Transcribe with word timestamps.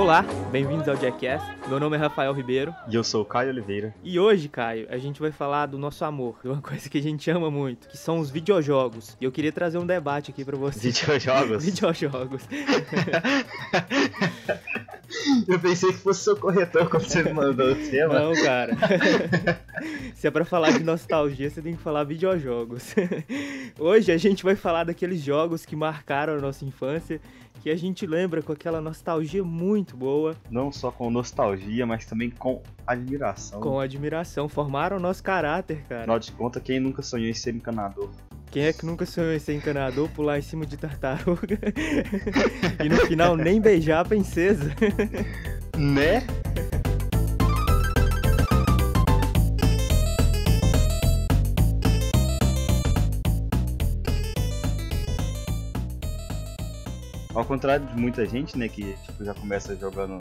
Olá, 0.00 0.24
bem-vindos 0.50 0.88
ao 0.88 0.96
Jackass. 0.96 1.42
Meu 1.68 1.78
nome 1.78 1.94
é 1.94 2.00
Rafael 2.00 2.32
Ribeiro 2.32 2.74
E 2.88 2.94
eu 2.94 3.04
sou 3.04 3.20
o 3.20 3.24
Caio 3.24 3.50
Oliveira. 3.50 3.94
e 4.02 4.18
hoje, 4.18 4.48
Caio, 4.48 4.86
a 4.88 4.96
gente 4.96 5.20
vai 5.20 5.30
falar 5.30 5.66
do 5.66 5.76
nosso 5.76 6.02
amor, 6.06 6.38
de 6.42 6.48
uma 6.48 6.62
coisa 6.62 6.88
que 6.88 6.96
a 6.96 7.02
gente 7.02 7.30
ama 7.30 7.50
muito, 7.50 7.86
que 7.86 7.98
são 7.98 8.18
os 8.18 8.30
videojogos. 8.30 9.14
E 9.20 9.26
eu 9.26 9.30
queria 9.30 9.52
trazer 9.52 9.76
um 9.76 9.84
debate 9.84 10.30
aqui 10.30 10.42
pra 10.42 10.56
você. 10.56 10.90
Videojogos. 10.90 11.62
Videojogos. 11.68 12.42
Eu 15.46 15.58
pensei 15.58 15.90
que 15.90 15.98
fosse 15.98 16.22
seu 16.22 16.36
corretor 16.36 16.88
quando 16.88 17.02
você 17.02 17.22
me 17.22 17.32
mandou 17.32 17.72
o 17.72 17.74
tema. 17.74 18.14
Não, 18.14 18.32
cara. 18.32 18.76
Se 20.14 20.28
é 20.28 20.30
pra 20.30 20.44
falar 20.44 20.70
de 20.70 20.84
nostalgia, 20.84 21.50
você 21.50 21.60
tem 21.60 21.74
que 21.74 21.82
falar 21.82 22.04
videojogos. 22.04 22.94
Hoje 23.78 24.12
a 24.12 24.16
gente 24.16 24.44
vai 24.44 24.54
falar 24.54 24.84
daqueles 24.84 25.20
jogos 25.20 25.66
que 25.66 25.74
marcaram 25.74 26.34
a 26.34 26.38
nossa 26.38 26.64
infância, 26.64 27.20
que 27.62 27.70
a 27.70 27.76
gente 27.76 28.06
lembra 28.06 28.42
com 28.42 28.52
aquela 28.52 28.80
nostalgia 28.80 29.44
muito 29.44 29.96
boa, 29.96 30.34
Não 30.50 30.72
só 30.72 30.90
com 30.90 31.10
nostalgia, 31.10 31.86
mas 31.86 32.06
também 32.06 32.30
com 32.30 32.62
admiração. 32.86 33.60
com 33.60 33.78
admiração, 33.78 34.48
formaram 34.48 34.96
o 34.96 35.00
nosso 35.00 35.22
caráter, 35.22 35.84
cara. 35.88 36.00
Afinal 36.02 36.18
de 36.18 36.32
contas, 36.32 36.62
quem 36.62 36.80
nunca 36.80 37.02
sonhou 37.02 37.28
em 37.28 37.34
ser 37.34 37.54
encanador? 37.54 38.10
Quem 38.50 38.64
é 38.64 38.72
que 38.72 38.84
nunca 38.84 39.06
sonhou 39.06 39.32
em 39.32 39.38
ser 39.38 39.54
encanador, 39.54 40.08
pular 40.08 40.38
em 40.38 40.42
cima 40.42 40.66
de 40.66 40.76
tartaruga 40.76 41.58
e 42.84 42.88
no 42.88 42.96
final 43.06 43.36
nem 43.36 43.60
beijar 43.60 44.00
a 44.00 44.04
princesa? 44.04 44.74
Né? 45.78 46.22
Ao 57.34 57.44
contrário 57.44 57.86
de 57.86 57.96
muita 57.96 58.26
gente, 58.26 58.58
né, 58.58 58.68
que 58.68 58.94
tipo, 59.04 59.24
já 59.24 59.32
começa 59.34 59.76
jogando 59.76 60.18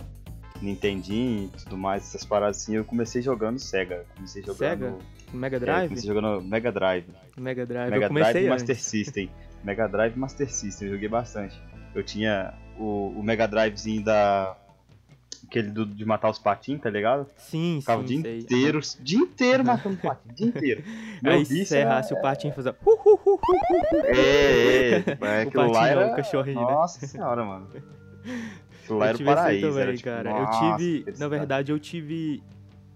Nintendinho 0.61 1.45
e 1.45 1.63
tudo 1.63 1.77
mais, 1.77 2.03
essas 2.03 2.25
paradas 2.25 2.57
assim, 2.57 2.75
eu 2.75 2.85
comecei 2.85 3.21
jogando 3.21 3.57
Sega. 3.59 4.05
Comecei 4.15 4.41
jogando. 4.43 4.57
Sega? 4.57 4.97
Mega 5.33 5.57
É, 5.57 5.59
Drive? 5.59 5.87
comecei 5.89 6.07
jogando 6.07 6.41
Mega 6.41 6.71
Drive. 6.71 7.05
Mega 7.37 7.65
Drive. 7.65 7.89
Mega 7.91 8.05
eu 8.05 8.07
comecei 8.09 8.33
Drive 8.33 8.45
e. 8.45 8.49
Master 8.49 8.79
System. 8.79 9.29
Mega 9.63 9.87
Drive 9.87 10.15
e 10.15 10.19
Master 10.19 10.51
System, 10.51 10.87
eu 10.87 10.93
joguei 10.93 11.09
bastante. 11.09 11.61
Eu 11.95 12.03
tinha 12.03 12.53
o, 12.77 13.13
o 13.17 13.23
Mega 13.23 13.47
Drivezinho 13.47 14.03
da. 14.03 14.55
Aquele 15.49 15.69
do- 15.71 15.85
de 15.85 16.05
matar 16.05 16.29
os 16.29 16.37
patinhos, 16.37 16.79
tá 16.81 16.89
ligado? 16.91 17.25
Sim, 17.35 17.77
Ficava 17.79 18.03
o 18.03 18.07
sim, 18.07 18.21
dia 18.21 18.31
sei. 18.31 18.39
inteiro, 18.39 18.79
dia 19.01 19.17
inteiro 19.17 19.65
matando 19.65 19.97
patinho, 19.97 20.35
dia 20.35 20.47
inteiro. 20.47 20.83
Meu 21.23 21.33
Aí 21.33 21.43
se 21.45 21.75
era- 21.75 21.89
errasse 21.89 22.13
o 22.13 22.21
patinho 22.21 22.53
fazer. 22.53 22.75
É, 24.05 24.11
é, 24.11 24.95
é, 24.95 24.99
O 25.45 25.47
aquilo 25.47 25.63
lá 25.71 25.79
patinho 25.81 25.99
era... 25.99 26.11
o 26.11 26.15
cachorrinho, 26.15 26.59
né? 26.65 26.71
Nossa 26.73 27.05
senhora, 27.07 27.43
mano. 27.43 27.67
Aquilo 28.83 28.99
lá 28.99 29.05
Eu 29.05 29.09
era 29.09 29.17
o 29.17 29.19
aí 29.19 29.25
paraíso. 29.25 29.67
também, 29.67 29.81
era, 29.83 29.93
tipo, 29.93 30.03
cara. 30.09 30.29
nossa, 30.29 30.65
eu 30.65 30.77
tive, 30.77 31.05
na 31.19 31.27
verdade, 31.27 31.71
eu 31.71 31.79
tive 31.79 32.43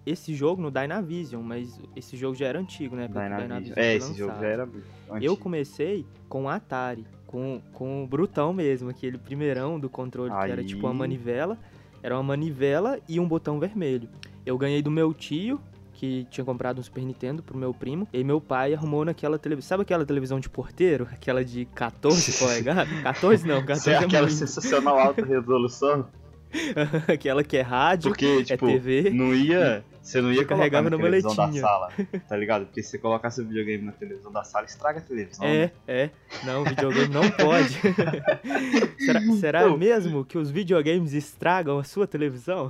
esse 0.05 0.33
jogo 0.35 0.61
no 0.61 0.69
Dynavision, 0.71 1.41
mas 1.41 1.79
esse 1.95 2.17
jogo 2.17 2.35
já 2.35 2.47
era 2.47 2.59
antigo, 2.59 2.95
né? 2.95 3.05
O 3.05 3.07
Dynavision. 3.09 3.73
foi 3.73 3.83
É, 3.83 3.95
esse 3.95 4.13
jogo 4.15 4.33
já 4.39 4.47
era 4.47 4.63
Eu 5.09 5.15
antigo. 5.15 5.37
comecei 5.37 6.05
com 6.27 6.43
o 6.45 6.49
Atari, 6.49 7.05
com, 7.27 7.61
com 7.73 8.03
o 8.03 8.07
Brutão 8.07 8.53
mesmo, 8.53 8.89
aquele 8.89 9.17
primeirão 9.17 9.79
do 9.79 9.89
controle, 9.89 10.29
que 10.31 10.51
era 10.51 10.61
Aí. 10.61 10.67
tipo 10.67 10.85
uma 10.85 10.93
manivela. 10.93 11.57
Era 12.03 12.15
uma 12.15 12.21
manivela 12.23 12.99
e 13.07 13.19
um 13.19 13.27
botão 13.27 13.59
vermelho. 13.59 14.09
Eu 14.45 14.57
ganhei 14.57 14.81
do 14.81 14.91
meu 14.91 15.13
tio, 15.13 15.59
que 15.93 16.27
tinha 16.29 16.43
comprado 16.43 16.79
um 16.79 16.83
Super 16.83 17.03
Nintendo 17.05 17.41
pro 17.41 17.57
meu 17.57 17.73
primo. 17.73 18.05
E 18.11 18.23
meu 18.25 18.41
pai 18.41 18.73
arrumou 18.73 19.05
naquela 19.05 19.39
televisão. 19.39 19.69
Sabe 19.69 19.83
aquela 19.83 20.05
televisão 20.05 20.37
de 20.39 20.49
porteiro? 20.49 21.07
Aquela 21.11 21.45
de 21.45 21.63
14 21.73 22.33
polegadas? 22.37 23.01
14 23.01 23.47
não, 23.47 23.61
14 23.65 23.79
Isso 23.79 23.89
é 23.89 23.93
é 23.93 23.97
aquela 23.99 24.27
muito. 24.27 24.37
sensacional 24.37 24.99
alta 24.99 25.25
resolução, 25.25 26.05
aquela 27.07 27.43
que 27.43 27.55
é 27.57 27.61
rádio, 27.61 28.11
porque, 28.11 28.43
tipo, 28.43 28.67
é 28.67 28.71
TV. 28.73 29.09
não 29.11 29.33
ia. 29.33 29.83
Você 30.03 30.21
não 30.21 30.33
ia 30.33 30.45
colocar 30.45 30.57
carregava 30.57 30.89
na 30.89 30.97
televisão 30.97 31.33
da 31.33 31.51
sala, 31.53 31.89
tá 32.27 32.35
ligado? 32.35 32.65
Porque 32.65 32.83
se 32.83 32.89
você 32.89 32.97
colocasse 32.97 33.39
o 33.39 33.45
videogame 33.45 33.85
na 33.85 33.93
televisão 33.93 34.33
da 34.33 34.43
sala, 34.43 34.65
estraga 34.65 34.99
a 34.99 35.01
televisão. 35.01 35.45
É, 35.45 35.57
né? 35.57 35.71
é. 35.87 36.09
Não, 36.43 36.65
videogame 36.65 37.07
não 37.07 37.31
pode. 37.31 37.79
será 38.99 39.21
será 39.39 39.69
Pô. 39.69 39.77
mesmo 39.77 40.25
que 40.25 40.37
os 40.37 40.51
videogames 40.51 41.13
estragam 41.13 41.79
a 41.79 41.85
sua 41.85 42.05
televisão? 42.05 42.69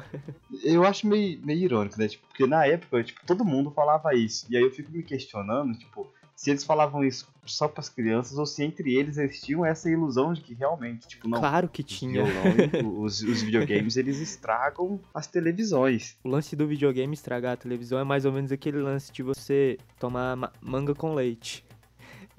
Eu 0.64 0.84
acho 0.86 1.08
meio, 1.08 1.44
meio 1.44 1.60
irônico, 1.60 2.00
né? 2.00 2.08
Tipo, 2.08 2.28
porque 2.28 2.46
na 2.46 2.68
época, 2.68 3.04
tipo, 3.04 3.20
todo 3.26 3.44
mundo 3.44 3.72
falava 3.72 4.14
isso. 4.14 4.46
E 4.48 4.56
aí 4.56 4.62
eu 4.62 4.72
fico 4.72 4.92
me 4.92 5.02
questionando, 5.02 5.76
tipo, 5.76 6.14
se 6.44 6.50
eles 6.50 6.66
falavam 6.66 7.06
isso 7.06 7.32
só 7.46 7.70
pras 7.70 7.88
crianças 7.88 8.38
ou 8.38 8.46
se 8.46 8.62
entre 8.66 8.94
eles 8.94 9.18
eles 9.18 9.40
tinham 9.42 9.66
essa 9.66 9.90
ilusão 9.90 10.34
de 10.34 10.42
que 10.42 10.54
realmente, 10.54 11.08
tipo, 11.08 11.26
não. 11.26 11.40
claro 11.40 11.70
que 11.70 11.82
tinha. 11.82 12.22
violão, 12.22 13.02
os, 13.02 13.22
os 13.22 13.42
videogames, 13.42 13.96
eles 13.96 14.20
estragam 14.20 15.00
as 15.14 15.26
televisões. 15.26 16.18
O 16.22 16.28
lance 16.28 16.54
do 16.54 16.68
videogame 16.68 17.14
estragar 17.14 17.54
a 17.54 17.56
televisão 17.56 17.98
é 17.98 18.04
mais 18.04 18.26
ou 18.26 18.34
menos 18.34 18.52
aquele 18.52 18.80
lance 18.82 19.10
de 19.10 19.24
você 19.24 19.78
tomar 19.98 20.36
ma- 20.36 20.52
manga 20.62 20.94
com 20.94 21.14
leite. 21.14 21.64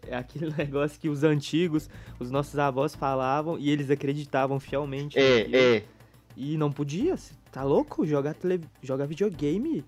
É 0.06 0.14
aquele 0.14 0.52
negócio 0.54 1.00
que 1.00 1.08
os 1.08 1.24
antigos, 1.24 1.88
os 2.20 2.30
nossos 2.30 2.58
avós 2.58 2.94
falavam 2.94 3.58
e 3.58 3.70
eles 3.70 3.88
acreditavam 3.88 4.60
fielmente. 4.60 5.16
naquilo. 5.18 5.56
É, 5.56 5.76
é. 5.76 5.84
E 6.36 6.58
não 6.58 6.70
podia, 6.70 7.14
tá 7.50 7.62
louco? 7.62 8.04
Jogar, 8.06 8.34
tele... 8.34 8.60
Jogar 8.82 9.06
videogame 9.06 9.82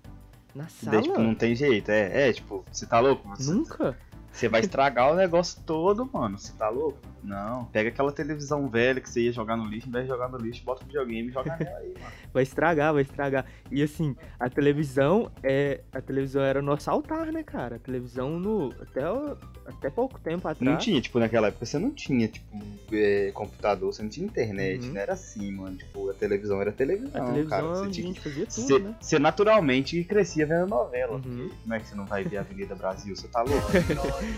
na 0.55 0.67
sala? 0.69 0.93
Daí, 0.97 1.03
tipo, 1.03 1.19
não 1.19 1.35
tem 1.35 1.55
jeito. 1.55 1.91
É, 1.91 2.29
é, 2.29 2.33
tipo, 2.33 2.65
você 2.71 2.87
tá 2.87 2.99
louco? 2.99 3.27
Você, 3.35 3.51
Nunca. 3.53 4.06
Você 4.37 4.47
vai 4.47 4.61
estragar 4.61 5.11
o 5.11 5.15
negócio 5.15 5.61
todo, 5.65 6.07
mano. 6.11 6.37
Você 6.37 6.53
tá 6.53 6.69
louco? 6.69 6.99
Não. 7.23 7.65
Pega 7.65 7.89
aquela 7.89 8.11
televisão 8.11 8.69
velha 8.69 9.01
que 9.01 9.09
você 9.09 9.21
ia 9.21 9.31
jogar 9.33 9.57
no 9.57 9.65
lixo, 9.65 9.87
em 9.89 9.91
vez 9.91 10.05
de 10.05 10.11
jogar 10.11 10.29
no 10.29 10.37
lixo, 10.37 10.63
bota 10.63 10.83
o 10.83 10.85
videogame 10.85 11.27
e 11.29 11.31
joga 11.31 11.57
nela 11.59 11.77
aí, 11.79 11.93
mano. 11.99 12.13
Vai 12.33 12.43
estragar, 12.43 12.93
vai 12.93 13.01
estragar. 13.01 13.45
E 13.71 13.81
assim, 13.81 14.15
a 14.39 14.47
televisão 14.47 15.31
é. 15.41 15.81
A 15.91 15.99
televisão 16.01 16.43
era 16.43 16.59
o 16.59 16.61
nosso 16.61 16.87
altar, 16.91 17.31
né, 17.31 17.41
cara? 17.41 17.77
A 17.77 17.79
televisão 17.79 18.37
no. 18.39 18.71
Até, 18.79 19.09
o- 19.09 19.35
até 19.65 19.89
pouco 19.89 20.19
tempo 20.19 20.47
atrás. 20.47 20.59
Não 20.61 20.77
tinha, 20.77 21.01
tipo, 21.01 21.17
naquela 21.19 21.47
época 21.47 21.65
você 21.65 21.79
não 21.79 21.89
tinha, 21.89 22.27
tipo, 22.27 22.45
é, 22.91 23.31
computador, 23.33 23.91
você 23.91 24.03
não 24.03 24.09
tinha 24.09 24.27
internet, 24.27 24.85
Uhum. 24.85 24.93
não 24.93 25.01
era 25.01 25.13
assim, 25.13 25.51
mano. 25.51 25.77
Tipo, 25.77 26.11
a 26.11 26.13
televisão 26.13 26.61
era 26.61 26.71
televisão, 26.71 27.21
A 27.23 27.25
televisão 27.31 27.49
cara. 27.49 27.75
Você, 27.85 27.89
tinha 27.89 28.13
fazia 28.13 28.45
tudo, 28.45 28.61
você, 28.67 28.79
né? 28.79 28.95
você 29.01 29.19
naturalmente 29.19 30.03
crescia 30.03 30.45
vendo 30.45 30.67
novela. 30.67 31.13
Uhum. 31.13 31.21
porque 31.21 31.55
Como 31.63 31.73
é 31.73 31.79
que 31.79 31.87
você 31.87 31.95
não 31.95 32.05
vai 32.05 32.23
ver 32.23 32.37
a 32.37 32.41
Avenida 32.41 32.75
Brasil? 32.75 33.15
Você 33.15 33.27
tá 33.29 33.41
louco? 33.41 33.67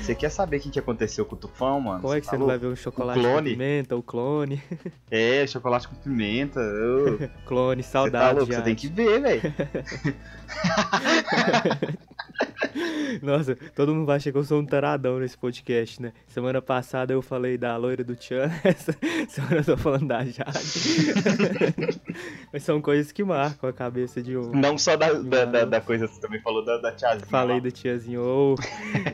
Você 0.02 0.16
quer 0.16 0.30
saber 0.30 0.58
o 0.58 0.60
que, 0.60 0.70
que 0.70 0.80
aconteceu 0.80 1.26
com 1.26 1.36
o 1.36 1.38
Tufão, 1.38 1.80
mano? 1.82 2.02
Como 2.02 2.14
é 2.14 2.20
que 2.22 2.28
você 2.28 2.38
não 2.38 2.48
vai 2.48 2.58
ver 2.58 2.68
o 2.68 2.76
chocolate 2.76 3.20
clone? 3.20 3.50
com 3.52 3.56
pimenta, 3.58 3.96
o 3.96 4.04
clone? 4.04 4.62
É, 5.12 5.46
chocolate 5.48 5.88
com 5.88 5.96
pimenta. 5.96 6.60
ô. 6.60 7.18
Clone, 7.46 7.82
Você 7.84 7.90
tá 7.92 8.00
saudade. 8.00 8.38
louco? 8.40 8.54
Você 8.54 8.62
tem 8.62 8.76
que 8.76 8.88
ver, 8.88 9.22
velho. 9.22 9.42
Nossa, 13.22 13.56
todo 13.76 13.94
mundo 13.94 14.06
vai 14.06 14.18
achar 14.18 14.32
que 14.32 14.38
eu 14.38 14.44
sou 14.44 14.60
um 14.60 14.66
taradão 14.66 15.20
nesse 15.20 15.38
podcast, 15.38 16.02
né? 16.02 16.14
Semana 16.28 16.62
passada 16.62 17.14
eu 17.14 17.22
falei 17.22 17.58
da 17.58 17.76
loira 17.78 18.04
do 18.04 18.16
Tchan, 18.16 18.52
essa 18.64 18.96
semana 19.28 19.58
eu 19.58 19.66
tô 19.66 19.78
falando 19.78 20.08
da 20.08 20.24
Jade. 20.24 20.42
Mas 22.52 22.64
são 22.64 22.82
coisas 22.82 23.12
que 23.12 23.24
marcam 23.24 23.70
a 23.70 23.74
cabeça 23.74 24.22
de 24.22 24.38
um. 24.38 24.52
Não 24.52 24.78
só 24.78 24.96
da, 24.96 25.14
da, 25.14 25.46
da, 25.46 25.66
da 25.66 25.82
coisa, 25.82 26.08
você 26.08 26.20
também 26.20 26.42
falou 26.42 26.64
da, 26.64 26.78
da 26.78 26.92
tiazinha. 26.92 27.28
Falei 27.28 27.58
lá. 27.58 27.64
da 27.64 27.72
tiazinha, 27.72 28.22
ô. 28.22 28.56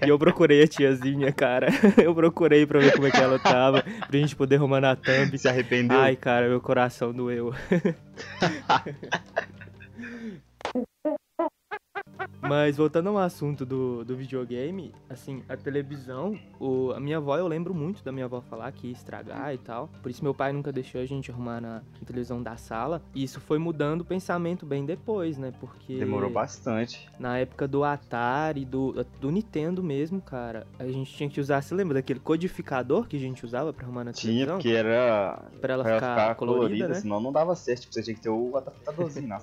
E 0.05 0.09
eu 0.09 0.17
procurei 0.17 0.63
a 0.63 0.67
tiazinha, 0.67 1.31
cara. 1.31 1.67
Eu 2.01 2.13
procurei 2.15 2.65
pra 2.65 2.79
ver 2.79 2.94
como 2.94 3.07
é 3.07 3.11
que 3.11 3.17
ela 3.17 3.39
tava, 3.39 3.81
pra 3.81 4.19
gente 4.19 4.35
poder 4.35 4.55
arrumar 4.55 4.81
na 4.81 4.95
thumb. 4.95 5.38
Se 5.38 5.47
arrependeu? 5.47 5.97
Ai, 5.97 6.15
cara, 6.15 6.47
meu 6.47 6.62
coração 6.62 7.12
doeu. 7.12 7.53
Mas 12.47 12.77
voltando 12.77 13.09
ao 13.09 13.18
assunto 13.18 13.65
do, 13.65 14.06
do 14.06 14.15
videogame, 14.15 14.94
assim, 15.09 15.42
a 15.50 15.57
televisão, 15.57 16.38
o, 16.59 16.92
a 16.92 17.00
minha 17.00 17.18
avó, 17.18 17.36
eu 17.38 17.47
lembro 17.47 17.74
muito 17.74 18.03
da 18.03 18.12
minha 18.12 18.25
avó 18.25 18.39
falar 18.39 18.71
que 18.71 18.88
ia 18.88 18.94
estragar 18.94 19.53
e 19.53 19.57
tal. 19.57 19.89
Por 20.01 20.12
isso 20.12 20.24
meu 20.24 20.33
pai 20.33 20.53
nunca 20.53 20.71
deixou 20.71 21.01
a 21.01 21.06
gente 21.06 21.31
arrumar 21.31 21.59
na, 21.59 21.75
na 21.75 22.06
televisão 22.06 22.42
da 22.44 22.56
sala. 22.56 23.01
E 23.15 23.24
isso 23.24 23.39
foi 23.39 23.57
mudando 23.57 24.01
o 24.01 24.06
pensamento 24.06 24.65
bem 24.65 24.86
depois, 24.86 25.38
né? 25.38 25.51
Porque 25.59 25.97
Demorou 25.97 26.30
bastante. 26.30 27.09
na 27.19 27.38
época 27.39 27.68
do 27.68 27.83
Atari, 27.83 28.63
do, 28.63 28.94
do 29.19 29.31
Nintendo 29.31 29.81
mesmo, 29.83 30.21
cara, 30.21 30.68
a 30.77 30.86
gente 30.88 31.12
tinha 31.13 31.30
que 31.30 31.39
usar, 31.39 31.62
você 31.63 31.74
lembra 31.74 31.95
daquele 31.95 32.19
codificador 32.19 33.07
que 33.07 33.18
a 33.18 33.19
gente 33.19 33.44
usava 33.44 33.74
pra 33.74 33.86
arrumar 33.86 34.03
na 34.03 34.13
Tinha, 34.13 34.31
televisão? 34.33 34.57
porque 34.57 34.69
era 34.69 35.42
Pra 35.59 35.74
ela 35.74 35.83
pra 35.83 35.95
ficar, 35.95 36.36
colorida, 36.36 36.88
né? 36.89 36.94
senão 36.95 37.19
não 37.19 37.31
dava 37.31 37.56
certo. 37.56 37.81
Tipo, 37.81 37.94
você 37.95 38.03
tinha 38.03 38.15
que 38.15 38.21
ter 38.21 38.30
o 38.30 38.56
adaptadorzinho, 38.56 39.27
né? 39.30 39.39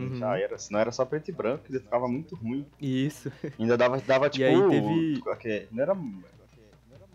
Uhum. 0.00 0.16
já 0.16 0.38
era. 0.38 0.58
Senão 0.58 0.80
era 0.80 0.92
só 0.92 1.04
preto 1.04 1.28
e 1.28 1.32
branco, 1.32 1.64
e 1.70 1.78
ficava 1.78 2.06
muito 2.08 2.34
ruim. 2.36 2.66
Isso. 2.80 3.30
Ainda 3.58 3.76
dava, 3.76 3.98
dava 4.06 4.28
tipo. 4.30 4.44
aí 4.44 4.68
teve- 4.70 5.20
o- 5.26 5.36
que- 5.36 5.66
Não 5.72 5.82
era. 5.82 5.96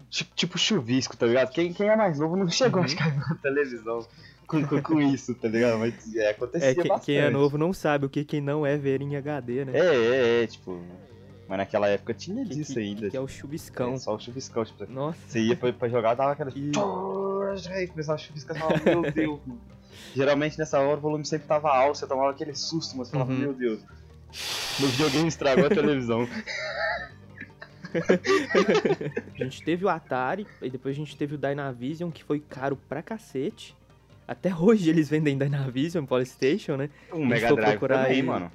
Tipo, 0.10 0.32
tipo 0.36 0.58
chuvisco, 0.58 1.16
tá 1.16 1.26
ligado? 1.28 1.52
Quem, 1.52 1.72
quem 1.72 1.88
é 1.88 1.96
mais 1.96 2.18
novo 2.20 2.36
não 2.36 2.50
chegou 2.50 2.80
Uhum. 2.80 2.86
a 2.86 2.90
ficar 2.90 3.16
na 3.16 3.36
televisão 3.36 4.08
com, 4.48 4.66
com, 4.66 4.82
com 4.82 5.00
isso, 5.02 5.36
tá 5.36 5.48
ligado? 5.48 5.78
Mas 5.78 6.16
é, 6.16 6.32
acontecia 6.32 6.70
É, 6.70 6.74
que- 6.74 6.88
bastante. 6.88 7.06
quem 7.06 7.18
é 7.18 7.30
novo 7.30 7.58
não 7.60 7.72
sabe 7.72 8.08
o 8.08 8.10
que 8.10 8.26
quem 8.26 8.42
não 8.42 8.66
é 8.66 8.76
ver 8.76 9.02
em 9.04 9.16
HD, 9.16 9.66
né? 9.66 9.72
É, 9.76 9.96
é, 9.96 10.44
é, 10.44 10.48
tipo. 10.48 10.82
Mas 11.48 11.58
naquela 11.60 11.88
época 11.88 12.14
tinha 12.14 12.44
que, 12.44 12.56
disso 12.56 12.74
que- 12.74 12.80
ainda. 12.80 13.10
que 13.10 13.18
é 13.18 13.20
o 13.20 13.28
chuviscão. 13.28 13.94
É, 13.94 13.98
só 14.00 14.16
o 14.16 14.20
chuviscão, 14.20 14.66
tipo. 14.66 14.92
Nossa. 14.92 15.20
Você 15.28 15.40
ia 15.42 15.56
pra, 15.56 15.72
pra 15.74 15.88
jogar, 15.90 16.16
dava 16.16 16.32
aquela. 16.32 16.52
E- 16.56 16.72
Aí 17.72 17.88
começava 17.88 18.16
a 18.16 18.18
chuviscar 18.20 18.56
e 18.56 18.60
falava, 18.60 18.82
meu 18.86 19.02
Deus, 19.12 19.40
mano. 19.46 19.60
Geralmente 20.16 20.58
nessa 20.58 20.80
hora 20.80 20.98
o 20.98 21.02
volume 21.02 21.26
sempre 21.26 21.48
tava 21.48 21.70
alto, 21.70 21.98
você 21.98 22.08
tomava 22.08 22.32
aquele 22.32 22.56
susto, 22.56 22.98
mas 22.98 23.08
você 23.08 23.12
falava, 23.14 23.32
Uhum. 23.32 23.38
meu 23.40 23.54
Deus. 23.54 23.80
Meu 24.80 24.90
videogame 24.90 25.28
estragou 25.28 25.66
a 25.66 25.70
televisão. 25.70 26.28
A 29.40 29.44
gente 29.44 29.64
teve 29.64 29.86
o 29.86 29.90
Atari, 29.90 30.46
e 30.62 30.70
depois 30.70 30.96
a 30.96 30.98
gente 30.98 31.16
teve 31.18 31.36
o 31.36 31.38
Dynavision, 31.38 32.12
que 32.12 32.24
foi 32.24 32.40
caro 32.40 32.76
pra 32.88 33.02
cacete. 33.02 33.76
Até 34.28 34.54
hoje 34.56 34.90
eles 34.90 35.10
vendem 35.10 35.38
Dynavision, 35.38 36.06
Polystation, 36.06 36.78
né? 36.78 36.90
Um 37.12 37.24
A 37.24 37.28
Mega 37.28 37.48
Drive 37.56 37.70
procurar 37.72 38.04
também, 38.04 38.18
aí- 38.18 38.24
mano. 38.24 38.52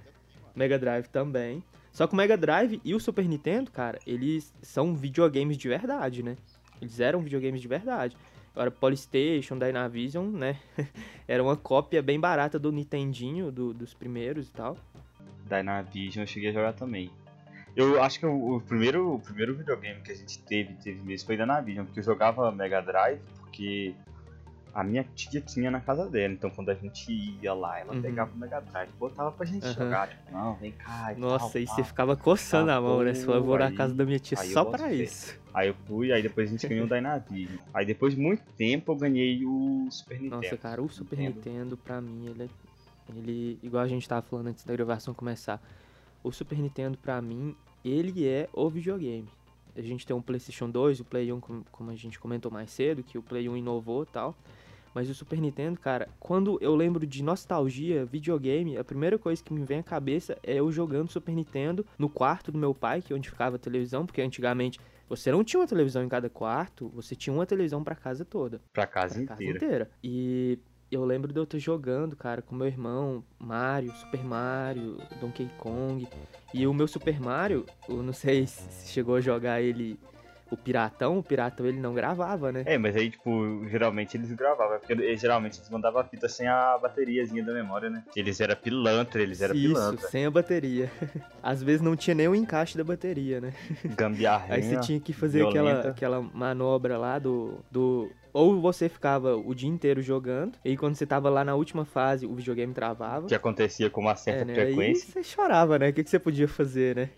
Mega 0.54 0.78
Drive 0.78 1.08
também. 1.08 1.64
Só 1.90 2.06
que 2.06 2.12
o 2.12 2.16
Mega 2.16 2.36
Drive 2.36 2.80
e 2.84 2.94
o 2.94 3.00
Super 3.00 3.24
Nintendo, 3.26 3.70
cara, 3.72 3.98
eles 4.06 4.52
são 4.62 4.94
videogames 4.94 5.56
de 5.56 5.68
verdade, 5.68 6.22
né? 6.22 6.36
Eles 6.80 7.00
eram 7.00 7.20
videogames 7.20 7.60
de 7.60 7.66
verdade. 7.68 8.16
Agora, 8.54 8.70
Polystation, 8.70 9.58
Dynavision, 9.58 10.26
né? 10.30 10.56
Era 11.26 11.42
uma 11.42 11.56
cópia 11.56 12.00
bem 12.00 12.20
barata 12.20 12.58
do 12.58 12.70
Nintendinho, 12.70 13.50
do- 13.50 13.74
dos 13.74 13.92
primeiros 13.94 14.48
e 14.48 14.52
tal. 14.52 14.76
Dynavision 15.48 16.22
eu 16.22 16.26
cheguei 16.26 16.50
a 16.50 16.52
jogar 16.52 16.72
também. 16.72 17.10
Eu 17.74 18.00
acho 18.00 18.20
que 18.20 18.26
o, 18.26 18.56
o 18.56 18.60
primeiro, 18.60 19.14
o 19.14 19.18
primeiro 19.18 19.56
videogame 19.56 20.00
que 20.02 20.12
a 20.12 20.14
gente 20.14 20.38
teve, 20.44 20.74
teve 20.74 21.02
mesmo, 21.02 21.26
foi 21.26 21.36
Dynavision, 21.36 21.84
porque 21.84 21.98
eu 21.98 22.04
jogava 22.04 22.50
Mega 22.52 22.80
Drive, 22.80 23.20
porque 23.40 23.92
a 24.72 24.84
minha 24.84 25.02
tia 25.02 25.40
tinha 25.40 25.68
na 25.72 25.80
casa 25.80 26.08
dela, 26.08 26.32
então 26.34 26.48
quando 26.50 26.68
a 26.70 26.74
gente 26.74 27.12
ia 27.42 27.52
lá, 27.52 27.80
ela 27.80 27.92
Uhum. 27.94 28.02
pegava 28.02 28.32
o 28.32 28.38
Mega 28.38 28.60
Drive 28.60 28.88
e 28.90 28.92
botava 28.98 29.32
pra 29.32 29.44
gente 29.44 29.64
Aham. 29.66 29.74
jogar, 29.74 30.08
tipo, 30.08 30.30
não, 30.30 30.54
vem 30.54 30.70
cá 30.70 31.12
e 31.12 31.18
Nossa, 31.18 31.46
tal, 31.46 31.52
aí 31.60 31.66
tal. 31.66 31.74
você 31.74 31.82
ficava 31.82 32.16
coçando 32.16 32.68
Tá 32.68 32.76
a 32.76 32.80
mão, 32.80 33.02
né? 33.02 33.10
Eu 33.26 33.42
vou 33.42 33.58
na 33.58 33.72
casa 33.72 33.92
da 33.92 34.04
minha 34.04 34.20
tia 34.20 34.36
só 34.38 34.64
pra 34.64 34.92
isso. 34.92 35.36
Aí 35.54 35.68
eu 35.68 35.74
fui, 35.86 36.12
aí 36.12 36.20
depois 36.20 36.48
a 36.48 36.50
gente 36.52 36.66
ganhou 36.66 36.84
o 36.84 36.88
Dynavision. 36.88 37.58
Aí 37.72 37.86
depois 37.86 38.14
de 38.14 38.20
muito 38.20 38.42
tempo 38.58 38.90
eu 38.92 38.96
ganhei 38.96 39.44
o 39.46 39.86
Super 39.88 40.20
Nintendo. 40.20 40.42
Nossa, 40.42 40.56
cara, 40.56 40.82
o 40.82 40.88
Super 40.90 41.16
Nintendo. 41.18 41.36
Nintendo, 41.48 41.76
pra 41.76 42.00
mim, 42.00 42.26
ele, 42.26 42.42
é- 42.42 42.48
ele. 43.16 43.58
Igual 43.62 43.84
a 43.84 43.88
gente 43.88 44.08
tava 44.08 44.22
falando 44.22 44.48
antes 44.48 44.64
da 44.64 44.72
gravação 44.74 45.14
começar. 45.14 45.62
O 46.24 46.32
Super 46.32 46.58
Nintendo, 46.58 46.98
pra 46.98 47.22
mim, 47.22 47.54
ele 47.84 48.26
é 48.26 48.48
o 48.52 48.68
videogame. 48.68 49.28
A 49.76 49.80
gente 49.82 50.04
tem 50.06 50.14
um 50.14 50.22
PlayStation 50.22 50.68
2, 50.68 51.00
o 51.00 51.04
Play 51.04 51.32
1, 51.32 51.38
como, 51.40 51.64
como 51.70 51.90
a 51.90 51.94
gente 51.96 52.18
comentou 52.18 52.50
mais 52.50 52.70
cedo, 52.70 53.02
que 53.04 53.16
o 53.16 53.22
Play 53.22 53.48
1 53.48 53.56
inovou 53.56 54.02
e 54.02 54.06
tal. 54.06 54.34
Mas 54.92 55.10
o 55.10 55.14
Super 55.14 55.40
Nintendo, 55.40 55.78
cara, 55.78 56.08
quando 56.20 56.56
eu 56.60 56.74
lembro 56.74 57.04
de 57.06 57.22
nostalgia, 57.22 58.04
videogame, 58.04 58.76
a 58.78 58.84
primeira 58.84 59.18
coisa 59.18 59.42
que 59.42 59.52
me 59.52 59.64
vem 59.64 59.80
à 59.80 59.82
cabeça 59.82 60.38
é 60.42 60.54
eu 60.54 60.70
jogando 60.72 61.10
Super 61.10 61.32
Nintendo 61.34 61.84
no 61.98 62.08
quarto 62.08 62.50
do 62.52 62.58
meu 62.58 62.72
pai, 62.72 63.02
que 63.02 63.12
é 63.12 63.16
onde 63.16 63.28
ficava 63.28 63.56
a 63.56 63.58
televisão, 63.58 64.06
porque 64.06 64.22
antigamente 64.22 64.78
você 65.08 65.30
não 65.32 65.42
tinha 65.44 65.60
uma 65.60 65.66
televisão 65.66 66.02
em 66.02 66.08
cada 66.08 66.28
quarto, 66.30 66.88
você 66.90 67.14
tinha 67.14 67.32
uma 67.34 67.46
televisão 67.46 67.82
pra 67.84 67.94
casa 67.94 68.24
toda 68.24 68.60
Pra 68.72 68.86
casa 68.86 69.14
pra 69.16 69.26
casa 69.26 69.42
inteira. 69.42 69.56
inteira. 69.56 69.90
E 70.02 70.58
eu 70.90 71.04
lembro 71.04 71.32
de 71.32 71.38
eu 71.40 71.44
estar 71.44 71.58
jogando, 71.58 72.14
cara, 72.14 72.40
com 72.42 72.54
meu 72.54 72.66
irmão, 72.66 73.24
Mario, 73.38 73.92
Super 73.96 74.22
Mario, 74.22 74.96
Donkey 75.20 75.50
Kong. 75.58 76.06
E 76.52 76.66
o 76.66 76.72
meu 76.74 76.86
Super 76.86 77.20
Mario, 77.20 77.66
eu 77.88 78.02
não 78.02 78.12
sei 78.12 78.46
se 78.46 78.88
chegou 78.92 79.16
a 79.16 79.20
jogar 79.20 79.60
ele, 79.60 79.98
o 80.54 80.56
Piratão, 80.56 81.18
o 81.18 81.22
Piratão 81.22 81.66
ele 81.66 81.80
não 81.80 81.94
gravava, 81.94 82.50
né? 82.50 82.62
É, 82.66 82.78
mas 82.78 82.96
aí, 82.96 83.10
tipo, 83.10 83.66
geralmente 83.68 84.16
eles 84.16 84.32
gravavam, 84.32 84.78
porque 84.78 84.92
eles, 84.92 85.20
geralmente 85.20 85.58
eles 85.58 85.68
mandavam 85.70 86.00
a 86.00 86.04
fita 86.04 86.28
sem 86.28 86.46
a 86.48 86.78
bateriazinha 86.78 87.44
da 87.44 87.52
memória, 87.52 87.90
né? 87.90 88.02
Eles 88.16 88.40
eram 88.40 88.56
pilantra, 88.56 89.22
eles 89.22 89.40
eram 89.40 89.54
Isso, 89.54 89.74
pilantra. 89.74 90.08
sem 90.08 90.24
a 90.26 90.30
bateria. 90.30 90.90
Às 91.42 91.62
vezes 91.62 91.82
não 91.82 91.96
tinha 91.96 92.14
nem 92.14 92.28
o 92.28 92.34
encaixe 92.34 92.76
da 92.76 92.84
bateria, 92.84 93.40
né? 93.40 93.52
Gambiarrinha. 93.96 94.54
Aí 94.54 94.62
você 94.62 94.80
tinha 94.80 95.00
que 95.00 95.12
fazer 95.12 95.46
aquela, 95.46 95.70
violenta. 95.70 95.88
aquela 95.90 96.22
manobra 96.22 96.96
lá 96.96 97.18
do, 97.18 97.58
do. 97.70 98.10
Ou 98.32 98.60
você 98.60 98.88
ficava 98.88 99.36
o 99.36 99.54
dia 99.54 99.68
inteiro 99.68 100.02
jogando, 100.02 100.58
e 100.64 100.70
aí 100.70 100.76
quando 100.76 100.96
você 100.96 101.06
tava 101.06 101.30
lá 101.30 101.44
na 101.44 101.54
última 101.54 101.84
fase, 101.84 102.26
o 102.26 102.34
videogame 102.34 102.74
travava. 102.74 103.26
Que 103.28 103.34
acontecia 103.34 103.88
com 103.88 104.00
uma 104.00 104.16
certa 104.16 104.42
É, 104.42 104.44
né? 104.44 104.52
Aí 104.54 104.74
frequência. 104.74 105.12
você 105.12 105.22
chorava, 105.22 105.78
né? 105.78 105.90
O 105.90 105.92
que, 105.92 106.02
que 106.02 106.10
você 106.10 106.18
podia 106.18 106.48
fazer, 106.48 106.96
né? 106.96 107.10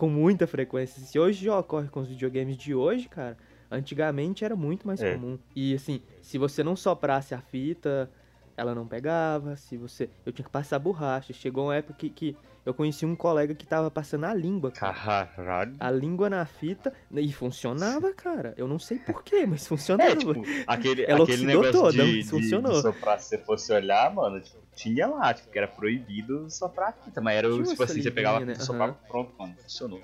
Com 0.00 0.08
muita 0.08 0.46
frequência. 0.46 1.02
Se 1.02 1.18
hoje 1.18 1.44
já 1.44 1.58
ocorre 1.58 1.88
com 1.88 2.00
os 2.00 2.08
videogames 2.08 2.56
de 2.56 2.74
hoje, 2.74 3.06
cara, 3.06 3.36
antigamente 3.70 4.44
era 4.46 4.56
muito 4.56 4.86
mais 4.86 5.02
É. 5.02 5.12
comum. 5.14 5.38
E 5.54 5.74
assim, 5.74 6.00
se 6.22 6.38
você 6.38 6.64
não 6.64 6.74
soprasse 6.74 7.34
a 7.34 7.40
fita, 7.42 8.10
ela 8.56 8.74
não 8.74 8.86
pegava. 8.86 9.56
Se 9.56 9.76
você. 9.76 10.08
Eu 10.24 10.32
tinha 10.32 10.44
que 10.44 10.50
passar 10.50 10.78
borracha. 10.78 11.34
Chegou 11.34 11.64
uma 11.66 11.76
época 11.76 11.94
que, 11.98 12.08
que 12.08 12.36
eu 12.64 12.72
conheci 12.72 13.04
um 13.04 13.14
colega 13.14 13.54
que 13.54 13.66
tava 13.66 13.90
passando 13.90 14.24
a 14.24 14.32
língua. 14.32 14.70
Caralho. 14.70 15.74
A 15.78 15.90
língua 15.90 16.30
na 16.30 16.46
fita 16.46 16.92
e 17.12 17.30
funcionava, 17.32 18.10
cara. 18.14 18.54
Eu 18.56 18.66
não 18.66 18.78
sei 18.78 18.98
porquê, 18.98 19.44
mas 19.46 19.66
funcionava. 19.68 20.10
É, 20.12 20.16
tipo, 20.16 20.32
aquele, 20.66 21.04
Ela 21.04 21.24
aquele 21.24 21.44
negócio 21.44 21.72
toda, 21.72 22.04
de, 22.04 22.22
funcionou. 22.24 22.72
de 22.72 22.80
soprar, 22.82 23.20
se 23.20 23.28
você 23.28 23.38
fosse 23.38 23.70
olhar, 23.72 24.14
mano, 24.14 24.40
tipo, 24.40 24.56
tinha 24.80 25.06
lá, 25.06 25.34
tipo, 25.34 25.50
que 25.50 25.58
era 25.58 25.68
proibido 25.68 26.48
soprar 26.50 26.88
a 26.90 26.92
fita, 26.92 27.20
mas 27.20 27.36
era, 27.36 27.48
Tinha 27.48 27.64
tipo 27.64 27.82
assim, 27.82 28.02
você 28.02 28.10
pegava 28.10 28.38
a 28.38 28.40
fita 28.40 28.52
e 28.52 28.56
né? 28.56 28.64
soprava, 28.64 28.92
Aham. 28.92 29.08
pronto, 29.08 29.32
mano, 29.38 29.54
funcionou. 29.62 30.00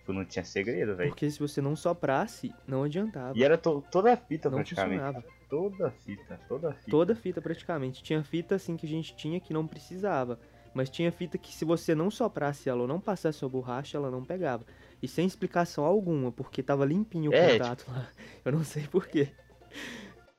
Tipo, 0.00 0.12
não 0.12 0.24
tinha 0.24 0.44
segredo, 0.44 0.94
velho. 0.96 1.10
Porque 1.10 1.30
se 1.30 1.38
você 1.38 1.60
não 1.60 1.74
soprasse, 1.74 2.52
não 2.66 2.82
adiantava. 2.84 3.36
E 3.36 3.42
era 3.44 3.58
to- 3.58 3.82
toda 3.90 4.12
a 4.12 4.16
fita, 4.16 4.48
não 4.48 4.58
praticamente. 4.58 4.98
funcionava. 5.00 5.24
Toda 5.48 5.88
a 5.88 5.90
fita, 5.90 6.40
toda 6.48 6.70
a 6.70 6.72
fita. 6.74 6.90
Toda 6.90 7.14
fita 7.14 7.40
praticamente. 7.40 8.02
Tinha 8.02 8.22
fita 8.22 8.54
assim 8.54 8.76
que 8.76 8.86
a 8.86 8.88
gente 8.88 9.14
tinha 9.16 9.40
que 9.40 9.52
não 9.52 9.66
precisava. 9.66 10.38
Mas 10.74 10.90
tinha 10.90 11.10
fita 11.10 11.38
que 11.38 11.52
se 11.54 11.64
você 11.64 11.94
não 11.94 12.10
soprasse 12.10 12.68
ela 12.68 12.82
ou 12.82 12.88
não 12.88 13.00
passasse 13.00 13.44
a 13.44 13.48
borracha, 13.48 13.96
ela 13.96 14.10
não 14.10 14.22
pegava. 14.22 14.64
E 15.02 15.08
sem 15.08 15.26
explicação 15.26 15.84
alguma, 15.84 16.30
porque 16.30 16.62
tava 16.62 16.84
limpinho 16.84 17.30
o 17.30 17.34
É, 17.34 17.52
contato 17.52 17.86
lá. 17.88 18.08
Eu 18.44 18.52
não 18.52 18.62
sei 18.62 18.86
porquê. 18.86 19.28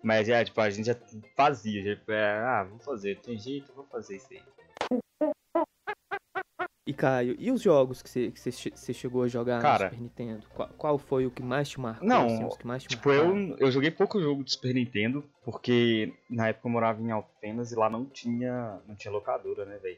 Mas 0.03 0.29
é, 0.29 0.43
tipo, 0.45 0.59
a 0.61 0.69
gente 0.69 0.85
já 0.85 0.95
fazia, 1.35 1.83
já, 1.83 2.13
é, 2.13 2.37
ah, 2.39 2.63
vou 2.69 2.79
fazer, 2.79 3.19
tem 3.19 3.37
jeito, 3.37 3.73
vou 3.73 3.85
fazer 3.85 4.17
isso 4.17 4.27
aí. 4.31 4.41
E 6.85 6.93
Caio, 6.93 7.35
e 7.37 7.51
os 7.51 7.61
jogos 7.61 8.01
que 8.01 8.31
você, 8.33 8.93
chegou 8.93 9.23
a 9.23 9.27
jogar 9.27 9.61
Cara. 9.61 9.85
no 9.85 9.89
Super 9.89 10.01
Nintendo? 10.01 10.47
Qual, 10.55 10.69
qual 10.77 10.97
foi 10.97 11.25
o 11.25 11.31
que 11.31 11.43
mais 11.43 11.67
te 11.67 11.81
marcou? 11.81 12.07
Não, 12.07 12.27
assim, 12.27 12.45
os 12.45 12.55
que 12.55 12.65
mais 12.65 12.83
te 12.83 12.89
Tipo, 12.89 13.09
marcaram? 13.09 13.37
eu, 13.49 13.57
eu 13.57 13.71
joguei 13.71 13.91
pouco 13.91 14.21
jogo 14.21 14.41
de 14.41 14.51
Super 14.53 14.73
Nintendo, 14.73 15.21
porque 15.43 16.13
na 16.29 16.47
época 16.47 16.65
eu 16.65 16.71
morava 16.71 17.01
em 17.01 17.11
Alfenas 17.11 17.73
e 17.73 17.75
lá 17.75 17.89
não 17.89 18.05
tinha, 18.05 18.79
não 18.87 18.95
tinha 18.95 19.11
locadora, 19.11 19.65
né, 19.65 19.77
velho? 19.79 19.97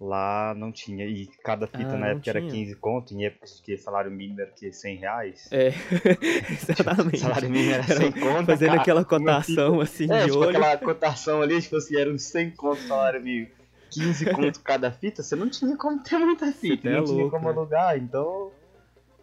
Lá 0.00 0.54
não 0.56 0.72
tinha, 0.72 1.06
e 1.06 1.28
cada 1.44 1.66
fita 1.68 1.94
Ah, 1.94 1.98
na 1.98 2.06
época 2.08 2.28
era 2.28 2.40
tinha. 2.40 2.50
15 2.52 2.74
conto, 2.76 3.14
em 3.14 3.24
época 3.26 3.46
que 3.64 3.78
salário 3.78 4.10
mínimo 4.10 4.40
era 4.40 4.50
que 4.50 4.72
100 4.72 4.96
reais. 4.96 5.48
É, 5.52 5.68
exatamente. 6.50 7.18
Salário 7.20 7.48
mínimo 7.50 7.72
era 7.72 7.82
100 7.84 8.12
conto. 8.12 8.46
Fazendo 8.46 8.70
cara, 8.70 8.80
aquela 8.82 9.04
cotação 9.04 9.80
assim 9.80 10.10
É, 10.10 10.18
de 10.24 10.24
tipo 10.26 10.38
olho. 10.38 10.50
aquela 10.50 10.76
cotação 10.78 11.40
ali, 11.42 11.62
tipo 11.62 11.76
assim, 11.76 11.96
era 11.96 12.10
uns 12.12 12.22
100 12.24 12.50
conto 12.50 12.80
salário 12.82 13.22
mínimo. 13.22 13.48
15 13.90 14.26
conto 14.32 14.60
cada 14.60 14.90
fita, 14.90 15.22
você 15.22 15.36
não 15.36 15.48
tinha 15.48 15.76
como 15.76 16.02
ter 16.02 16.18
muita 16.18 16.50
fita, 16.52 16.88
é 16.88 16.96
não 16.96 17.04
tinha 17.04 17.16
louco, 17.18 17.30
como 17.36 17.48
né? 17.48 17.54
alugar, 17.54 17.96
então. 17.96 18.50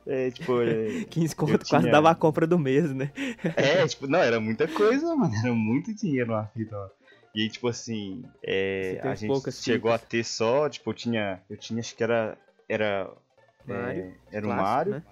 É, 0.08 0.32
tipo, 0.32 0.62
é, 0.62 1.04
15 1.12 1.36
conto 1.36 1.52
eu 1.52 1.60
quase 1.60 1.68
tinha- 1.84 1.92
dava 1.92 2.10
a 2.10 2.16
compra 2.16 2.48
do 2.48 2.58
mês, 2.58 2.92
né? 2.96 3.12
É, 3.58 3.86
tipo, 3.86 4.08
não, 4.08 4.20
era 4.20 4.40
muita 4.40 4.68
coisa, 4.70 5.14
mano. 5.16 5.34
Era 5.36 5.54
muito 5.54 5.94
dinheiro 5.94 6.32
uma 6.32 6.46
fita, 6.48 6.76
mano. 6.78 6.92
E 7.34 7.42
aí, 7.44 7.50
tipo 7.50 7.68
assim, 7.68 8.24
é, 8.44 9.00
a 9.04 9.16
gente 9.16 9.52
chegou 9.54 9.92
fitas. 9.92 9.94
a 9.94 9.98
ter 9.98 10.24
só, 10.26 10.68
tipo, 10.70 10.90
eu 10.90 10.94
tinha. 10.94 11.42
Eu 11.50 11.58
tinha, 11.58 11.80
acho 11.80 11.96
que 11.96 12.04
era. 12.04 12.38
Era. 12.68 13.10
Mario, 13.66 14.04
é, 14.04 14.38
era 14.38 14.46
o 14.46 14.50
Mario. 14.50 14.92
né? 14.94 15.04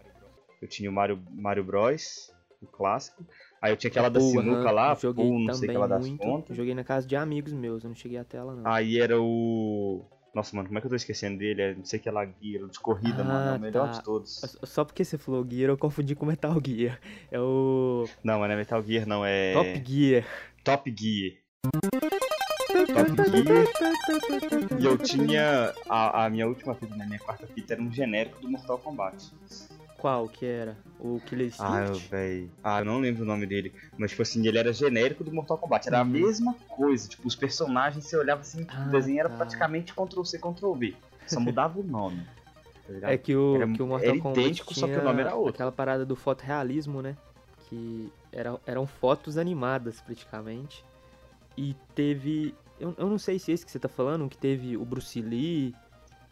Eu 0.62 0.68
tinha 0.68 0.90
o 0.90 0.94
Mario, 0.94 1.22
Mario 1.32 1.64
Bros, 1.64 2.34
o 2.62 2.68
clássico. 2.68 3.24
Aí 3.62 3.72
eu 3.72 3.78
tinha 3.78 3.90
aquela 3.90 4.10
da 4.10 4.20
Pool, 4.20 4.32
sinuca 4.32 4.72
lá, 4.72 4.96
joguei 4.96 5.46
não 5.46 5.54
sei 5.54 5.70
aquela 5.70 5.88
das 5.88 6.10
pontas. 6.10 6.56
Joguei 6.58 6.74
na 6.74 6.84
casa 6.84 7.08
de 7.08 7.16
amigos 7.16 7.54
meus, 7.54 7.84
eu 7.84 7.90
não 7.90 7.96
cheguei 7.96 8.18
até 8.18 8.38
ela 8.38 8.54
não. 8.56 8.70
Aí 8.70 9.00
era 9.00 9.22
o. 9.22 10.04
Nossa, 10.34 10.56
mano, 10.56 10.68
como 10.68 10.78
é 10.78 10.82
que 10.82 10.88
eu 10.88 10.90
tô 10.92 10.96
esquecendo 10.96 11.38
dele? 11.40 11.62
É, 11.62 11.76
não 11.76 11.84
sei 11.86 12.00
que 12.00 12.08
é 12.08 12.12
lá, 12.12 12.24
Gear, 12.42 12.68
de 12.70 12.80
corrida, 12.80 13.22
Ah, 13.22 13.26
mano. 13.26 13.50
É 13.56 13.58
o 13.58 13.62
melhor 13.62 13.88
tá. 13.88 13.98
de 13.98 14.04
todos. 14.04 14.36
Só- 14.40 14.66
Só 14.66 14.86
porque 14.86 15.04
você 15.04 15.18
falou 15.18 15.46
Gear, 15.50 15.70
eu 15.70 15.78
confundi 15.78 16.16
com 16.16 16.26
Metal 16.26 16.56
Gear. 16.66 17.00
É 17.32 17.40
o 17.40 18.06
Não, 18.24 18.40
mas 18.40 18.48
não 18.50 18.54
é 18.56 18.58
Metal 18.58 18.84
Gear, 18.84 19.08
não. 19.08 19.26
É. 19.26 19.54
Top 19.54 19.84
Gear. 19.86 20.26
Top 20.64 20.96
Gear. 20.98 21.38
E 24.80 24.86
eu 24.86 24.98
tinha. 24.98 25.74
A, 25.90 26.26
a 26.26 26.30
minha 26.30 26.48
última 26.48 26.74
fita, 26.76 26.96
né? 26.96 27.06
Minha 27.06 27.20
quarta 27.20 27.46
fita 27.48 27.74
era 27.74 27.82
um 27.82 27.92
genérico 27.92 28.40
do 28.42 28.50
Mortal 28.50 28.78
Kombat. 28.80 29.32
Qual 29.98 30.28
que 30.30 30.46
era? 30.46 30.78
O 31.00 31.20
Killer 31.26 31.52
Ah, 31.60 31.84
Instinct? 31.84 32.10
véi. 32.10 32.50
Ah, 32.64 32.80
eu 32.80 32.86
não 32.86 33.00
lembro 33.00 33.24
o 33.24 33.26
nome 33.26 33.46
dele. 33.46 33.74
Mas, 33.98 34.12
tipo 34.12 34.22
assim, 34.22 34.46
ele 34.48 34.58
era 34.58 34.72
genérico 34.74 35.24
do 35.24 35.32
Mortal 35.32 35.58
Kombat. 35.58 35.88
Era 35.88 36.00
a 36.00 36.04
Hum. 36.04 36.06
mesma 36.08 36.54
coisa. 36.70 37.08
Tipo, 37.10 37.28
os 37.28 37.36
personagens, 37.36 38.06
você 38.06 38.18
olhava 38.18 38.42
assim, 38.42 38.66
Ah, 38.70 38.86
o 38.88 38.92
desenho 38.92 39.20
era 39.20 39.30
tá. 39.30 39.36
praticamente 39.38 39.94
Ctrl-C, 39.94 40.40
Ctrl-V. 40.40 40.96
Só 41.28 41.40
mudava 41.40 41.80
o 41.80 41.84
nome. 41.84 42.26
Tá? 43.02 43.12
É 43.12 43.20
que 43.20 43.36
o, 43.36 43.56
Era- 43.56 43.68
que 43.68 43.84
o 43.84 43.86
Mortal 43.86 44.10
era 44.10 44.20
Kombat 44.20 44.40
idêntico, 44.40 44.74
só 44.74 44.88
que 44.88 44.92
o 44.94 44.94
tinha 44.96 45.04
nome 45.04 45.22
era 45.22 45.36
outro. 45.36 45.52
Aquela 45.54 45.72
parada 45.72 46.04
do 46.04 46.16
fotorrealismo, 46.16 47.04
né? 47.04 47.16
Que 47.70 48.12
era, 48.32 48.60
eram 48.66 48.88
fotos 48.88 49.38
animadas, 49.38 50.02
praticamente. 50.02 50.84
E 51.56 51.76
teve... 51.94 52.56
Eu, 52.80 52.96
eu 52.98 53.10
não 53.10 53.18
sei 53.18 53.38
se 53.40 53.52
esse 53.52 53.66
que 53.66 53.72
você 53.72 53.80
tá 53.80 53.90
falando, 53.90 54.30
que 54.30 54.38
teve 54.38 54.78
o 54.78 54.86
Bruce 54.86 55.22
Lee... 55.22 55.76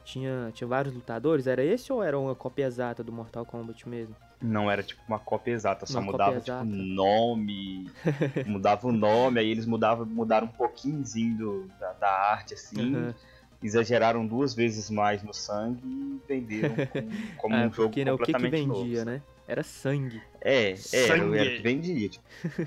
Tinha, 0.06 0.50
tinha 0.54 0.66
vários 0.66 0.94
lutadores. 0.94 1.48
Era 1.48 1.62
esse 1.62 1.92
ou 1.92 2.01
era 2.01 2.18
uma 2.18 2.34
cópia 2.34 2.63
exata 2.66 3.04
do 3.04 3.12
Mortal 3.12 3.46
Kombat 3.46 3.89
mesmo? 3.89 4.16
Não 4.42 4.72
era 4.72 4.82
tipo 4.82 5.01
uma 5.06 5.20
cópia 5.20 5.51
exata, 5.51 5.86
só 5.86 6.00
Uma 6.00 6.06
mudava 6.13 6.39
cópia 6.39 6.54
tipo 6.54 6.63
nome, 6.63 7.92
mudava 8.48 8.88
o 8.88 8.92
nome, 8.94 9.39
aí 9.42 9.50
eles 9.50 9.66
mudavam, 9.66 10.06
mudaram 10.06 10.48
um 10.48 10.51
pouquinhozinho 10.51 11.38
do- 11.38 11.70
da, 11.77 11.92
da 11.92 12.10
arte, 12.10 12.54
assim, 12.54 12.80
Aham. 12.80 13.13
exageraram 13.62 14.25
duas 14.25 14.54
vezes 14.54 14.89
mais 14.89 15.22
no 15.24 15.34
sangue 15.34 15.82
e 15.86 16.22
venderam 16.25 16.75
como, 16.88 17.12
como 17.36 17.56
Ah, 17.56 17.68
um 17.68 17.74
jogo 17.74 17.89
porque 17.89 18.06
né, 18.06 18.13
o 18.13 18.18
que 18.18 18.25
que 18.27 18.32
completamente 18.32 18.66
novo. 18.68 18.82
vendia, 18.84 19.04
né? 19.04 19.22
Era 19.46 19.63
sangue. 19.63 20.22
É, 20.50 20.72
é, 20.72 20.75
Sangue. 20.77 21.38
era 21.38 21.50
que 21.58 21.62
vendia. 21.62 22.10
Tipo, 22.10 22.24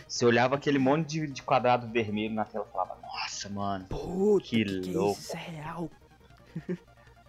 você 0.07 0.27
olhava 0.27 0.57
aquele 0.57 0.79
monte 0.79 1.09
de, 1.09 1.27
de 1.29 1.43
quadrado 1.43 1.91
vermelho 1.91 2.35
na 2.35 2.45
tela 2.45 2.67
e 2.69 2.73
falava, 2.73 2.99
nossa, 3.03 3.49
mano. 3.49 3.87
Puta, 3.87 4.45
Que 4.47 4.65
que, 4.65 4.81
que 4.81 4.91
é 4.91 4.93
louco. 4.93 5.19
isso? 5.19 5.29
Isso 5.29 5.37
é 5.37 5.51
real. 5.51 5.91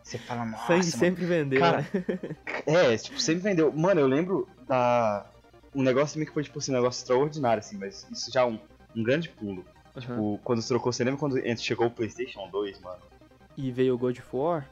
Você 0.04 0.18
fala, 0.18 0.46
nossa, 0.46 0.68
sangue 0.68 0.80
mano. 0.88 0.92
sempre 0.92 1.26
vendeu, 1.26 1.60
Cara, 1.60 1.78
né? 1.94 2.36
É, 2.66 2.98
tipo, 2.98 3.20
sempre 3.20 3.44
vendeu. 3.44 3.72
Mano, 3.72 4.02
eu 4.02 4.08
lembro 4.08 4.48
da. 4.68 5.26
Um 5.74 5.84
negócio 5.84 6.16
também 6.16 6.28
que 6.28 6.34
foi, 6.34 6.44
tipo 6.44 6.60
assim, 6.60 6.72
um 6.72 6.76
negócio 6.76 7.00
extraordinário, 7.02 7.60
assim, 7.60 7.78
mas 7.78 8.06
isso 8.12 8.30
já 8.30 8.42
é 8.42 8.46
um, 8.46 8.60
um 8.94 9.04
grande 9.04 9.30
pulo. 9.30 9.64
Aham. 9.96 10.02
Tipo, 10.02 10.40
quando 10.44 10.68
trocou, 10.68 10.92
você 10.92 11.04
lembra 11.06 11.20
quando 11.20 11.40
chegou 11.60 11.88
o 11.88 11.92
PlayStation 11.92 12.50
2, 12.50 12.82
mano? 12.82 13.00
E 13.56 13.72
veio 13.72 13.96
o 13.96 13.98
God 13.98 14.18
of 14.18 14.28
War, 14.34 14.70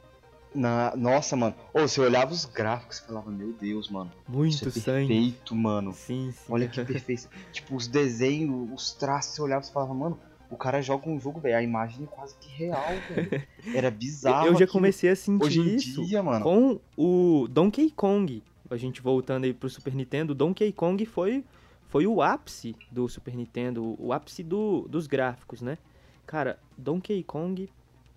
Na... 0.54 0.94
Nossa, 0.96 1.36
mano. 1.36 1.54
Ô, 1.72 1.80
você 1.80 2.00
olhava 2.00 2.32
os 2.32 2.44
gráficos 2.44 2.98
e 2.98 3.06
falava, 3.06 3.30
meu 3.30 3.52
Deus, 3.52 3.88
mano. 3.88 4.10
Muito 4.28 4.68
é 4.68 4.70
sangue. 4.70 5.06
perfeito, 5.08 5.54
mano. 5.54 5.92
Sim, 5.92 6.32
sim. 6.32 6.52
Olha 6.52 6.68
que 6.68 6.82
perfeito. 6.84 7.28
tipo, 7.52 7.76
os 7.76 7.86
desenhos, 7.86 8.68
os 8.72 8.92
traços, 8.92 9.34
você 9.34 9.42
olhava 9.42 9.64
e 9.64 9.70
falava, 9.72 9.94
mano, 9.94 10.18
o 10.50 10.56
cara 10.56 10.82
joga 10.82 11.08
um 11.08 11.20
jogo, 11.20 11.38
velho. 11.40 11.56
A 11.56 11.62
imagem 11.62 12.04
é 12.04 12.06
quase 12.06 12.34
que 12.40 12.48
real, 12.50 12.82
velho. 13.08 13.42
Era 13.74 13.90
bizarro. 13.90 14.46
Eu 14.48 14.52
já 14.52 14.64
aquilo. 14.64 14.72
comecei 14.72 15.10
a 15.10 15.16
sentir 15.16 15.44
Hoje 15.44 15.60
em 15.60 15.76
isso 15.76 16.04
dia, 16.04 16.22
mano. 16.22 16.42
com 16.42 16.80
o 16.96 17.46
Donkey 17.48 17.90
Kong. 17.92 18.42
A 18.68 18.76
gente 18.76 19.00
voltando 19.00 19.44
aí 19.44 19.52
pro 19.52 19.68
Super 19.68 19.94
Nintendo, 19.94 20.34
Donkey 20.34 20.72
Kong 20.72 21.04
foi, 21.04 21.44
foi 21.88 22.06
o 22.06 22.22
ápice 22.22 22.76
do 22.90 23.08
Super 23.08 23.34
Nintendo, 23.34 23.96
o 23.98 24.12
ápice 24.12 24.42
do, 24.44 24.86
dos 24.88 25.06
gráficos, 25.08 25.60
né? 25.60 25.78
Cara, 26.26 26.58
Donkey 26.76 27.22
Kong. 27.24 27.68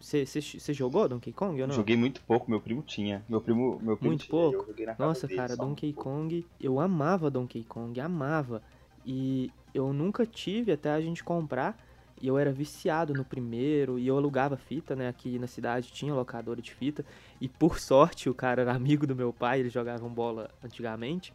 Você 0.03 0.73
jogou 0.73 1.07
Donkey 1.07 1.31
Kong 1.31 1.61
ou 1.61 1.67
não? 1.67 1.73
Joguei 1.73 1.95
muito 1.95 2.21
pouco, 2.21 2.51
meu 2.51 2.59
primo 2.59 2.81
tinha. 2.81 3.23
Meu 3.29 3.39
primo, 3.39 3.79
meu 3.81 3.95
primo 3.95 4.09
Muito 4.09 4.25
tinha, 4.25 4.31
pouco? 4.31 4.73
Nossa, 4.99 5.29
cara, 5.29 5.53
um 5.53 5.57
Donkey 5.57 5.93
pouco. 5.93 6.09
Kong, 6.09 6.45
eu 6.59 6.77
amava 6.77 7.31
Donkey 7.31 7.63
Kong, 7.63 7.97
amava. 8.01 8.61
E 9.05 9.49
eu 9.73 9.93
nunca 9.93 10.25
tive 10.25 10.73
até 10.73 10.91
a 10.91 10.99
gente 10.99 11.23
comprar. 11.23 11.81
E 12.21 12.27
eu 12.27 12.37
era 12.37 12.51
viciado 12.51 13.13
no 13.13 13.23
primeiro, 13.23 13.97
e 13.97 14.07
eu 14.07 14.17
alugava 14.17 14.57
fita, 14.57 14.95
né? 14.95 15.07
Aqui 15.07 15.39
na 15.39 15.47
cidade 15.47 15.91
tinha 15.91 16.13
locadora 16.13 16.61
de 16.61 16.73
fita. 16.73 17.05
E 17.39 17.47
por 17.47 17.79
sorte, 17.79 18.29
o 18.29 18.33
cara 18.33 18.61
era 18.61 18.73
amigo 18.73 19.07
do 19.07 19.15
meu 19.15 19.31
pai, 19.31 19.61
eles 19.61 19.71
jogavam 19.71 20.09
bola 20.09 20.49
antigamente. 20.63 21.33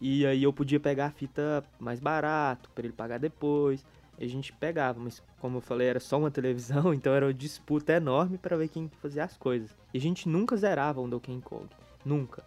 E 0.00 0.24
aí 0.24 0.44
eu 0.44 0.52
podia 0.52 0.78
pegar 0.78 1.06
a 1.06 1.10
fita 1.10 1.64
mais 1.80 1.98
barato, 1.98 2.70
pra 2.74 2.84
ele 2.84 2.92
pagar 2.92 3.18
depois. 3.18 3.84
A 4.20 4.26
gente 4.26 4.52
pegava, 4.52 4.98
mas 4.98 5.22
como 5.40 5.58
eu 5.58 5.60
falei, 5.60 5.88
era 5.88 6.00
só 6.00 6.18
uma 6.18 6.30
televisão, 6.30 6.92
então 6.94 7.14
era 7.14 7.26
uma 7.26 7.34
disputa 7.34 7.92
enorme 7.92 8.38
pra 8.38 8.56
ver 8.56 8.68
quem 8.68 8.90
fazia 9.00 9.24
as 9.24 9.36
coisas. 9.36 9.76
E 9.94 9.98
a 9.98 10.00
gente 10.00 10.28
nunca 10.28 10.56
zerava 10.56 11.00
um 11.00 11.08
Donkey 11.08 11.40
Kong, 11.40 11.68
nunca. 12.04 12.44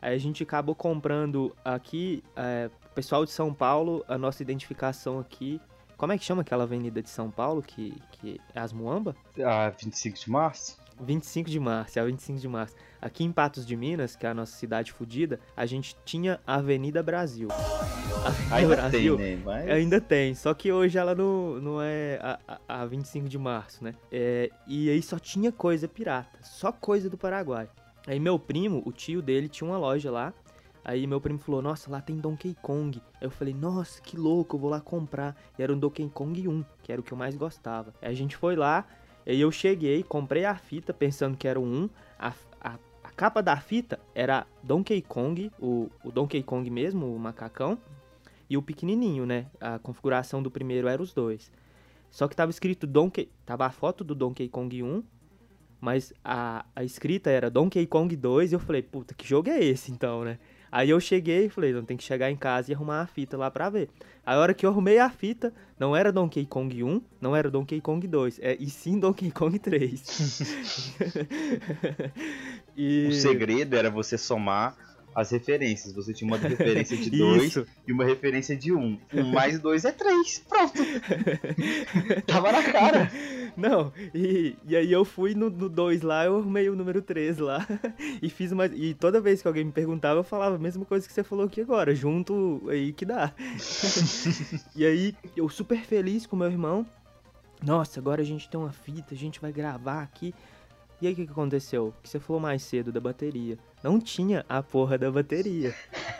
Aí 0.00 0.14
a 0.14 0.18
gente 0.18 0.42
acabou 0.42 0.74
comprando 0.74 1.56
aqui, 1.64 2.22
é, 2.36 2.70
pessoal 2.94 3.24
de 3.24 3.30
São 3.30 3.52
Paulo, 3.52 4.04
a 4.06 4.18
nossa 4.18 4.42
identificação 4.42 5.18
aqui. 5.18 5.60
Como 5.96 6.12
é 6.12 6.18
que 6.18 6.24
chama 6.24 6.42
aquela 6.42 6.64
avenida 6.64 7.02
de 7.02 7.08
São 7.08 7.30
Paulo, 7.30 7.62
que, 7.62 7.94
que 8.12 8.38
é 8.54 8.60
as 8.60 8.72
Muamba? 8.72 9.16
Ah, 9.42 9.70
25 9.70 10.18
de 10.18 10.30
março? 10.30 10.78
25 11.00 11.50
de 11.50 11.60
março, 11.60 11.98
é 11.98 12.02
a 12.02 12.04
25 12.04 12.38
de 12.38 12.48
março. 12.48 12.74
Aqui 13.00 13.24
em 13.24 13.32
Patos 13.32 13.66
de 13.66 13.76
Minas, 13.76 14.16
que 14.16 14.26
é 14.26 14.30
a 14.30 14.34
nossa 14.34 14.56
cidade 14.56 14.92
fodida, 14.92 15.38
a 15.56 15.66
gente 15.66 15.96
tinha 16.04 16.40
a 16.46 16.56
Avenida 16.56 17.02
Brasil. 17.02 17.48
Avenida 18.24 18.54
Ainda 18.56 18.76
Brasil 18.76 19.16
tem, 19.16 19.36
né? 19.36 19.42
Mas... 19.44 19.70
Ainda 19.70 20.00
tem, 20.00 20.34
só 20.34 20.54
que 20.54 20.72
hoje 20.72 20.98
ela 20.98 21.14
não, 21.14 21.60
não 21.60 21.82
é 21.82 22.18
a, 22.22 22.38
a, 22.68 22.82
a 22.82 22.86
25 22.86 23.28
de 23.28 23.38
março, 23.38 23.84
né? 23.84 23.94
É, 24.10 24.50
e 24.66 24.90
aí 24.90 25.02
só 25.02 25.18
tinha 25.18 25.52
coisa 25.52 25.86
pirata, 25.86 26.38
só 26.42 26.72
coisa 26.72 27.10
do 27.10 27.16
Paraguai. 27.18 27.68
Aí 28.06 28.20
meu 28.20 28.38
primo, 28.38 28.82
o 28.86 28.92
tio 28.92 29.20
dele, 29.20 29.48
tinha 29.48 29.68
uma 29.68 29.78
loja 29.78 30.10
lá. 30.10 30.32
Aí 30.84 31.04
meu 31.04 31.20
primo 31.20 31.40
falou, 31.40 31.60
nossa, 31.60 31.90
lá 31.90 32.00
tem 32.00 32.16
Donkey 32.16 32.56
Kong. 32.62 33.02
Aí 33.20 33.26
eu 33.26 33.30
falei, 33.30 33.52
nossa, 33.52 34.00
que 34.00 34.16
louco, 34.16 34.54
eu 34.54 34.60
vou 34.60 34.70
lá 34.70 34.80
comprar. 34.80 35.36
E 35.58 35.62
era 35.62 35.72
um 35.72 35.78
Donkey 35.78 36.08
Kong 36.08 36.46
1, 36.46 36.64
que 36.84 36.92
era 36.92 37.00
o 37.00 37.04
que 37.04 37.12
eu 37.12 37.18
mais 37.18 37.34
gostava. 37.34 37.92
Aí 38.00 38.08
a 38.08 38.14
gente 38.14 38.36
foi 38.36 38.54
lá, 38.54 38.86
aí 39.26 39.40
eu 39.40 39.50
cheguei, 39.50 40.02
comprei 40.02 40.44
a 40.44 40.54
fita 40.54 40.94
pensando 40.94 41.36
que 41.36 41.48
era 41.48 41.58
o 41.58 41.64
1. 41.64 41.90
A, 42.18 42.32
a, 42.60 42.78
a 43.02 43.10
capa 43.10 43.42
da 43.42 43.56
fita 43.56 43.98
era 44.14 44.46
Donkey 44.62 45.02
Kong, 45.02 45.50
o, 45.58 45.90
o 46.04 46.12
Donkey 46.12 46.42
Kong 46.42 46.68
mesmo, 46.70 47.14
o 47.14 47.18
macacão 47.18 47.78
e 48.48 48.56
o 48.56 48.62
pequenininho, 48.62 49.26
né? 49.26 49.46
A 49.60 49.78
configuração 49.78 50.42
do 50.42 50.50
primeiro 50.50 50.88
era 50.88 51.02
os 51.02 51.12
dois. 51.12 51.50
Só 52.10 52.28
que 52.28 52.36
tava 52.36 52.50
escrito 52.50 52.86
Donkey, 52.86 53.28
tava 53.44 53.66
a 53.66 53.70
foto 53.70 54.04
do 54.04 54.14
Donkey 54.14 54.48
Kong 54.48 54.82
1, 54.82 55.02
mas 55.80 56.12
a, 56.24 56.64
a 56.74 56.84
escrita 56.84 57.28
era 57.30 57.50
Donkey 57.50 57.86
Kong 57.86 58.14
2 58.14 58.52
e 58.52 58.54
eu 58.54 58.60
falei, 58.60 58.82
puta, 58.82 59.14
que 59.14 59.26
jogo 59.26 59.50
é 59.50 59.62
esse 59.62 59.92
então, 59.92 60.24
né? 60.24 60.38
Aí 60.76 60.90
eu 60.90 61.00
cheguei 61.00 61.46
e 61.46 61.48
falei, 61.48 61.72
não 61.72 61.86
tem 61.86 61.96
que 61.96 62.04
chegar 62.04 62.30
em 62.30 62.36
casa 62.36 62.70
e 62.70 62.74
arrumar 62.74 63.00
a 63.00 63.06
fita 63.06 63.34
lá 63.34 63.50
pra 63.50 63.70
ver. 63.70 63.88
A 64.26 64.36
hora 64.36 64.52
que 64.52 64.66
eu 64.66 64.68
arrumei 64.68 64.98
a 64.98 65.08
fita, 65.08 65.50
não 65.78 65.96
era 65.96 66.12
Donkey 66.12 66.44
Kong 66.44 66.84
1, 66.84 67.00
não 67.18 67.34
era 67.34 67.50
Donkey 67.50 67.80
Kong 67.80 68.06
2, 68.06 68.40
é, 68.42 68.58
e 68.60 68.68
sim 68.68 69.00
Donkey 69.00 69.30
Kong 69.30 69.58
3. 69.58 70.52
e... 72.76 73.06
O 73.08 73.12
segredo 73.14 73.74
era 73.74 73.90
você 73.90 74.18
somar 74.18 74.76
as 75.16 75.30
referências. 75.30 75.94
Você 75.94 76.12
tinha 76.12 76.30
uma 76.30 76.36
referência 76.36 76.94
de 76.94 77.08
2 77.16 77.44
Isso. 77.44 77.66
e 77.88 77.92
uma 77.92 78.04
referência 78.04 78.54
de 78.54 78.70
1. 78.70 78.78
Um. 78.78 78.98
um 79.14 79.32
mais 79.32 79.58
2 79.58 79.86
é 79.86 79.92
3. 79.92 80.44
Pronto. 80.46 80.82
Tava 82.28 82.52
na 82.52 82.62
cara. 82.62 83.10
Não, 83.56 83.90
e, 84.14 84.54
e 84.68 84.76
aí 84.76 84.92
eu 84.92 85.06
fui 85.06 85.34
no 85.34 85.48
2 85.48 86.02
lá, 86.02 86.26
eu 86.26 86.36
arrumei 86.36 86.68
o 86.68 86.76
número 86.76 87.00
3 87.00 87.38
lá 87.38 87.66
e 88.20 88.28
fiz 88.28 88.52
uma. 88.52 88.66
E 88.66 88.92
toda 88.92 89.18
vez 89.18 89.40
que 89.40 89.48
alguém 89.48 89.64
me 89.64 89.72
perguntava, 89.72 90.20
eu 90.20 90.24
falava 90.24 90.56
a 90.56 90.58
mesma 90.58 90.84
coisa 90.84 91.06
que 91.06 91.12
você 91.14 91.24
falou 91.24 91.46
aqui 91.46 91.62
agora, 91.62 91.94
junto 91.94 92.62
aí 92.68 92.92
que 92.92 93.06
dá. 93.06 93.32
e 94.76 94.84
aí, 94.84 95.16
eu 95.34 95.48
super 95.48 95.80
feliz 95.80 96.26
com 96.26 96.36
meu 96.36 96.50
irmão. 96.50 96.86
Nossa, 97.64 97.98
agora 97.98 98.20
a 98.20 98.24
gente 98.24 98.50
tem 98.50 98.60
uma 98.60 98.70
fita, 98.70 99.14
a 99.14 99.16
gente 99.16 99.40
vai 99.40 99.50
gravar 99.50 100.02
aqui. 100.02 100.34
E 101.00 101.06
aí 101.06 101.12
o 101.12 101.16
que, 101.16 101.26
que 101.26 101.32
aconteceu? 101.32 101.92
Que 102.02 102.08
você 102.08 102.18
falou 102.18 102.40
mais 102.40 102.62
cedo 102.62 102.90
da 102.90 103.00
bateria. 103.00 103.58
Não 103.86 104.00
tinha 104.00 104.44
a 104.48 104.62
porra 104.64 104.98
da 104.98 105.08
bateria. 105.12 105.72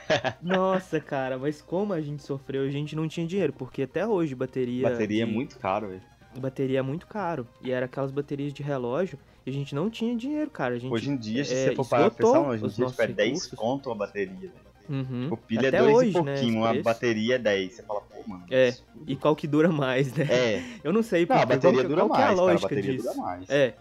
Nossa, 0.41 1.01
cara, 1.01 1.37
mas 1.37 1.61
como 1.61 1.93
a 1.93 2.01
gente 2.01 2.23
sofreu, 2.23 2.63
a 2.63 2.71
gente 2.71 2.95
não 2.95 3.09
tinha 3.09 3.27
dinheiro, 3.27 3.53
porque 3.53 3.83
até 3.83 4.07
hoje 4.07 4.35
bateria. 4.37 4.89
Bateria 4.89 5.25
é 5.25 5.27
de- 5.27 5.33
muito 5.33 5.59
caro, 5.59 5.89
velho. 5.89 6.03
bateria 6.39 6.79
é 6.79 6.83
muito 6.83 7.07
caro. 7.09 7.47
E 7.63 7.73
era 7.73 7.87
aquelas 7.87 8.13
baterias 8.13 8.53
de 8.53 8.63
relógio 8.63 9.19
e 9.45 9.51
a 9.51 9.53
gente 9.53 9.75
não 9.75 9.91
tinha 9.91 10.15
dinheiro, 10.17 10.49
cara. 10.49 10.75
A 10.75 10.79
gente, 10.79 10.93
Hoje 10.93 11.11
em 11.11 11.17
dia, 11.17 11.45
se 11.45 11.53
é, 11.55 11.65
você 11.71 11.75
for 11.75 11.89
parar 11.89 12.11
pensar, 12.11 12.41
hoje 12.41 12.65
em 12.65 12.69
dia 12.69 12.87
tipo, 12.87 13.03
é 13.03 13.07
10 13.09 13.29
recursos. 13.31 13.59
conto 13.59 13.89
uma 13.89 13.97
bateria. 13.97 14.35
velho. 14.39 14.53
Uhum. 14.89 15.29
O 15.33 15.37
pilha 15.37 15.69
Até 15.69 15.79
é 15.79 15.81
2 15.83 15.97
hoje, 15.97 16.11
e 16.11 16.13
né, 16.13 16.19
pouquinho, 16.35 16.35
esse 16.51 16.57
uma 16.59 16.69
preço. 16.69 16.85
bateria 16.85 17.35
é 17.35 17.39
10. 17.39 17.73
Você 17.73 17.83
fala, 17.83 18.01
pô, 18.03 18.23
mano. 18.31 18.45
É, 18.49 18.69
isso- 18.69 18.85
E 19.09 19.17
qual 19.17 19.35
que 19.35 19.49
dura 19.49 19.69
mais, 19.73 20.15
né? 20.15 20.25
É, 20.31 20.63
Eu 20.85 20.93
não 20.93 21.03
sei 21.03 21.23
não, 21.23 21.27
porque, 21.27 21.43
a 21.43 21.47
bateria 21.47 21.79
qual, 21.81 21.89
dura 21.89 22.01
qual 22.03 22.11
que 22.11 22.17
é 22.17 22.19
mais, 22.21 22.33
a 22.33 22.37
cara. 22.37 22.41
A 22.49 22.53
lógica 22.53 22.69
bateria 22.77 22.93
disso. 22.93 23.09
dura 23.09 23.17
mais. 23.21 23.51
É, 23.51 23.75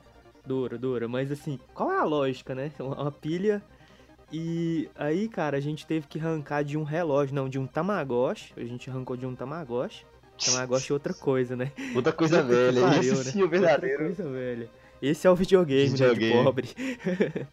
dura, 0.44 0.78
dura. 0.80 1.08
Mas 1.08 1.32
assim, 1.32 1.60
qual 1.76 1.92
é 1.92 1.98
a 2.00 2.04
lógica, 2.04 2.56
né? 2.56 2.72
Uma 2.80 3.12
pilha. 3.12 3.62
E 4.38 4.90
aí, 4.96 5.30
cara, 5.30 5.56
a 5.56 5.62
gente 5.62 5.88
teve 5.88 6.08
que 6.08 6.20
arrancar 6.20 6.62
de 6.62 6.78
um 6.78 6.84
relógio, 6.84 7.34
não, 7.34 7.48
de 7.48 7.58
um 7.58 7.66
Tamagotchi. 7.66 8.52
A 8.58 8.66
gente 8.66 8.90
arrancou 8.90 9.16
de 9.16 9.26
um 9.26 9.34
Tamagotchi. 9.34 10.06
Tamagotchi 10.46 10.92
é 10.92 10.94
outra 10.94 11.14
coisa, 11.14 11.56
né? 11.56 11.72
Outra 11.96 12.12
coisa 12.12 12.44
velha. 12.44 12.82
pariu, 12.82 13.14
Esse 13.14 13.24
né? 13.28 13.32
sim 13.32 13.44
o 13.44 13.48
verdadeiro. 13.48 14.04
Outra 14.08 14.24
coisa 14.24 14.30
velha. 14.38 14.70
Esse 15.02 15.26
é 15.26 15.32
o 15.32 15.36
videogame, 15.38 15.90
né, 15.92 15.96
de 15.96 16.04
Videogame. 16.04 16.44
pobre. 16.44 16.68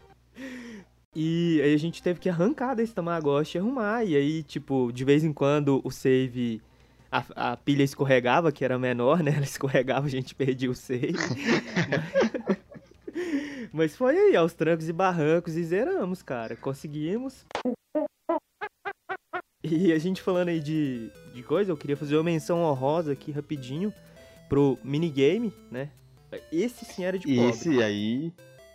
e 1.15 1.61
aí 1.63 1.73
a 1.73 1.77
gente 1.77 2.03
teve 2.03 2.19
que 2.19 2.27
arrancar 2.27 2.75
desse 2.75 2.93
Tamagotchi 2.93 3.57
e 3.57 3.61
arrumar. 3.61 4.03
E 4.03 4.17
aí, 4.17 4.43
tipo, 4.43 4.91
de 4.91 5.05
vez 5.05 5.23
em 5.23 5.31
quando 5.31 5.79
o 5.85 5.89
save... 5.89 6.61
A, 7.09 7.51
a 7.51 7.57
pilha 7.57 7.83
escorregava, 7.83 8.51
que 8.51 8.65
era 8.65 8.77
menor, 8.77 9.23
né? 9.23 9.31
Ela 9.35 9.43
escorregava, 9.45 10.05
a 10.07 10.09
gente 10.09 10.35
perdia 10.35 10.69
o 10.69 10.75
save. 10.75 11.13
Mas- 11.13 12.31
Mas 13.73 13.95
foi 13.95 14.15
aí, 14.15 14.35
aos 14.35 14.53
trancos 14.53 14.87
e 14.87 14.93
barrancos, 14.93 15.55
e 15.55 15.63
zeramos, 15.63 16.21
cara. 16.21 16.55
Conseguimos. 16.55 17.43
E 19.63 19.91
a 19.91 19.97
gente 19.97 20.21
falando 20.21 20.49
aí 20.49 20.59
de, 20.59 21.09
de 21.33 21.41
coisa, 21.41 21.71
eu 21.71 21.77
queria 21.77 21.97
fazer 21.97 22.15
uma 22.15 22.23
menção 22.23 22.61
honrosa 22.61 23.13
aqui 23.13 23.31
rapidinho 23.31 23.91
pro 24.47 24.77
minigame, 24.83 25.51
né? 25.71 25.89
Esse 26.51 26.85
sim 26.85 27.03
era 27.03 27.17
de 27.17 27.27
pobre. 27.27 27.49
esse 27.49 27.81
aí, 27.81 28.31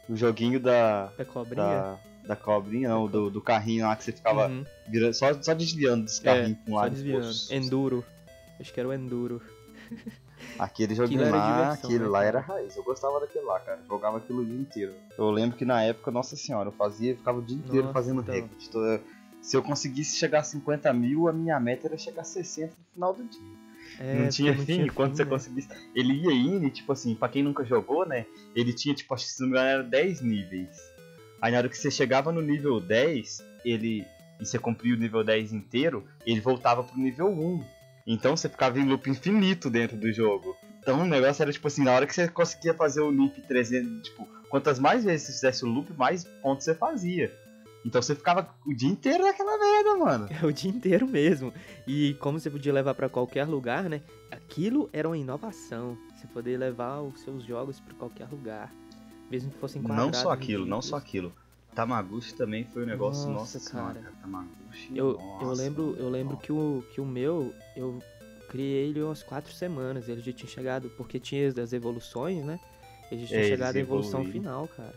o 0.09 0.17
joguinho 0.17 0.59
da. 0.59 1.07
Da 1.17 1.25
cobrinha. 1.25 1.63
Da, 1.65 1.99
da 2.29 2.37
cobrinha, 2.37 2.89
não, 2.89 3.07
do, 3.07 3.31
do 3.31 3.41
carrinho 3.41 3.87
lá 3.87 3.95
que 3.95 4.03
você 4.05 4.13
ficava 4.13 4.49
Uhum, 4.49 4.65
virando, 4.89 5.15
só, 5.15 5.33
só 5.43 5.55
desviando 5.55 6.05
dos 6.07 6.19
carrinhos 6.19 6.59
pra 6.59 6.73
um 6.73 6.75
só 6.75 6.81
lado 6.81 6.91
pro 6.91 7.21
desviando. 7.21 7.37
Enduro. 7.53 8.05
Acho 8.59 8.73
que 8.73 8.81
era 8.81 8.89
o 8.89 8.93
Enduro. 8.93 9.41
Aquele 10.59 10.95
joguinho 10.95 11.31
lá, 11.31 11.73
aquele 11.73 12.01
né, 12.01 12.07
lá 12.07 12.25
era 12.25 12.41
raiz. 12.41 12.77
Eu 12.77 12.83
gostava 12.83 13.21
daquele 13.21 13.45
lá, 13.45 13.61
cara. 13.61 13.81
Jogava 13.89 14.19
aquilo 14.19 14.43
o 14.43 14.45
dia 14.45 14.59
inteiro. 14.59 14.95
Eu 15.17 15.31
lembro 15.31 15.57
que 15.57 15.65
na 15.65 15.83
época, 15.83 16.11
nossa 16.11 16.37
senhora, 16.37 16.69
eu 16.69 16.73
fazia, 16.73 17.17
ficava 17.17 17.39
o 17.39 17.43
dia 17.43 17.57
inteiro 17.57 17.83
Nossa, 17.87 17.93
fazendo 17.93 18.21
então. 18.21 18.35
recorde. 18.35 18.71
Toda- 18.71 19.01
se 19.41 19.57
eu 19.57 19.63
conseguisse 19.63 20.17
chegar 20.17 20.41
a 20.41 20.43
50 20.43 20.93
mil, 20.93 21.29
a 21.29 21.33
minha 21.33 21.59
meta 21.61 21.87
era 21.87 21.97
chegar 21.97 22.23
a 22.23 22.25
60 22.25 22.75
no 22.77 22.85
final 22.93 23.15
do 23.15 23.25
dia. 23.25 23.59
É, 24.01 24.23
não 24.23 24.29
tinha 24.29 24.57
fim, 24.57 24.87
quando 24.89 25.17
você 25.17 25.25
né? 25.25 25.31
conseguisse. 25.31 25.69
Ele 25.95 26.13
ia 26.13 26.33
indo, 26.33 26.67
e, 26.67 26.71
tipo 26.71 26.93
assim, 26.93 27.15
pra 27.15 27.29
quem 27.29 27.43
nunca 27.43 27.65
jogou, 27.65 28.07
né? 28.07 28.27
Ele 28.55 28.73
tinha, 28.73 28.95
tipo, 28.95 29.15
acho 29.15 29.25
que 29.27 29.33
se 29.33 29.41
não 29.41 29.49
me 29.49 29.55
engano, 29.55 29.69
era 29.69 29.83
10 29.83 30.21
níveis. 30.21 30.77
Aí 31.41 31.53
na 31.53 31.59
hora 31.59 31.69
que 31.69 31.79
você 31.79 31.91
chegava 31.91 32.33
no 32.33 32.43
nível 32.43 32.81
10, 32.81 33.45
ele. 33.65 34.05
E 34.41 34.47
você 34.47 34.59
cumpria 34.59 34.95
o 34.95 34.99
nível 34.99 35.25
10 35.25 35.53
inteiro, 35.53 36.05
ele 36.25 36.41
voltava 36.41 36.83
pro 36.85 36.97
nível 36.99 37.29
1. 37.29 37.65
Então 38.11 38.35
você 38.35 38.49
ficava 38.49 38.79
em 38.79 38.89
loop 38.89 39.09
infinito 39.11 39.69
dentro 39.69 39.97
do 39.99 40.11
jogo. 40.11 40.57
Então 40.81 41.03
o 41.03 41.05
negócio 41.05 41.43
era 41.43 41.53
tipo 41.53 41.69
assim, 41.69 41.85
na 41.85 41.93
hora 41.93 42.07
que 42.07 42.15
você 42.15 42.27
conseguia 42.27 42.73
fazer 42.73 43.03
o 43.03 43.11
loop 43.11 43.39
300, 43.43 44.03
tipo, 44.03 44.27
quantas 44.49 44.79
mais 44.79 45.05
vezes 45.05 45.27
você 45.27 45.33
fizesse 45.35 45.65
o 45.65 45.69
loop, 45.69 45.93
mais 45.93 46.25
pontos 46.43 46.65
você 46.65 46.75
fazia. 46.75 47.31
Então 47.85 48.01
você 48.01 48.15
ficava 48.15 48.49
o 48.67 48.75
dia 48.75 48.89
inteiro 48.89 49.23
naquela 49.23 49.59
merda, 49.59 49.97
mano. 49.97 50.29
É 50.43 50.47
o 50.47 50.53
dia 50.53 50.71
inteiro 50.71 51.07
mesmo. 51.07 51.53
E 51.87 52.15
como 52.15 52.41
você 52.41 52.49
podia 52.49 52.73
levar 52.73 52.95
pra 52.95 53.11
qualquer 53.11 53.45
lugar, 53.45 53.85
né? 53.85 54.01
Aquilo 54.31 54.89
era 54.93 55.07
uma 55.07 55.17
inovação. 55.17 55.97
Você 56.17 56.27
poder 56.27 56.57
levar 56.59 57.01
os 57.03 57.21
seus 57.21 57.45
jogos 57.45 57.79
pra 57.79 57.95
qualquer 57.95 58.29
lugar. 58.29 58.73
Mesmo 59.31 59.51
que 59.51 59.59
fossem 59.59 59.83
Não 59.83 59.89
quadrados. 59.91 60.21
só 60.21 60.31
aquilo, 60.31 60.65
não 60.65 60.81
só 60.81 60.97
aquilo. 60.97 61.33
Tamaguchi 61.79 62.35
também 62.35 62.65
foi 62.65 62.83
um 62.83 62.87
negócio, 62.87 63.31
Nossa, 63.31 63.57
nossa, 63.59 63.71
cara. 63.71 63.93
senhora, 63.95 64.13
Tamaguchi. 64.21 64.99
Eu, 64.99 65.13
eu 65.13 65.47
nossa, 65.47 65.63
lembro, 65.63 65.95
eu 65.97 66.09
lembro 66.09 66.35
nossa. 66.35 66.45
que 66.45 66.53
o, 66.53 66.85
que 66.93 67.01
o 67.01 67.07
meu, 67.07 67.55
eu 67.77 68.03
criei 68.49 68.89
ele 68.91 69.01
umas 69.01 69.23
quatro 69.23 69.53
semanas. 69.53 70.09
Ele 70.09 70.21
já 70.21 70.33
tinha 70.33 70.51
chegado, 70.51 70.91
porque 70.97 71.21
tinha 71.21 71.47
as 71.47 71.73
evoluções, 71.73 72.45
né? 72.45 72.59
Ele 73.13 73.21
já 73.21 73.29
tinha 73.29 73.41
É, 73.43 73.49
chegado 73.49 73.77
à 73.77 73.79
evolução 73.79 74.23
evoluíram. 74.23 74.43
final, 74.43 74.67
cara. 74.67 74.93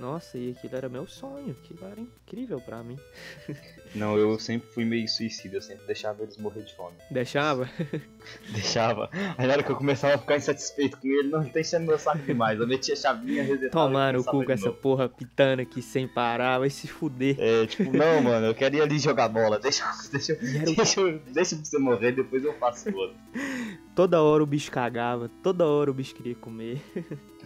Nossa, 0.00 0.38
e 0.38 0.52
aquilo 0.52 0.74
era 0.76 0.88
meu 0.88 1.06
sonho. 1.06 1.50
Aquilo 1.62 1.84
era 1.86 2.00
incrível 2.00 2.58
pra 2.60 2.82
mim. 2.82 2.98
Não, 3.94 4.16
eu 4.16 4.38
sempre 4.38 4.68
fui 4.70 4.84
meio 4.84 5.06
suicida, 5.08 5.56
eu 5.56 5.60
sempre 5.62 5.84
deixava 5.86 6.22
eles 6.22 6.36
morrer 6.38 6.62
de 6.62 6.74
fome. 6.74 6.96
Deixava? 7.10 7.68
Deixava. 8.52 9.10
Aí 9.36 9.46
na 9.46 9.52
hora 9.54 9.62
que 9.62 9.70
eu 9.70 9.76
começava 9.76 10.14
a 10.14 10.18
ficar 10.18 10.36
insatisfeito 10.36 10.96
com 10.96 11.08
ele, 11.08 11.28
não 11.28 11.44
tá 11.48 11.60
enchendo 11.60 11.86
meu 11.86 11.98
saco 11.98 12.18
demais. 12.18 12.58
Eu 12.58 12.66
metia 12.66 12.94
a 12.94 12.96
chavinha, 12.96 13.42
resetava. 13.42 13.70
Tomar 13.88 14.12
no 14.12 14.18
começava 14.24 14.38
cu 14.38 14.44
com 14.46 14.52
essa 14.52 14.70
porra 14.72 15.08
pitando 15.08 15.60
aqui 15.60 15.82
sem 15.82 16.06
parar. 16.08 16.58
Vai 16.60 16.70
se 16.70 16.86
fuder. 16.88 17.36
É, 17.38 17.66
tipo, 17.66 17.92
não, 17.96 18.22
mano, 18.22 18.46
eu 18.46 18.54
quero 18.54 18.76
ir 18.76 18.80
ali 18.82 18.98
jogar 18.98 19.28
bola. 19.28 19.58
Deixa, 19.58 19.84
deixa, 20.10 20.32
o- 20.34 20.74
deixa, 20.76 21.00
eu- 21.00 21.18
deixa 21.32 21.56
você 21.56 21.78
morrer, 21.78 22.12
depois 22.12 22.42
eu 22.44 22.54
faço 22.54 22.88
o 22.90 22.96
outro. 22.96 23.16
Toda 23.94 24.22
hora 24.22 24.42
o 24.42 24.46
bicho 24.46 24.70
cagava. 24.70 25.28
Toda 25.42 25.66
hora 25.66 25.90
o 25.90 25.94
bicho 25.94 26.14
queria 26.14 26.34
comer. 26.36 26.80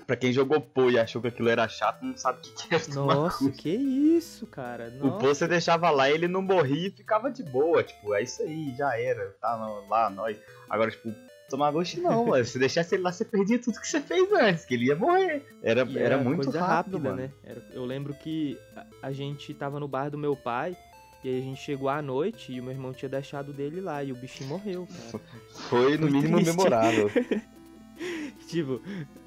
Pra 0.06 0.16
quem 0.16 0.32
jogou 0.32 0.60
Pô 0.60 0.90
e 0.90 0.98
achou 0.98 1.22
que 1.22 1.28
aquilo 1.28 1.48
era 1.48 1.66
chato, 1.68 2.02
não 2.04 2.16
sabe 2.16 2.38
o 2.38 2.42
que 2.42 2.68
que 2.68 2.74
é 2.74 2.94
Nossa, 2.94 3.50
que 3.50 3.70
isso, 3.70 4.46
cara. 4.46 4.92
O 5.00 5.06
Nossa. 5.06 5.18
Pô 5.18 5.28
você 5.34 5.48
deixava 5.48 5.90
lá, 5.90 6.10
ele 6.10 6.28
não 6.28 6.42
morria 6.42 6.88
e 6.88 6.90
ficava 6.90 7.30
de 7.30 7.42
boa. 7.42 7.82
Tipo, 7.82 8.14
é 8.14 8.22
isso 8.22 8.42
aí, 8.42 8.74
já 8.76 8.98
era. 8.98 9.34
Tá 9.40 9.54
lá, 9.88 10.10
nós. 10.10 10.36
Agora, 10.68 10.90
tipo, 10.90 11.12
Tamaguchi 11.48 12.00
não, 12.00 12.26
mano. 12.28 12.44
Se 12.44 12.58
deixasse 12.58 12.94
ele 12.94 13.02
lá, 13.02 13.12
você 13.12 13.24
perdia 13.24 13.58
tudo 13.58 13.80
que 13.80 13.88
você 13.88 14.00
fez 14.00 14.30
antes, 14.32 14.64
que 14.64 14.74
ele 14.74 14.86
ia 14.86 14.96
morrer. 14.96 15.46
Era, 15.62 15.84
E 15.84 15.98
era, 15.98 16.18
muito 16.18 16.44
coisa 16.44 16.60
rápido, 16.60 16.98
rápida, 16.98 17.10
mano. 17.10 17.16
né? 17.22 17.30
Era- 17.42 17.62
eu 17.72 17.84
lembro 17.84 18.12
que 18.14 18.58
a, 18.76 18.86
a 19.08 19.12
gente 19.12 19.52
tava 19.54 19.78
no 19.80 19.88
bar 19.88 20.10
do 20.10 20.18
meu 20.18 20.36
pai. 20.36 20.76
E 21.22 21.28
aí 21.30 21.38
a 21.38 21.42
gente 21.42 21.62
chegou 21.62 21.88
à 21.88 22.02
noite 22.02 22.52
e 22.52 22.60
o 22.60 22.62
meu 22.62 22.72
irmão 22.72 22.92
tinha 22.92 23.08
deixado 23.08 23.50
dele 23.50 23.80
lá 23.80 24.04
e 24.04 24.12
o 24.12 24.14
bichinho 24.14 24.50
morreu, 24.50 24.86
cara. 24.86 25.24
Foi 25.70 25.96
no 25.96 26.02
Foi 26.08 26.10
mínimo 26.10 26.36
triste. 26.36 26.50
memorável. 26.54 27.10
tipo, 28.48 28.82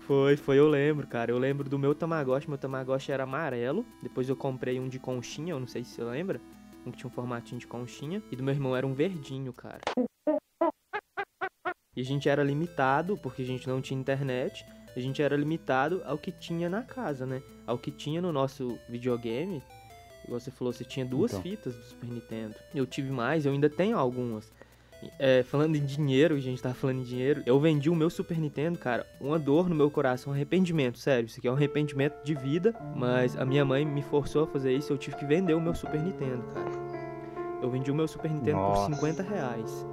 foi, 0.08 0.38
foi, 0.38 0.58
eu 0.58 0.68
lembro, 0.68 1.06
cara. 1.06 1.32
Eu 1.32 1.38
lembro 1.38 1.70
do 1.70 1.78
meu 1.78 1.94
Tamagotchi, 1.94 2.48
meu 2.50 2.58
Tamagotchi 2.58 3.12
era 3.12 3.24
amarelo. 3.24 3.86
Depois 4.02 4.30
eu 4.30 4.36
comprei 4.36 4.80
um 4.80 4.88
de 4.88 4.98
conchinha, 5.00 5.54
eu 5.54 5.60
não 5.60 5.68
sei 5.68 5.84
se 5.84 5.92
você 5.96 6.04
lembra. 6.04 6.40
Um 6.86 6.92
que 6.92 6.98
tinha 6.98 7.10
um 7.10 7.14
formatinho 7.14 7.60
de 7.60 7.68
conchinha. 7.68 8.24
E 8.32 8.36
do 8.36 8.42
meu 8.44 8.54
irmão 8.54 8.76
era 8.76 8.88
um 8.88 8.94
verdinho, 8.94 9.52
cara. 9.52 9.82
E 11.96 12.02
a 12.02 12.04
gente 12.06 12.30
era 12.30 12.44
limitado, 12.44 13.18
porque 13.18 13.42
a 13.42 13.46
gente 13.46 13.68
não 13.68 13.82
tinha 13.82 14.00
internet. 14.00 14.66
A 14.96 15.00
gente 15.00 15.22
era 15.22 15.36
limitado 15.36 16.02
ao 16.06 16.18
que 16.18 16.32
tinha 16.32 16.70
na 16.70 16.82
casa, 16.84 17.26
né? 17.26 17.42
Ao 17.66 17.78
que 17.78 17.92
tinha 17.92 18.22
no 18.22 18.32
nosso 18.32 18.80
videogame. 18.88 19.62
Igual 20.24 20.40
você 20.40 20.52
falou, 20.52 20.72
você 20.74 20.84
tinha 20.86 21.06
duas 21.06 21.32
Então. 21.32 21.42
fitas 21.44 21.76
do 21.76 21.84
Super 21.84 22.10
Nintendo. 22.10 22.56
Eu 22.74 22.86
tive 22.86 23.12
mais, 23.12 23.46
eu 23.46 23.52
ainda 23.52 23.70
tenho 23.70 23.98
algumas. 23.98 24.52
É, 25.20 25.44
falando 25.44 25.76
em 25.76 25.86
dinheiro, 25.86 26.36
a 26.36 26.40
gente 26.40 26.62
tá 26.62 26.74
falando 26.74 27.00
em 27.00 27.04
dinheiro, 27.04 27.44
eu 27.46 27.60
vendi 27.60 27.90
o 27.90 27.96
meu 27.96 28.10
Super 28.10 28.38
Nintendo, 28.40 28.78
cara, 28.80 29.06
uma 29.22 29.38
dor 29.38 29.70
no 29.70 29.76
meu 29.76 29.92
coração, 29.92 30.32
um 30.32 30.36
arrependimento, 30.36 30.98
sério, 30.98 31.28
isso 31.28 31.40
aqui 31.40 31.48
é 31.48 31.52
um 31.52 31.56
arrependimento 31.56 32.24
de 32.24 32.34
vida, 32.34 32.74
mas 32.96 33.36
a 33.38 33.46
minha 33.46 33.64
mãe 33.64 33.86
me 33.86 34.02
forçou 34.02 34.44
a 34.44 34.48
fazer 34.48 34.74
isso, 34.74 34.92
eu 34.92 34.98
tive 34.98 35.16
que 35.16 35.26
vender 35.26 35.54
o 35.54 35.62
meu 35.62 35.76
Super 35.76 36.02
Nintendo, 36.02 36.44
cara. 36.54 36.72
Eu 37.62 37.70
vendi 37.70 37.92
o 37.92 37.96
meu 37.96 38.08
Super 38.08 38.32
Nintendo 38.32 38.58
Nossa. 38.58 38.90
por 38.90 38.96
50 38.96 39.24
reais, 39.24 39.86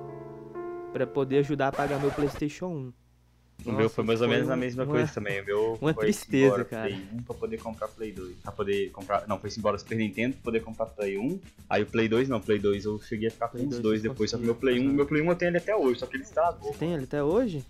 pra 0.92 1.06
poder 1.06 1.38
ajudar 1.38 1.68
a 1.68 1.72
pagar 1.72 1.98
meu 2.00 2.10
Playstation 2.10 2.66
1. 2.66 2.92
O 3.64 3.70
meu 3.72 3.82
Nossa, 3.84 3.94
foi 3.94 4.04
mais 4.04 4.20
ou 4.20 4.28
menos 4.28 4.50
a 4.50 4.56
mesma 4.56 4.84
uma- 4.84 4.92
coisa 4.92 5.10
também. 5.14 5.40
O 5.40 5.44
meu 5.46 5.78
uma 5.80 5.94
foi 5.94 6.04
tristeza, 6.04 6.46
embora 6.46 6.64
cara. 6.66 6.88
Play 6.88 7.06
1 7.14 7.22
pra 7.22 7.34
poder 7.34 7.56
comprar 7.58 7.88
Play 7.88 8.12
2. 8.12 8.36
Pra 8.42 8.52
poder 8.52 8.90
comprar. 8.90 9.26
Não, 9.26 9.38
foi 9.38 9.50
embora 9.56 9.78
Super 9.78 9.96
Nintendo 9.96 10.34
pra 10.34 10.42
poder 10.44 10.60
comprar 10.60 10.86
Play 10.86 11.16
1. 11.18 11.40
Aí 11.70 11.82
o 11.82 11.86
Play 11.86 12.08
2 12.08 12.28
não, 12.28 12.40
Play 12.40 12.58
2 12.58 12.84
eu 12.84 13.00
cheguei 13.00 13.28
a 13.28 13.30
ficar 13.30 13.48
com 13.48 13.52
Play 13.58 13.64
os 13.64 13.70
2 13.70 13.82
dois 13.82 14.02
depois. 14.02 14.30
Só 14.30 14.36
que 14.36 14.44
meu 14.44 14.54
Play 14.54 14.78
1, 14.80 14.84
aham. 14.86 14.92
meu 14.92 15.06
Play 15.06 15.22
1 15.22 15.28
eu 15.30 15.34
tenho 15.36 15.48
ele 15.50 15.58
até 15.58 15.74
hoje, 15.74 15.98
só 16.00 16.06
que 16.06 16.16
ele 16.16 16.24
estragou. 16.24 16.72
Você 16.72 16.78
tem 16.78 16.92
ele 16.92 17.04
até 17.04 17.22
hoje? 17.22 17.64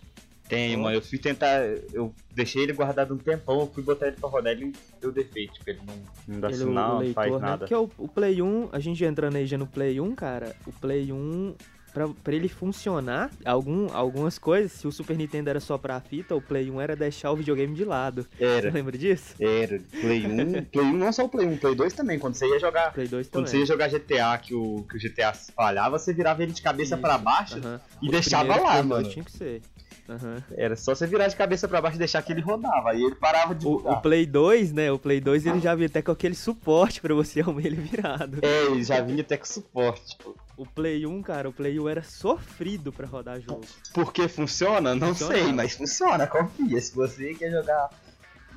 Tenho, 0.48 0.80
Ó. 0.80 0.82
mano. 0.82 0.96
Eu 0.96 1.00
fui 1.02 1.18
tentar. 1.18 1.60
Eu 1.92 2.12
deixei 2.34 2.62
ele 2.64 2.72
guardado 2.72 3.14
um 3.14 3.18
tempão, 3.18 3.60
eu 3.60 3.66
fui 3.68 3.82
botar 3.82 4.08
ele 4.08 4.16
pra 4.16 4.28
rodar, 4.28 4.52
ele 4.52 4.72
deu 5.00 5.12
defeito. 5.12 5.54
Tipo, 5.54 5.70
ele 5.70 5.80
não, 5.86 5.94
não 6.26 6.40
dá 6.40 6.48
ele, 6.48 6.56
sinal, 6.56 6.98
o 6.98 7.04
não 7.04 7.12
faz 7.14 7.26
leitor, 7.30 7.40
né? 7.40 7.46
nada. 7.46 7.58
Porque 7.68 7.74
o, 7.74 7.90
o 7.98 8.08
Play 8.08 8.42
1, 8.42 8.68
a 8.72 8.78
gente 8.80 9.04
entrando 9.04 9.36
aí 9.36 9.46
já 9.46 9.56
no 9.56 9.66
Play 9.66 10.00
1, 10.00 10.14
cara, 10.14 10.54
o 10.66 10.72
Play 10.72 11.12
1, 11.12 11.54
pra, 11.94 12.08
pra 12.08 12.34
ele 12.34 12.48
funcionar, 12.48 13.30
algum, 13.44 13.86
algumas 13.94 14.36
coisas, 14.38 14.72
se 14.72 14.86
o 14.86 14.92
Super 14.92 15.16
Nintendo 15.16 15.48
era 15.48 15.60
só 15.60 15.78
pra 15.78 16.00
fita, 16.00 16.34
o 16.34 16.42
Play 16.42 16.70
1 16.70 16.80
era 16.80 16.96
deixar 16.96 17.30
o 17.30 17.36
videogame 17.36 17.74
de 17.74 17.84
lado. 17.84 18.26
Você 18.36 18.44
Era, 18.44 18.70
lembra 18.70 18.98
disso? 18.98 19.34
era. 19.40 19.80
Play 20.00 20.26
1. 20.26 20.64
Play 20.64 20.84
1 20.84 20.92
não 20.92 21.12
só 21.12 21.24
o 21.24 21.28
Play 21.28 21.46
1, 21.46 21.56
Play 21.58 21.74
2 21.74 21.92
também. 21.92 22.18
Quando 22.18 22.34
você 22.34 22.46
ia 22.48 22.58
jogar. 22.58 22.92
Play 22.92 23.06
2 23.06 23.28
Quando 23.28 23.46
você 23.46 23.58
ia 23.58 23.66
jogar 23.66 23.88
GTA, 23.88 24.36
que 24.38 24.54
o, 24.54 24.84
que 24.90 24.96
o 24.96 25.00
GTA 25.00 25.32
falhava, 25.32 25.98
você 25.98 26.12
virava 26.12 26.42
ele 26.42 26.52
de 26.52 26.60
cabeça 26.60 26.96
pra 26.98 27.16
baixo 27.16 27.58
aham. 27.58 27.80
e 28.02 28.06
Os 28.06 28.10
deixava 28.12 28.56
lá, 28.56 28.82
mano. 28.82 29.08
Tinha 29.08 29.24
que 29.24 29.30
ser. 29.32 29.62
Aham. 30.08 30.42
Era 30.56 30.76
só 30.76 30.94
você 30.94 31.06
virar 31.06 31.28
de 31.28 31.36
cabeça 31.36 31.66
pra 31.66 31.80
baixo 31.80 31.96
e 31.96 31.98
deixar 31.98 32.20
que 32.22 32.30
ele 32.32 32.42
rodava. 32.42 32.90
Aí 32.90 33.02
ele 33.02 33.14
parava 33.14 33.54
de 33.54 33.66
O, 33.66 33.76
o 33.76 34.00
Play 34.02 34.26
2, 34.26 34.72
né? 34.72 34.92
O 34.92 34.98
Play 34.98 35.20
2 35.20 35.46
ele 35.46 35.60
já 35.60 35.74
vinha 35.74 35.86
até 35.86 36.02
com 36.02 36.12
aquele 36.12 36.34
suporte 36.34 37.00
pra 37.00 37.14
você 37.14 37.40
arrumar 37.42 37.64
ele 37.64 37.76
virado. 37.76 38.38
É, 38.42 38.64
ele 38.66 38.84
já 38.84 39.00
vinha 39.00 39.22
até 39.22 39.36
com 39.38 39.46
suporte. 39.46 40.16
Tipo, 40.16 40.36
O 40.56 40.66
Play 40.66 41.06
1, 41.06 41.22
cara, 41.22 41.48
o 41.48 41.52
Play 41.52 41.80
1 41.80 41.88
era 41.88 42.02
sofrido 42.02 42.92
pra 42.92 43.06
rodar 43.06 43.40
jogo. 43.40 43.62
por 43.94 44.12
que 44.12 44.28
funciona? 44.28 44.94
Não 44.94 45.08
Funciona. 45.08 45.34
sei, 45.34 45.52
mas 45.52 45.74
funciona, 45.74 46.26
confia. 46.26 46.80
Se 46.80 46.94
você 46.94 47.32
quer 47.34 47.50
jogar. 47.50 47.88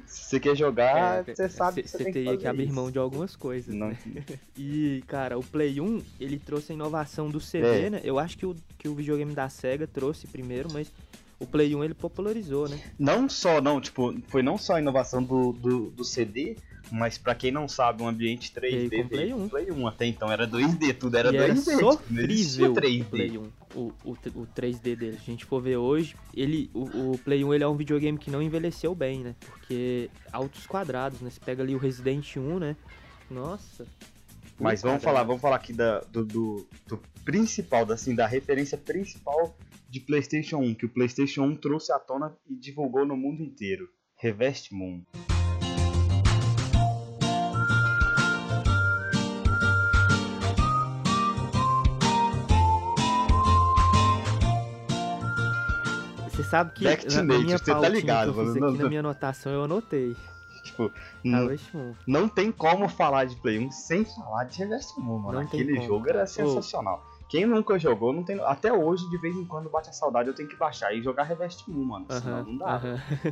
Se 0.05 0.23
você 0.23 0.39
quer 0.39 0.55
jogar, 0.55 1.27
É, 1.27 1.35
você 1.35 1.49
sabe 1.49 1.83
que 1.83 1.89
você 1.89 1.97
Você 1.97 2.03
tem 2.05 2.13
que 2.13 2.19
teria 2.19 2.29
fazer 2.31 2.41
que 2.41 2.47
abrir 2.47 2.63
isso. 2.65 2.73
mão 2.73 2.89
de 2.89 2.97
algumas 2.97 3.35
coisas. 3.35 3.75
Não, 3.75 3.87
né? 3.89 3.97
E, 4.57 5.03
cara, 5.05 5.37
o 5.37 5.43
Play 5.43 5.81
1, 5.81 6.01
ele 6.19 6.39
trouxe 6.39 6.71
a 6.71 6.75
inovação 6.75 7.29
do 7.29 7.41
CD, 7.41 7.85
É. 7.85 7.89
né? 7.89 8.01
Eu 8.05 8.17
acho 8.17 8.37
que 8.37 8.45
o, 8.45 8.55
que 8.77 8.87
o 8.87 8.95
videogame 8.95 9.33
da 9.33 9.49
SEGA 9.49 9.85
trouxe 9.85 10.25
primeiro, 10.25 10.69
mas 10.71 10.91
o 11.39 11.45
Play 11.45 11.75
1 11.75 11.83
ele 11.83 11.93
popularizou, 11.93 12.67
né? 12.67 12.79
não 12.97 13.29
só, 13.29 13.61
não, 13.61 13.79
tipo, 13.79 14.15
foi 14.27 14.41
não 14.41 14.57
só 14.57 14.75
a 14.75 14.79
inovação 14.79 15.21
do, 15.21 15.53
do, 15.53 15.91
do 15.91 16.03
CD, 16.03 16.57
mas 16.91 17.17
pra 17.17 17.35
quem 17.35 17.51
não 17.51 17.67
sabe, 17.67 18.01
um 18.01 18.07
ambiente 18.07 18.51
3D 18.51 18.89
Veio 18.89 19.03
com 19.03 19.09
Play 19.09 19.25
veio 19.25 19.37
1. 19.37 19.49
Play 19.49 19.71
1 19.71 19.87
até 19.87 20.05
então, 20.05 20.31
era 20.31 20.47
2D, 20.47 20.97
tudo 20.97 21.17
era 21.17 21.31
e 21.31 21.37
era 21.37 21.53
2D. 21.53 21.59
tipo, 21.59 22.01
não 22.09 22.23
existia 22.23 22.67
sofrível 22.67 22.71
o 22.71 22.75
3D. 22.75 23.05
Play 23.05 23.37
1, 23.37 23.43
o, 23.75 23.81
o, 24.03 24.11
o 24.11 24.47
3D 24.55 24.95
dele. 24.95 25.17
Se 25.17 25.23
a 25.27 25.31
gente 25.31 25.45
for 25.45 25.61
ver 25.61 25.77
hoje, 25.77 26.15
ele, 26.33 26.69
o, 26.73 27.11
o 27.11 27.17
Play 27.19 27.43
1 27.43 27.53
ele 27.53 27.63
é 27.63 27.67
um 27.67 27.75
videogame 27.75 28.17
que 28.17 28.31
não 28.31 28.41
envelheceu 28.41 28.95
bem, 28.95 29.19
né? 29.23 29.35
Porque 29.39 30.09
altos 30.31 30.65
quadrados, 30.65 31.21
né? 31.21 31.29
Você 31.29 31.39
pega 31.39 31.61
ali 31.61 31.75
o 31.75 31.79
Resident 31.79 32.37
1, 32.37 32.59
né? 32.59 32.75
Nossa. 33.29 33.85
Mas 34.59 34.81
vamos 34.81 35.03
falar, 35.03 35.23
vamos 35.23 35.41
falar 35.41 35.57
aqui 35.57 35.71
da, 35.71 35.99
do, 36.11 36.25
do, 36.25 36.67
do 36.87 36.99
principal, 37.23 37.85
da, 37.85 37.93
assim, 37.93 38.15
da 38.15 38.25
referência 38.25 38.77
principal 38.77 39.55
de 39.89 39.99
PlayStation 40.01 40.57
1, 40.57 40.75
que 40.75 40.85
o 40.85 40.89
PlayStation 40.89 41.43
1 41.43 41.55
trouxe 41.57 41.91
à 41.91 41.99
tona 41.99 42.35
e 42.49 42.55
divulgou 42.55 43.05
no 43.05 43.15
mundo 43.15 43.41
inteiro. 43.41 43.87
Revest 44.19 44.71
Moon. 44.73 45.03
Você 56.29 56.43
sabe 56.43 56.71
que 56.73 56.83
Back 56.83 57.07
na, 57.15 57.23
na 57.23 57.39
minha 57.39 57.57
você 57.57 57.65
tá 57.73 57.89
ligado, 57.89 58.33
que 58.33 58.39
eu 58.39 58.45
fiz 58.45 58.53
mano, 58.53 58.57
aqui 58.57 58.59
não- 58.59 58.71
na 58.77 58.81
não- 58.83 58.89
minha 58.89 58.99
anotação, 58.99 59.51
eu 59.51 59.63
anotei. 59.63 60.15
Tipo, 60.63 60.91
n- 61.23 61.33
Harvest 61.35 61.73
Moon. 61.75 61.95
não 62.05 62.27
tem 62.27 62.51
como 62.51 62.87
falar 62.89 63.25
de 63.25 63.35
Play 63.37 63.57
1 63.57 63.71
sem 63.71 64.03
falar 64.05 64.43
de 64.43 64.57
Revest 64.59 64.97
Moon, 64.99 65.19
mano. 65.19 65.39
Não 65.39 65.45
Aquele 65.47 65.81
jogo 65.81 66.09
era 66.09 66.27
sensacional. 66.27 67.03
Quem 67.29 67.45
nunca 67.45 67.77
jogou, 67.77 68.13
não 68.13 68.23
tem. 68.23 68.39
Até 68.41 68.71
hoje, 68.71 69.09
de 69.09 69.17
vez 69.17 69.35
em 69.35 69.43
quando, 69.45 69.69
bate 69.69 69.89
a 69.89 69.93
saudade, 69.93 70.29
eu 70.29 70.35
tenho 70.35 70.47
que 70.47 70.55
baixar 70.55 70.93
e 70.95 71.01
jogar 71.01 71.23
Revest 71.23 71.67
Moon, 71.69 71.83
mano. 71.85 72.05
Senão 72.09 72.43
não 72.43 72.57
dá. 72.57 72.81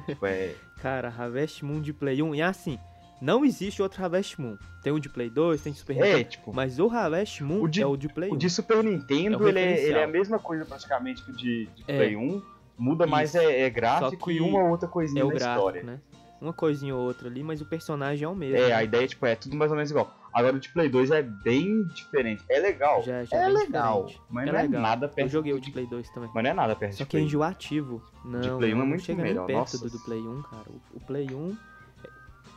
Tipo, 0.05 0.25
é. 0.25 0.53
Cara, 0.81 1.07
Harvest 1.07 1.63
Moon 1.63 1.79
de 1.81 1.93
Play 1.93 2.21
1. 2.21 2.35
E 2.35 2.41
assim, 2.41 2.77
Não 3.21 3.45
existe 3.45 3.81
outro 3.81 4.03
Harvest 4.03 4.37
Moon. 4.39 4.57
Tem 4.83 4.91
o 4.91 4.99
de 4.99 5.07
Play 5.07 5.29
2, 5.29 5.61
tem 5.61 5.71
de 5.71 5.79
Super 5.79 5.95
É, 5.97 6.01
Nintendo. 6.01 6.29
tipo, 6.29 6.53
Mas 6.53 6.77
o 6.79 6.89
Harvest 6.89 7.41
Moon 7.41 7.61
O 7.61 7.67
de- 7.69 7.81
é 7.81 7.85
o 7.87 7.95
de 7.95 8.09
Play 8.09 8.29
o 8.29 8.33
1. 8.33 8.37
de 8.37 8.49
Super 8.49 8.83
Nintendo, 8.83 9.35
É 9.35 9.45
o 9.45 9.47
ele, 9.47 9.59
é, 9.59 9.83
ele 9.85 9.97
é 9.97 10.03
a 10.03 10.07
mesma 10.07 10.37
coisa 10.37 10.65
praticamente 10.65 11.23
que 11.23 11.31
o 11.31 11.33
de, 11.33 11.65
de 11.67 11.83
É. 11.87 11.95
Play 11.95 12.17
1. 12.17 12.41
Muda 12.77 13.07
mais 13.07 13.29
Isso. 13.29 13.37
é, 13.37 13.61
é 13.61 13.69
gráfico 13.69 14.29
e 14.29 14.41
uma 14.41 14.65
outra 14.69 14.89
coisinha 14.89 15.21
É 15.21 15.23
o 15.23 15.29
na 15.29 15.33
gráfico, 15.35 15.57
história. 15.59 15.83
né? 15.83 16.01
Uma 16.41 16.51
coisinha 16.51 16.93
ou 16.93 17.01
outra 17.01 17.29
ali, 17.29 17.41
mas 17.41 17.61
o 17.61 17.65
personagem 17.65 18.25
é 18.25 18.27
o 18.27 18.35
mesmo. 18.35 18.57
É, 18.57 18.67
né? 18.67 18.73
a 18.73 18.83
ideia 18.83 19.07
tipo, 19.07 19.25
é 19.25 19.33
tudo 19.33 19.55
mais 19.55 19.71
ou 19.71 19.77
menos 19.77 19.89
igual. 19.89 20.13
Agora 20.35 20.57
o 20.57 20.59
de 20.59 20.67
Play 20.69 20.89
2 20.89 21.11
é 21.11 21.21
bem 21.23 21.83
diferente. 21.85 22.43
É 22.49 22.59
legal. 22.59 23.01
Já, 23.01 23.23
já 23.23 23.37
é 23.37 23.45
bem 23.45 23.53
legal. 23.53 24.05
diferente. 24.05 24.21
Mas 24.29 24.47
É 24.47 24.51
não 24.51 24.61
legal. 24.61 24.79
é 24.79 24.83
nada 24.83 25.07
perto 25.07 25.25
Eu 25.27 25.29
joguei 25.31 25.53
o 25.53 25.59
de 25.59 25.67
de 25.67 25.71
Play 25.71 25.87
2 25.87 26.09
também. 26.09 26.29
Mas 26.35 26.43
não 26.43 26.51
é 26.51 26.53
nada 26.53 26.75
perto 26.75 26.91
Só 26.97 27.03
de 27.05 27.09
que 27.09 27.15
é 27.15 27.19
Play 27.19 27.23
1. 27.23 27.27
enjoativo. 27.27 28.03
Não, 28.25 28.57
Play 28.57 28.73
1 28.73 28.81
é 28.81 28.85
muito 28.85 29.03
chega 29.03 29.23
melhor, 29.23 29.47
nem 29.47 29.55
perto 29.55 29.59
nossa. 29.73 29.77
do, 29.79 29.89
do 29.89 29.99
Play 30.03 30.19
1, 30.19 30.41
cara. 30.43 30.63
O, 30.67 30.97
o 30.97 30.99
Play 30.99 31.27
1, 31.31 31.57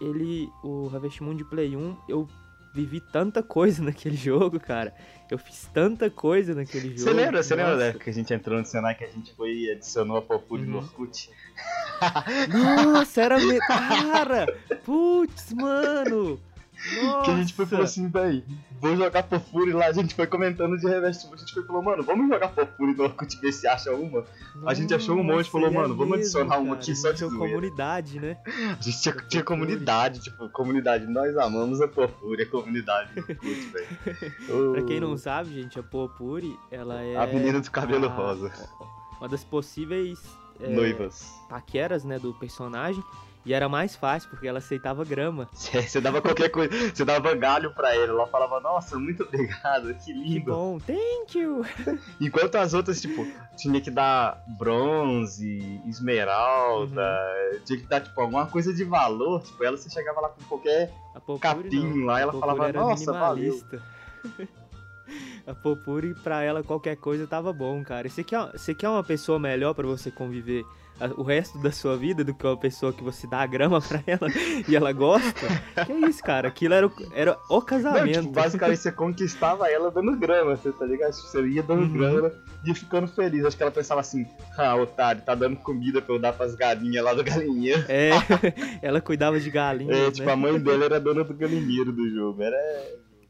ele. 0.01 0.51
O 0.65 0.91
Harvest 0.93 1.23
Moon 1.23 1.37
de 1.37 1.45
Play 1.45 1.77
1, 1.77 1.97
eu 2.09 2.29
vivi 2.75 3.01
tanta 3.01 3.43
coisa 3.45 3.81
naquele 3.85 4.17
jogo, 4.17 4.59
cara. 4.59 4.93
Eu 5.31 5.39
fiz 5.39 5.69
tanta 5.73 6.11
coisa 6.11 6.55
naquele 6.57 6.89
jogo. 6.89 6.99
Você 7.01 7.13
lembra, 7.13 7.43
você 7.43 7.55
lembra 7.55 7.77
da 7.77 7.85
época 7.87 8.05
que 8.05 8.11
a 8.11 8.15
gente 8.15 8.33
entrou 8.35 8.59
no 8.59 8.65
Senai 8.65 8.95
que 8.97 9.05
a 9.05 9.09
gente 9.09 9.33
foi 9.37 9.53
e 9.53 9.71
adicionou 9.71 10.17
a 10.19 10.23
Popuri 10.23 10.63
Uhum. 10.65 10.71
no 10.73 10.79
Orkut? 10.79 11.31
Nossa, 12.49 13.23
era. 13.23 13.39
Me... 13.39 13.59
Cara! 13.67 14.47
Putz, 14.85 15.53
mano! 15.53 16.41
Nossa! 17.03 17.25
Que 17.25 17.31
a 17.31 17.37
gente 17.37 17.53
foi 17.55 17.65
e 17.65 17.69
falou 17.69 17.85
assim, 17.85 18.09
véi, 18.09 18.45
vou 18.81 18.97
jogar 18.97 19.23
Popuri 19.25 19.73
lá. 19.73 19.87
A 19.87 19.93
gente 19.93 20.15
foi 20.15 20.27
comentando 20.27 20.79
de 20.79 20.87
Revest 20.87 21.27
Moon. 21.27 21.35
A 21.35 21.37
gente 21.37 21.53
foi 21.53 21.63
e 21.63 21.67
falou, 21.67 21.83
mano, 21.83 22.03
vamos 22.05 22.29
jogar 22.29 22.49
Popuri 22.49 22.95
no 22.95 23.03
Orkut 23.05 23.41
ver 23.41 23.53
se 23.53 23.67
acha 23.67 23.93
uma. 23.93 24.25
A 24.65 24.75
gente 24.75 24.95
achou 24.95 25.17
um 25.17 25.23
monte, 25.25 25.51
falou, 25.51 25.71
Nossa, 25.71 25.83
mano, 25.83 25.97
vamos 25.97 26.19
é 26.19 26.21
adicionar 26.21 26.59
uma 26.59 26.67
cara. 26.69 26.79
aqui 26.81 26.95
só 26.95 27.11
de 27.11 27.19
Tinha 27.19 27.31
zoeira. 27.31 27.55
comunidade, 27.55 28.21
né? 28.21 28.37
A 28.47 28.83
gente 28.83 29.03
tinha, 29.03 29.15
tinha 29.29 29.43
comunidade, 29.45 30.21
tipo, 30.21 30.49
comunidade. 30.51 31.07
Nós 31.07 31.37
amamos 31.37 31.81
a 31.81 31.89
Popuri, 31.89 32.43
a 32.43 32.47
comunidade 32.47 33.13
do 33.15 33.21
Orkut, 33.21 33.73
velho. 33.73 34.73
Pra 34.73 34.83
quem 34.85 35.01
não 35.01 35.17
sabe, 35.17 35.53
gente, 35.55 35.79
a 35.79 35.83
Popuri, 35.83 36.57
ela 36.71 37.03
é. 37.03 37.17
A 37.17 37.27
menina 37.27 37.61
do 37.61 37.71
cabelo 37.71 38.07
a- 38.07 38.09
rosa. 38.09 38.53
Uma 39.21 39.29
das 39.29 39.43
possíveis 39.43 40.21
é, 40.61 40.69
Noivas. 40.69 41.35
paqueras, 41.49 42.05
né, 42.05 42.19
do 42.19 42.33
personagem. 42.35 43.03
E 43.47 43.55
era 43.55 43.67
mais 43.67 43.97
fácil, 43.97 44.29
porque 44.29 44.47
ela 44.47 44.59
aceitava 44.59 45.05
grama. 45.07 45.49
Você 45.55 46.01
dava 46.03 46.21
qualquer 46.21 46.51
coisa, 46.51 46.71
você 46.95 47.03
dava 47.03 47.35
galho 47.35 47.73
pra 47.73 47.95
ela, 47.95 48.09
ela 48.09 48.27
falava, 48.27 48.61
nossa, 48.61 48.99
muito 48.99 49.23
obrigado, 49.23 49.95
que 49.95 50.05
Que 50.07 50.13
lindo. 50.13 50.51
bom, 50.53 50.79
thank 50.81 51.39
you! 51.39 51.65
Enquanto 52.21 52.57
as 52.57 52.75
outras, 52.75 53.01
tipo, 53.01 53.27
tinha 53.57 53.81
que 53.81 53.91
dar 53.91 54.43
bronze, 54.59 55.81
esmeralda, 55.87 57.01
Uhum. 57.55 57.61
tinha 57.65 57.79
que 57.79 57.87
dar, 57.87 58.01
tipo, 58.03 58.21
alguma 58.21 58.47
coisa 58.47 58.75
de 58.75 58.85
valor, 58.85 59.41
tipo, 59.43 59.65
ela 59.65 59.77
você 59.79 59.89
chegava 59.89 60.21
lá 60.21 60.29
com 60.29 60.43
qualquer 60.45 60.93
capim 61.41 62.05
lá, 62.05 62.21
ela 62.21 62.33
falava, 62.33 62.71
nossa, 62.73 63.13
valeu. 63.13 63.63
A 65.49 65.55
Popuri, 65.55 66.15
pra 66.23 66.43
ela, 66.43 66.63
qualquer 66.63 66.97
coisa 66.97 67.27
tava 67.27 67.53
bom, 67.53 67.83
cara. 67.83 68.09
Você 68.09 68.23
quer, 68.23 68.51
você 68.53 68.75
quer 68.75 68.89
uma 68.89 69.03
pessoa 69.03 69.39
melhor 69.39 69.73
pra 69.75 69.87
você 69.87 70.11
conviver 70.11 70.63
o 71.17 71.23
resto 71.23 71.57
da 71.63 71.71
sua 71.71 71.97
vida 71.97 72.25
do 72.25 72.35
que 72.35 72.45
uma 72.45 72.57
pessoa 72.57 72.93
que 72.93 73.03
você 73.05 73.25
dá 73.27 73.39
a 73.43 73.47
grama 73.47 73.81
pra 73.81 74.03
ela 74.07 74.29
e 74.69 74.75
ela 74.75 74.93
gosta? 74.93 75.47
Que 75.87 75.93
isso, 75.93 76.21
cara? 76.23 76.49
Aquilo 76.49 76.75
era, 76.75 76.87
o- 76.89 76.93
era 77.15 77.39
o 77.49 77.55
Não, 77.55 77.61
casamento. 77.63 78.21
tipo, 78.23 78.33
basicamente 78.33 78.79
você 78.81 78.91
conquistava 78.93 79.71
ela 79.71 79.91
dando 79.93 80.17
grama, 80.17 80.57
você 80.57 80.73
tá 80.73 80.85
ligado? 80.85 81.13
Tipo, 81.13 81.29
Você 81.29 81.49
ia 81.49 81.63
dando 81.63 81.83
Uhum. 81.83 81.93
grama 81.93 82.33
ia 82.67 82.75
ficando 82.75 83.07
feliz. 83.07 83.45
Acho 83.45 83.57
que 83.57 83.63
ela 83.63 83.71
pensava 83.73 84.01
assim, 84.01 84.27
ah, 84.59 84.75
otário, 84.75 85.23
tá 85.23 85.35
dando 85.37 85.57
comida 85.57 86.03
pra 86.03 86.15
eu 86.15 86.19
dar 86.19 86.33
pras 86.33 86.55
galinhas 86.57 87.05
lá 87.05 87.15
do 87.15 87.23
galinheiro. 87.25 87.85
É, 87.89 88.11
ela 88.83 89.01
cuidava 89.01 89.39
de 89.39 89.49
galinhas, 89.51 89.97
É, 89.97 90.05
né? 90.07 90.11
tipo, 90.11 90.29
a 90.29 90.37
mãe 90.37 90.59
dele 90.59 90.85
era 90.85 90.99
dona 91.01 91.23
do 91.25 91.33
galinheiro 91.33 91.93
do 91.93 92.11
jogo. 92.11 92.43
Era. 92.43 92.57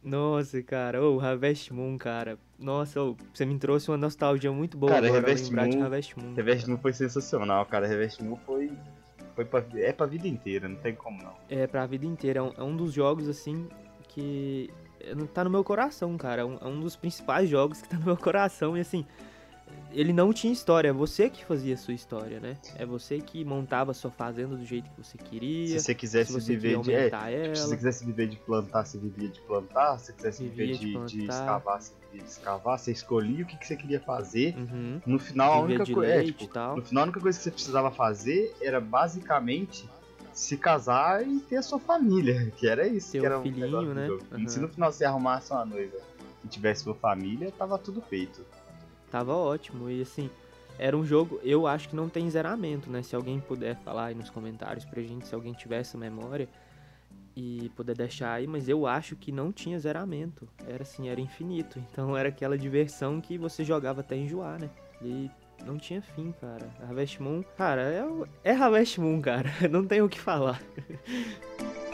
Nossa, 0.02 0.62
cara, 0.62 1.02
ô, 1.02 1.20
Harvest 1.20 1.72
Moon, 1.72 1.98
cara. 1.98 2.38
Nossa, 2.58 3.02
ô, 3.02 3.16
você 3.32 3.44
me 3.44 3.58
trouxe 3.58 3.90
uma 3.90 3.96
nostalgia 3.96 4.50
muito 4.52 4.76
boa 4.78 4.92
Cara, 4.92 5.06
agora 5.06 5.20
Harvest 5.20 5.46
lembrar 5.46 5.68
de 5.68 5.76
Moon- 5.76 5.84
Harvest 5.84 6.18
Moon. 6.18 6.34
Revest 6.34 6.68
Moon 6.68 6.78
foi 6.78 6.92
sensacional, 6.92 7.66
cara. 7.66 7.86
Revest 7.86 8.22
Moon 8.22 8.36
foi. 8.46 8.70
foi 9.34 9.44
pra, 9.44 9.64
é 9.74 9.92
pra 9.92 10.06
vida 10.06 10.26
inteira, 10.28 10.68
não 10.68 10.76
tem 10.76 10.94
como 10.94 11.22
não. 11.22 11.34
É, 11.48 11.66
pra 11.66 11.84
vida 11.86 12.06
inteira. 12.06 12.38
É 12.40 12.42
um, 12.42 12.52
é 12.56 12.62
um 12.62 12.76
dos 12.76 12.92
jogos, 12.92 13.28
assim, 13.28 13.68
que 14.08 14.70
não 15.16 15.26
tá 15.26 15.42
no 15.44 15.50
meu 15.50 15.64
coração, 15.64 16.16
cara. 16.16 16.42
É 16.42 16.44
um, 16.44 16.58
é 16.60 16.66
um 16.66 16.80
dos 16.80 16.94
principais 16.96 17.48
jogos 17.48 17.82
que 17.82 17.88
tá 17.88 17.98
no 17.98 18.04
meu 18.04 18.16
coração. 18.16 18.76
E, 18.76 18.80
assim, 18.80 19.04
ele 19.90 20.12
não 20.12 20.32
tinha 20.32 20.52
história. 20.52 20.88
É 20.88 20.92
você 20.92 21.30
que 21.30 21.44
fazia 21.44 21.74
a 21.74 21.76
sua 21.76 21.94
história, 21.94 22.38
né? 22.40 22.56
É 22.76 22.84
você 22.84 23.20
que 23.20 23.44
montava 23.44 23.90
a 23.90 23.94
sua 23.94 24.10
fazenda 24.10 24.56
do 24.56 24.64
jeito 24.64 24.88
que 24.90 25.02
você 25.02 25.16
queria. 25.16 25.78
Se 25.78 25.80
você 25.80 25.94
quisesse 25.94 26.32
se 26.32 26.40
você 26.40 26.56
viver 26.56 26.80
de. 26.80 26.94
É, 26.94 27.08
ela. 27.08 27.54
se 27.54 27.62
você 27.62 27.76
quisesse 27.76 28.04
viver 28.04 28.28
de 28.28 28.36
plantar, 28.36 28.84
você 28.84 28.98
vivia 28.98 29.28
de 29.28 29.40
plantar. 29.40 29.98
Se 29.98 30.06
você 30.06 30.12
quisesse 30.12 30.42
viver 30.44 30.76
de 30.76 30.78
de, 30.78 31.06
de 31.06 31.24
escavar, 31.28 31.80
você 31.80 31.92
vivia 32.00 32.22
de 32.24 32.30
escavar. 32.30 32.78
Você 32.78 32.92
escolhia 32.92 33.44
o 33.44 33.46
que, 33.46 33.56
que 33.56 33.66
você 33.66 33.76
queria 33.76 34.00
fazer. 34.00 34.54
Uhum. 34.56 35.00
No 35.06 35.18
final, 35.18 35.52
a 35.52 35.60
única 35.60 35.86
coisa. 35.86 36.12
É, 36.12 36.24
tipo, 36.24 36.46
no 36.76 36.82
final, 36.82 37.02
a 37.02 37.04
única 37.04 37.20
coisa 37.20 37.38
que 37.38 37.44
você 37.44 37.50
precisava 37.50 37.90
fazer 37.90 38.54
era 38.60 38.80
basicamente 38.80 39.88
se 40.32 40.56
casar 40.56 41.26
e 41.26 41.40
ter 41.40 41.56
a 41.56 41.62
sua 41.62 41.80
família. 41.80 42.52
Que 42.58 42.68
era 42.68 42.86
isso. 42.86 43.12
Ter 43.12 43.20
que 43.20 43.24
um 43.24 43.26
era 43.26 43.42
filhinho, 43.42 43.66
negócio 43.66 43.88
do 43.88 43.94
né? 43.94 44.08
Uhum. 44.32 44.48
Se 44.48 44.60
no 44.60 44.68
final 44.68 44.92
você 44.92 45.04
arrumasse 45.04 45.50
uma 45.52 45.64
noiva 45.64 45.96
e 46.44 46.48
tivesse 46.48 46.84
sua 46.84 46.94
família, 46.94 47.52
tava 47.56 47.78
tudo 47.78 48.00
feito. 48.00 48.44
Tava 49.10 49.34
ótimo. 49.34 49.90
E 49.90 50.02
assim, 50.02 50.30
era 50.78 50.96
um 50.96 51.04
jogo, 51.04 51.40
eu 51.42 51.66
acho 51.66 51.88
que 51.88 51.96
não 51.96 52.08
tem 52.08 52.30
zeramento, 52.30 52.90
né? 52.90 53.02
Se 53.02 53.16
alguém 53.16 53.40
puder 53.40 53.76
falar 53.78 54.06
aí 54.06 54.14
nos 54.14 54.30
comentários 54.30 54.84
pra 54.84 55.02
gente, 55.02 55.26
se 55.26 55.34
alguém 55.34 55.52
tiver 55.52 55.80
essa 55.80 55.98
memória 55.98 56.48
e 57.36 57.70
puder 57.76 57.96
deixar 57.96 58.32
aí, 58.32 58.46
mas 58.46 58.68
eu 58.68 58.86
acho 58.86 59.14
que 59.16 59.30
não 59.30 59.52
tinha 59.52 59.78
zeramento. 59.78 60.48
Era 60.66 60.82
assim, 60.82 61.08
era 61.08 61.20
infinito. 61.20 61.82
Então 61.90 62.16
era 62.16 62.28
aquela 62.28 62.56
diversão 62.56 63.20
que 63.20 63.36
você 63.36 63.64
jogava 63.64 64.00
até 64.00 64.16
enjoar, 64.16 64.60
né? 64.60 64.70
E 65.02 65.30
não 65.64 65.76
tinha 65.78 66.00
fim, 66.00 66.32
cara. 66.40 66.68
Harvest 66.80 67.20
Moon, 67.20 67.42
cara, 67.56 67.82
é, 67.82 68.50
é 68.50 68.52
Harvest 68.52 69.00
Moon, 69.00 69.20
cara. 69.20 69.50
Não 69.70 69.84
tem 69.84 70.00
o 70.00 70.08
que 70.08 70.20
falar. 70.20 70.60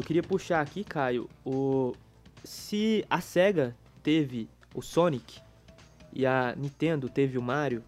Eu 0.00 0.02
queria 0.02 0.22
puxar 0.22 0.62
aqui, 0.62 0.82
Caio, 0.82 1.28
o 1.44 1.94
se 2.42 3.04
a 3.10 3.20
Sega 3.20 3.76
teve 4.02 4.48
o 4.74 4.80
Sonic 4.80 5.38
e 6.10 6.24
a 6.24 6.54
Nintendo 6.56 7.06
teve 7.06 7.36
o 7.36 7.42
Mario, 7.42 7.84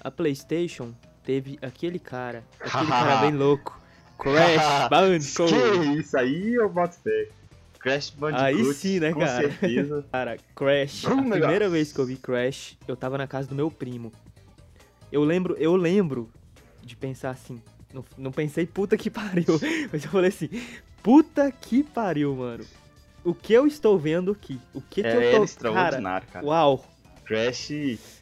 a 0.00 0.10
PlayStation 0.10 0.92
teve 1.22 1.60
aquele 1.62 2.00
cara, 2.00 2.42
aquele 2.58 2.86
cara 2.90 3.20
bem 3.20 3.30
louco, 3.32 3.80
Crash 4.18 4.88
Bandicoot. 4.90 5.52
Que 5.52 6.00
isso 6.00 6.18
aí 6.18 6.54
eu 6.54 6.68
boto 6.68 6.96
fé. 6.96 7.28
Crash 7.78 8.10
Bandicoot. 8.10 8.44
Aí 8.44 8.74
sim, 8.74 8.98
né, 8.98 9.12
com 9.12 9.20
cara? 9.20 9.42
certeza. 9.48 10.04
Cara, 10.10 10.36
Crash. 10.56 11.02
Vrum, 11.02 11.12
A 11.12 11.22
primeira 11.22 11.46
negócio. 11.46 11.70
vez 11.70 11.92
que 11.92 11.98
eu 12.00 12.06
vi 12.06 12.16
Crash, 12.16 12.76
eu 12.88 12.96
tava 12.96 13.16
na 13.16 13.28
casa 13.28 13.46
do 13.46 13.54
meu 13.54 13.70
primo. 13.70 14.10
Eu 15.12 15.22
lembro, 15.22 15.54
eu 15.60 15.76
lembro 15.76 16.28
de 16.82 16.96
pensar 16.96 17.30
assim. 17.30 17.62
Não, 17.94 18.04
não 18.18 18.32
pensei 18.32 18.66
puta 18.66 18.96
que 18.96 19.08
pariu, 19.08 19.60
mas 19.92 20.02
eu 20.04 20.10
falei 20.10 20.30
assim, 20.30 20.48
puta 21.02 21.50
que 21.50 21.82
pariu, 21.82 22.34
mano. 22.36 22.64
O 23.24 23.34
que 23.34 23.52
eu 23.52 23.66
estou 23.66 23.98
vendo 23.98 24.32
aqui? 24.32 24.58
O 24.74 24.80
que, 24.80 25.02
que 25.02 25.06
É, 25.08 25.14
eu 25.16 25.20
era 25.20 25.30
tô. 25.30 25.32
Cara, 25.36 25.44
extraordinário, 25.44 26.28
cara. 26.28 26.44
uau. 26.46 26.84
Crash, 27.24 27.70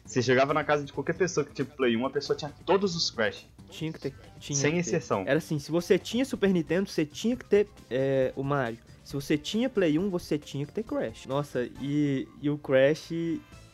você 0.05 0.21
chegava 0.21 0.53
na 0.53 0.63
casa 0.63 0.85
de 0.85 0.93
qualquer 0.93 1.13
pessoa 1.17 1.43
que 1.45 1.53
tinha 1.53 1.65
Play 1.65 1.97
1, 1.97 2.05
a 2.05 2.09
pessoa 2.11 2.37
tinha 2.37 2.53
todos 2.65 2.95
os 2.95 3.09
Crash, 3.09 3.47
Tinha 3.69 3.91
que 3.91 3.99
ter. 3.99 4.13
Tinha 4.39 4.55
sem 4.55 4.71
que 4.71 4.75
ter. 4.75 4.81
exceção. 4.81 5.23
Era 5.25 5.39
assim, 5.39 5.57
se 5.57 5.71
você 5.71 5.97
tinha 5.97 6.23
Super 6.23 6.51
Nintendo, 6.53 6.87
você 6.89 7.03
tinha 7.05 7.35
que 7.35 7.43
ter 7.45 7.67
é, 7.89 8.31
o 8.35 8.43
Mario. 8.43 8.77
Se 9.03 9.13
você 9.15 9.37
tinha 9.39 9.67
Play 9.69 9.97
1, 9.97 10.09
você 10.11 10.37
tinha 10.37 10.65
que 10.65 10.71
ter 10.71 10.83
Crash. 10.83 11.25
Nossa, 11.25 11.67
e, 11.81 12.27
e 12.41 12.49
o 12.49 12.57
Crash, 12.59 13.11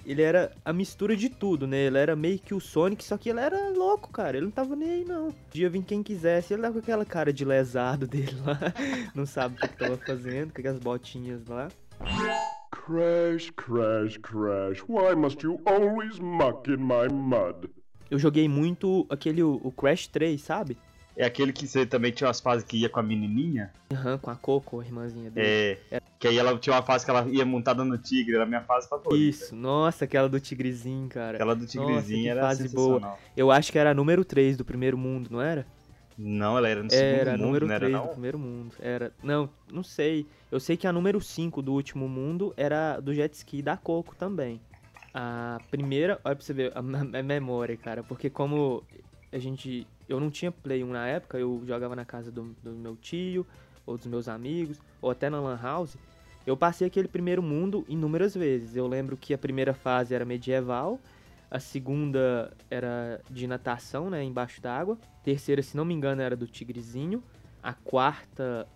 ele 0.08 0.22
era 0.22 0.52
a 0.64 0.72
mistura 0.72 1.18
de 1.18 1.28
tudo, 1.28 1.68
né? 1.68 1.86
Ele 1.86 1.98
era 1.98 2.16
meio 2.16 2.40
que 2.40 2.54
o 2.54 2.62
Sonic, 2.62 3.04
só 3.04 3.18
que 3.18 3.30
ele 3.30 3.42
era 3.42 3.70
louco, 3.72 4.10
cara. 4.10 4.38
Ele 4.38 4.46
não 4.46 4.52
tava 4.52 4.74
nem 4.74 4.90
aí, 4.90 5.06
não. 5.06 5.32
Podia 5.32 5.70
vir 5.70 5.84
quem 5.84 6.02
quisesse. 6.02 6.54
Ele 6.54 6.62
tava 6.62 6.76
com 6.76 6.80
aquela 6.80 7.06
cara 7.06 7.34
de 7.34 7.44
lesado 7.44 8.08
dele 8.08 8.34
lá. 8.46 8.58
Não 9.14 9.26
sabe 9.26 9.56
o 9.56 9.58
que, 9.60 9.68
que 9.68 9.78
tava 9.78 9.98
fazendo, 9.98 10.54
com 10.54 10.62
aquelas 10.62 10.80
botinhas 10.80 11.46
lá. 11.48 11.68
Crash, 12.72 13.52
crash, 13.52 14.18
crash. 14.18 14.82
Why 14.88 15.14
must 15.14 15.44
you 15.44 15.60
always 15.66 16.20
muck 16.20 16.70
in 16.70 16.78
my 16.78 17.12
mud? 17.12 17.70
Eu 18.10 18.18
joguei 18.18 18.48
muito 18.48 19.06
aquele, 19.10 19.44
o 19.44 19.72
Crash 19.72 20.08
3, 20.08 20.40
sabe? 20.40 20.78
É 21.18 21.26
aquele 21.26 21.52
que 21.52 21.68
você 21.68 21.84
também 21.84 22.12
tinha 22.12 22.28
umas 22.28 22.40
fases 22.40 22.64
que 22.64 22.78
ia 22.78 22.88
com 22.88 23.00
a 23.00 23.04
menininha. 23.04 23.74
Aham, 23.92 24.20
com 24.20 24.30
a 24.30 24.36
Coco, 24.36 24.80
a 24.80 24.86
irmãzinha 24.86 25.32
dele. 25.32 25.80
É. 25.92 26.00
Que 26.20 26.28
aí 26.28 26.38
ela 26.38 26.56
tinha 26.60 26.76
uma 26.76 26.84
fase 26.84 27.04
que 27.04 27.10
ela 27.10 27.28
ia 27.28 27.44
montada 27.44 27.84
no 27.84 27.98
tigre, 27.98 28.36
era 28.36 28.44
a 28.44 28.48
minha 28.48 28.62
fase 28.62 28.88
favorita. 28.88 29.16
Isso, 29.18 29.56
nossa, 29.56 30.06
aquela 30.06 30.30
do 30.30 30.40
tigrezinho, 30.40 31.10
cara. 31.10 31.38
Aquela 31.38 31.56
do 31.56 31.66
tigrezinho 31.66 32.22
que 32.22 32.30
era 32.30 32.42
fase 32.42 32.70
sensacional. 32.70 33.20
Eu 33.36 33.50
acho 33.50 33.72
que 33.72 33.80
era 33.80 33.90
a 33.90 33.94
número 33.96 34.24
3 34.24 34.56
do 34.56 34.64
primeiro 34.64 34.96
mundo, 34.96 35.30
não 35.32 35.42
era? 35.42 35.66
Não, 36.16 36.56
ela 36.56 36.70
era 36.70 36.84
no 36.84 36.90
Era 36.94 37.32
segundo 37.32 37.32
mundo, 37.32 37.46
número 37.48 37.68
não 37.68 37.74
era 37.74 37.86
3 37.86 37.98
do 38.00 38.06
não? 38.06 38.12
primeiro 38.12 38.40
mundo. 38.40 38.76
Era. 38.80 39.12
Não, 39.24 39.50
não 39.72 39.84
sei. 39.84 40.28
Eu 40.52 40.60
sei 40.60 40.78
que 40.78 40.86
a 40.86 40.94
número 40.94 41.20
5 41.20 41.64
do 41.64 41.74
último 41.74 42.08
mundo 42.08 42.54
era 42.56 43.00
do 43.00 43.12
jet 43.12 43.34
ski 43.34 43.64
da 43.64 43.76
Coco 43.76 44.16
também. 44.16 44.62
A 45.14 45.60
primeira, 45.72 46.20
olha 46.24 46.36
pra 46.36 46.46
você 46.46 46.54
ver 46.54 46.72
a 46.76 46.82
memória, 47.24 47.76
cara, 47.76 48.04
porque 48.04 48.30
como 48.30 48.84
a 49.38 49.42
gente. 49.42 49.88
Eu 50.08 50.20
não 50.20 50.30
tinha 50.30 50.52
Play 50.52 50.84
1 50.84 50.88
na 50.88 51.08
época, 51.08 51.38
eu 51.38 51.62
jogava 51.66 51.96
na 51.96 52.06
casa 52.06 52.32
do, 52.32 52.56
do 52.64 52.72
meu 52.72 52.96
tio, 52.96 53.46
ou 53.86 53.98
dos 53.98 54.08
meus 54.08 54.28
amigos, 54.28 54.80
ou 55.02 55.10
até 55.10 55.30
na 55.30 55.40
Lan 55.40 55.60
House. 55.62 55.98
Eu 56.46 56.56
passei 56.56 56.88
aquele 56.88 57.08
primeiro 57.08 57.44
mundo 57.44 57.86
inúmeras 57.88 58.34
vezes. 58.34 58.76
Eu 58.76 58.88
lembro 58.88 59.18
que 59.18 59.34
a 59.34 59.38
primeira 59.38 59.74
fase 59.74 60.16
era 60.16 60.24
medieval, 60.24 61.00
a 61.52 61.60
segunda 61.60 62.52
era 62.70 63.22
de 63.30 63.48
natação, 63.48 64.10
né, 64.10 64.24
embaixo 64.24 64.62
d'água. 64.62 64.98
Terceira, 65.24 65.62
se 65.62 65.76
não 65.76 65.86
me 65.86 65.94
engano, 65.94 66.22
era 66.22 66.36
do 66.36 66.48
tigrezinho. 66.48 67.22
A 67.62 67.74
quarta 67.74 68.68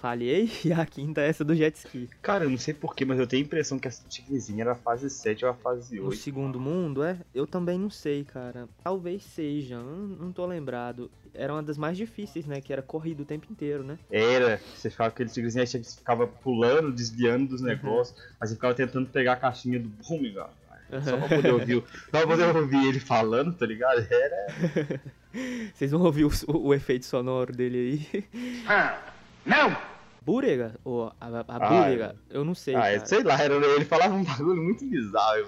falhei 0.00 0.50
e 0.64 0.72
a 0.72 0.84
quinta 0.86 1.20
é 1.20 1.28
essa 1.28 1.44
do 1.44 1.54
jet 1.54 1.76
ski. 1.76 2.08
Cara, 2.22 2.44
eu 2.44 2.50
não 2.50 2.58
sei 2.58 2.72
porquê, 2.74 3.04
mas 3.04 3.18
eu 3.18 3.26
tenho 3.26 3.42
a 3.42 3.46
impressão 3.46 3.78
que 3.78 3.86
essa 3.88 4.02
tigrezinha 4.08 4.62
era 4.62 4.72
a 4.72 4.76
fase 4.76 5.08
7 5.10 5.44
ou 5.44 5.50
a 5.50 5.54
fase 5.54 5.96
No 5.96 6.06
8. 6.06 6.16
segundo 6.16 6.58
mundo, 6.60 7.02
é? 7.02 7.18
Eu 7.34 7.46
também 7.46 7.78
não 7.78 7.90
sei, 7.90 8.24
cara. 8.24 8.68
Talvez 8.82 9.22
seja, 9.22 9.78
não, 9.78 9.96
não 10.08 10.32
tô 10.32 10.46
lembrado. 10.46 11.10
Era 11.32 11.52
uma 11.52 11.62
das 11.62 11.78
mais 11.78 11.96
difíceis, 11.96 12.44
né? 12.46 12.60
Que 12.60 12.72
era 12.72 12.82
corrido 12.82 13.20
o 13.20 13.24
tempo 13.24 13.46
inteiro, 13.50 13.84
né? 13.84 13.98
Era, 14.10 14.60
você 14.74 14.90
ficava 14.90 15.10
com 15.10 15.14
aquele 15.14 15.30
tigrezinho, 15.30 15.60
aí 15.62 15.66
você 15.66 15.82
ficava 15.82 16.26
pulando, 16.26 16.90
desviando 16.92 17.42
Uhum. 17.42 17.46
dos 17.46 17.60
negócios, 17.60 18.16
mas 18.40 18.48
você 18.50 18.56
ficava 18.56 18.74
tentando 18.74 19.06
pegar 19.08 19.34
a 19.34 19.36
caixinha 19.36 19.78
do 19.78 19.88
Boomerang. 19.88 20.50
Só 21.04 21.16
pra 21.16 21.28
poder 21.36 21.52
ouvir, 21.52 21.76
o- 21.76 21.84
só 22.10 22.18
pra 22.18 22.26
poder 22.26 22.56
ouvir 22.56 22.84
ele 22.88 22.98
falando, 22.98 23.52
tá 23.54 23.64
ligado? 23.64 24.04
Era. 24.10 24.46
Vocês 25.72 25.92
vão 25.92 26.02
ouvir 26.02 26.24
o, 26.24 26.30
o- 26.48 26.66
o 26.66 26.74
efeito 26.74 27.06
sonoro 27.06 27.52
dele 27.54 28.08
aí. 28.12 28.24
Não! 29.50 29.76
Búrega? 30.22 30.78
Ou 30.84 31.06
a, 31.06 31.26
a, 31.26 31.40
a 31.40 31.44
Ah, 31.48 31.68
Búrega? 31.82 32.14
Eu 32.28 32.44
não 32.44 32.54
sei, 32.54 32.74
ah, 32.74 32.80
cara. 32.80 32.92
é, 32.92 33.04
sei 33.06 33.22
lá, 33.22 33.40
era, 33.42 33.54
ele 33.54 33.84
falava 33.86 34.14
um 34.14 34.22
bagulho 34.22 34.62
muito 34.62 34.84
bizarro. 34.84 35.46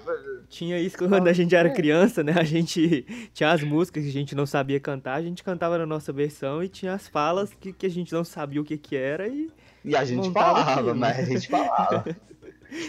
Tinha 0.49 0.79
isso 0.79 0.97
quando 0.97 1.27
a 1.27 1.31
gente 1.33 1.55
era 1.55 1.69
criança, 1.69 2.23
né? 2.23 2.33
A 2.35 2.43
gente 2.43 3.05
tinha 3.33 3.51
as 3.51 3.63
músicas 3.63 4.03
que 4.03 4.09
a 4.09 4.13
gente 4.13 4.33
não 4.35 4.45
sabia 4.47 4.79
cantar, 4.79 5.13
a 5.13 5.21
gente 5.21 5.43
cantava 5.43 5.77
na 5.77 5.85
nossa 5.85 6.11
versão 6.11 6.63
e 6.63 6.67
tinha 6.67 6.93
as 6.93 7.07
falas 7.07 7.53
que, 7.53 7.71
que 7.71 7.85
a 7.85 7.89
gente 7.89 8.11
não 8.11 8.23
sabia 8.23 8.59
o 8.59 8.63
que 8.65 8.77
que 8.77 8.95
era 8.95 9.27
e 9.27 9.49
E 9.85 9.95
a 9.95 10.03
gente 10.03 10.31
falava, 10.31 10.71
aquilo. 10.73 10.95
mas 10.95 11.19
a 11.19 11.23
gente 11.23 11.47
falava. 11.47 12.03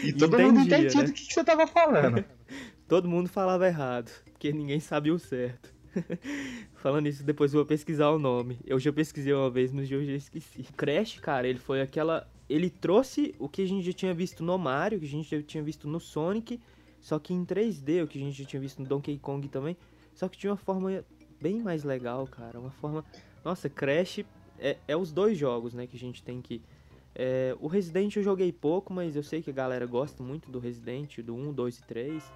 E 0.02 0.14
todo 0.14 0.38
mundo 0.38 0.60
Entendia, 0.60 0.78
entendia 0.78 1.00
né? 1.02 1.06
do 1.08 1.12
que, 1.12 1.26
que 1.26 1.34
você 1.34 1.44
tava 1.44 1.66
falando. 1.66 2.24
todo 2.88 3.06
mundo 3.06 3.28
falava 3.28 3.66
errado, 3.66 4.10
porque 4.32 4.50
ninguém 4.50 4.80
sabia 4.80 5.12
o 5.12 5.18
certo. 5.18 5.73
Falando 6.74 7.08
isso, 7.08 7.22
depois 7.22 7.52
eu 7.52 7.58
vou 7.58 7.66
pesquisar 7.66 8.10
o 8.10 8.18
nome. 8.18 8.58
Eu 8.66 8.78
já 8.78 8.92
pesquisei 8.92 9.32
uma 9.32 9.50
vez, 9.50 9.72
mas 9.72 9.90
eu 9.90 10.04
já 10.04 10.12
esqueci. 10.12 10.60
O 10.62 10.72
Crash, 10.74 11.18
cara, 11.20 11.48
ele 11.48 11.58
foi 11.58 11.80
aquela. 11.80 12.28
Ele 12.48 12.68
trouxe 12.68 13.34
o 13.38 13.48
que 13.48 13.62
a 13.62 13.66
gente 13.66 13.86
já 13.86 13.92
tinha 13.92 14.14
visto 14.14 14.44
no 14.44 14.56
Mario, 14.58 14.98
que 14.98 15.06
a 15.06 15.08
gente 15.08 15.30
já 15.30 15.42
tinha 15.42 15.62
visto 15.62 15.88
no 15.88 15.98
Sonic, 15.98 16.60
só 17.00 17.18
que 17.18 17.32
em 17.32 17.44
3D, 17.44 18.04
o 18.04 18.06
que 18.06 18.18
a 18.18 18.20
gente 18.20 18.42
já 18.42 18.44
tinha 18.44 18.60
visto 18.60 18.82
no 18.82 18.88
Donkey 18.88 19.18
Kong 19.18 19.48
também. 19.48 19.76
Só 20.14 20.28
que 20.28 20.36
tinha 20.36 20.50
uma 20.50 20.56
forma 20.56 21.04
bem 21.40 21.62
mais 21.62 21.84
legal, 21.84 22.26
cara. 22.26 22.58
Uma 22.58 22.70
forma. 22.70 23.04
Nossa, 23.44 23.68
Crash 23.68 24.24
é, 24.58 24.76
é 24.86 24.96
os 24.96 25.12
dois 25.12 25.36
jogos, 25.36 25.74
né, 25.74 25.86
que 25.86 25.96
a 25.96 26.00
gente 26.00 26.22
tem 26.22 26.40
que. 26.40 26.62
É, 27.14 27.56
o 27.60 27.68
Resident 27.68 28.16
eu 28.16 28.22
joguei 28.22 28.52
pouco, 28.52 28.92
mas 28.92 29.14
eu 29.14 29.22
sei 29.22 29.40
que 29.40 29.50
a 29.50 29.52
galera 29.52 29.86
gosta 29.86 30.22
muito 30.22 30.50
do 30.50 30.58
Resident, 30.58 31.20
do 31.20 31.34
1, 31.34 31.52
2 31.52 31.78
e 31.78 31.82
3. 31.84 32.32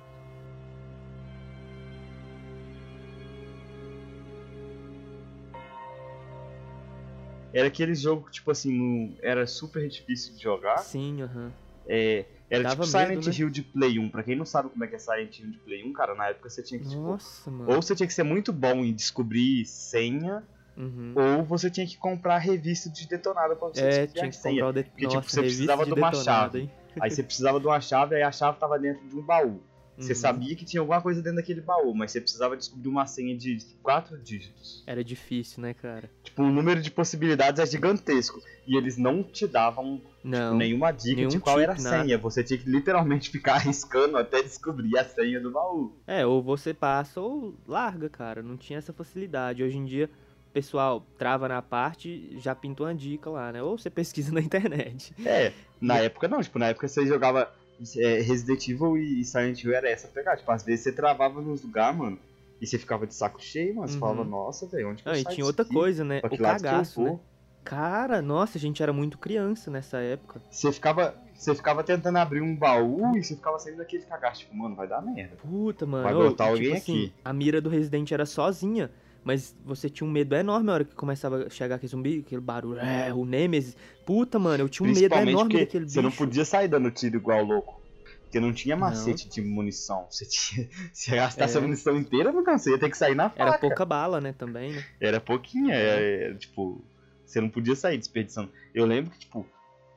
Era 7.53 7.69
aquele 7.69 7.95
jogo 7.95 8.27
que, 8.27 8.33
tipo 8.33 8.51
assim, 8.51 8.73
não- 8.73 9.17
era 9.23 9.47
super 9.47 9.89
difícil 9.89 10.35
de 10.35 10.43
jogar. 10.43 10.79
Sim, 10.79 11.23
aham. 11.23 11.53
É, 11.87 12.27
era 12.51 12.63
Dava 12.65 12.83
tipo 12.85 12.99
medo, 12.99 13.23
Silent 13.23 13.27
né? 13.27 13.33
Hill 13.39 13.51
de 13.51 13.63
Play 13.63 13.99
1. 13.99 14.11
Pra 14.11 14.23
quem 14.23 14.37
não 14.37 14.45
sabe 14.45 14.69
como 14.69 14.85
é 14.85 14.87
que 14.87 14.97
é 14.97 14.99
Silent 14.99 15.39
Hill 15.39 15.51
de 15.51 15.59
Play 15.59 15.83
1, 15.85 15.93
cara, 15.93 16.15
na 16.15 16.29
época 16.29 16.51
você 16.51 16.63
tinha 16.63 16.79
que, 16.81 16.87
tipo, 16.89 17.01
Nossa, 17.03 17.51
mano. 17.51 17.71
ou 17.71 17.81
você 17.83 17.95
tinha 17.95 18.07
que 18.07 18.13
ser 18.13 18.23
muito 18.25 18.53
bom 18.53 18.85
em 18.85 18.95
descobrir 18.95 19.65
senha, 19.65 20.47
Uhum. 20.77 21.13
ou 21.17 21.45
você 21.45 21.71
tinha 21.71 21.87
que 21.87 21.97
comprar 21.97 22.39
revista 22.39 22.89
de 22.91 23.09
detonada 23.09 23.57
pra 23.57 23.69
você 23.69 23.81
É, 23.81 23.89
descobrir 24.07 24.13
tinha 24.13 24.25
a 24.27 24.29
que 24.29 24.37
senha. 24.37 24.55
comprar 24.65 24.69
o 24.69 24.73
de... 24.73 24.83
Porque, 24.85 25.07
tipo, 25.07 25.15
Nossa, 25.17 25.29
você 25.31 25.37
revista 25.41 25.57
precisava 25.57 25.85
de 25.87 25.93
de 25.95 26.01
uma 26.01 26.13
chave. 26.13 26.59
hein? 26.61 26.71
Aí 27.01 27.11
você 27.11 27.23
precisava 27.23 27.61
de 27.61 27.67
uma 27.67 27.81
chave, 27.81 28.15
aí 28.17 28.23
a 28.23 28.33
chave 28.33 28.59
tava 28.59 28.79
dentro 28.79 29.09
de 29.09 29.17
um 29.17 29.23
baú. 29.23 29.63
Você 29.99 30.13
Uhum. 30.13 30.19
sabia 30.19 30.55
que 30.55 30.65
tinha 30.65 30.81
alguma 30.81 31.01
coisa 31.03 31.21
dentro 31.21 31.37
daquele 31.37 31.61
baú, 31.61 31.93
mas 31.95 32.13
você 32.13 32.21
precisava 32.21 32.57
descobrir 32.57 32.89
uma 32.89 33.05
senha 33.07 33.37
de 33.37 33.59
quatro 33.83 34.17
dígitos. 34.17 34.85
Era 34.87 35.03
difícil, 35.03 35.61
né, 35.61 35.75
cara? 35.75 36.09
Tipo, 36.23 36.45
o 36.45 36.51
número 36.51 36.81
de 36.81 36.91
possibilidades 36.91 37.61
é 37.61 37.67
gigantesco. 37.67 38.41
E 38.67 38.77
eles 38.77 38.97
não 38.97 39.23
te 39.25 39.47
davam 39.47 40.01
Não. 40.23 40.57
nenhuma 40.57 40.93
dica 40.93 41.27
de 41.27 41.41
qual 41.41 41.57
tip, 41.57 41.63
era 41.65 41.73
a 41.73 41.83
nada. 41.83 42.03
senha. 42.05 42.19
Você 42.19 42.45
tinha 42.45 42.59
que 42.59 42.71
literalmente 42.71 43.29
ficar 43.33 43.55
arriscando 43.55 44.17
até 44.17 44.43
descobrir 44.43 44.97
a 44.99 45.05
senha 45.05 45.41
do 45.41 45.51
baú. 45.51 45.93
É, 46.07 46.25
ou 46.25 46.41
você 46.43 46.73
passa 46.73 47.21
ou 47.21 47.55
larga, 47.67 48.09
cara. 48.09 48.43
Não 48.43 48.57
tinha 48.57 48.79
essa 48.79 48.93
facilidade. 48.93 49.63
Hoje 49.65 49.79
em 49.79 49.85
dia, 49.85 50.09
o 50.49 50.53
pessoal 50.53 51.05
trava 51.19 51.49
na 51.49 51.61
parte, 51.61 52.37
já 52.39 52.55
pintou 52.55 52.87
uma 52.87 52.95
dica 52.95 53.29
lá, 53.31 53.51
né? 53.53 53.63
Ou 53.63 53.77
você 53.79 53.91
pesquisa 53.91 54.31
na 54.33 54.41
internet. 54.41 55.13
É, 55.27 55.53
na 55.81 55.99
época 55.99 56.29
não, 56.29 56.41
tipo, 56.43 56.59
na 56.59 56.67
época 56.69 56.87
você 56.89 57.07
jogava 57.07 57.53
é, 57.97 58.21
Resident 58.21 58.67
Evil 58.69 58.97
e 58.97 59.25
Silent 59.25 59.63
Hill 59.63 59.75
era 59.75 59.89
essa 59.89 60.09
pegar. 60.09 60.37
Tipo, 60.37 60.51
às 60.51 60.63
vezes 60.65 60.85
você 60.85 60.93
travava 60.93 61.41
nos 61.41 61.63
lugares, 61.63 61.97
mano, 61.99 62.19
e 62.61 62.67
você 62.67 62.79
ficava 62.79 63.07
de 63.07 63.15
saco 63.15 63.41
cheio, 63.41 63.77
mano. 63.77 63.89
Você 63.89 63.95
Uhum. 63.95 64.01
falava, 64.01 64.25
nossa, 64.25 64.67
velho, 64.67 64.91
onde 64.91 65.03
que 65.03 65.09
eu 65.09 65.15
e 65.15 65.25
tinha 65.25 65.47
outra 65.47 65.63
aqui? 65.65 65.73
coisa, 65.75 66.05
né? 66.05 66.21
Pra 66.21 66.35
O 66.35 66.39
cagaço, 66.39 67.03
né? 67.03 67.19
Cara, 67.65 68.23
nossa, 68.23 68.57
a 68.57 68.61
gente 68.61 68.83
era 68.83 68.93
muito 68.93 69.19
criança 69.19 69.71
nessa 69.71 69.99
época. 69.99 70.41
Você 70.51 70.73
ficava, 70.73 71.15
você 71.35 71.55
ficava 71.55 71.85
tentando 71.85 72.17
abrir 72.17 72.41
um 72.41 72.57
baú 72.57 73.15
e 73.15 73.23
você 73.23 73.37
ficava 73.37 73.59
saindo 73.59 73.77
daquele 73.79 74.05
cagaço, 74.05 74.41
tipo, 74.41 74.57
mano, 74.57 74.75
vai 74.75 74.89
dar 74.89 75.03
merda. 75.03 75.37
Puta, 75.37 75.85
mano. 75.85 76.03
Vai 76.05 76.15
brotar 76.15 76.47
e, 76.47 76.51
alguém 76.51 76.65
tipo 76.69 76.77
assim, 76.79 77.05
aqui. 77.05 77.15
a 77.25 77.33
mira 77.33 77.61
do 77.61 77.69
Resident 77.69 78.11
era 78.11 78.25
sozinha. 78.25 78.91
Mas 79.25 79.55
você 79.65 79.91
tinha 79.91 80.07
um 80.09 80.11
medo 80.11 80.35
enorme 80.35 80.67
na 80.67 80.73
hora 80.75 80.85
que 80.85 80.95
começava 80.95 81.47
a 81.47 81.51
chegar 81.51 81.75
aquele 81.75 81.91
zumbi, 81.91 82.23
aquele 82.25 82.41
barulho, 82.41 82.79
é, 82.81 83.13
o 83.13 83.25
Nemesis. 83.25 83.77
Puta, 84.07 84.39
mano, 84.39 84.65
eu 84.65 84.69
tinha 84.69 84.89
um 84.89 84.93
medo 84.93 85.15
enorme 85.15 85.59
daquele 85.59 85.85
bicho. 85.85 85.95
você 85.95 86.03
não 86.03 86.11
podia 86.11 86.45
sair 86.45 86.69
dando 86.69 86.91
tiro 86.91 87.17
igual 87.17 87.45
louco. 87.45 87.79
Porque 88.23 88.41
não 88.41 88.53
tinha 88.53 88.77
macete 88.77 89.27
de 89.29 89.41
munição. 89.41 90.07
Você 90.11 90.27
tinha. 90.27 90.69
Se 90.93 91.11
gastasse 91.11 91.57
É. 91.57 91.59
a 91.59 91.63
munição 91.63 91.97
inteira, 91.97 92.31
não 92.31 92.43
você 92.45 92.71
ia 92.71 92.79
ter 92.79 92.91
que 92.91 92.97
sair 92.97 93.15
na 93.15 93.31
faca. 93.31 93.43
Era 93.43 93.59
pouca 93.59 93.85
bala, 93.87 94.21
né, 94.21 94.35
também, 94.37 94.73
né? 94.73 94.85
Era 95.01 95.19
pouquinha, 95.21 95.75
é, 95.75 96.31
é, 96.31 96.35
tipo, 96.35 96.85
você 97.25 97.41
não 97.41 97.49
podia 97.49 97.75
sair 97.75 97.97
desperdiçando. 97.97 98.51
Eu 98.75 98.85
lembro 98.85 99.11
que, 99.13 99.21
tipo, 99.21 99.47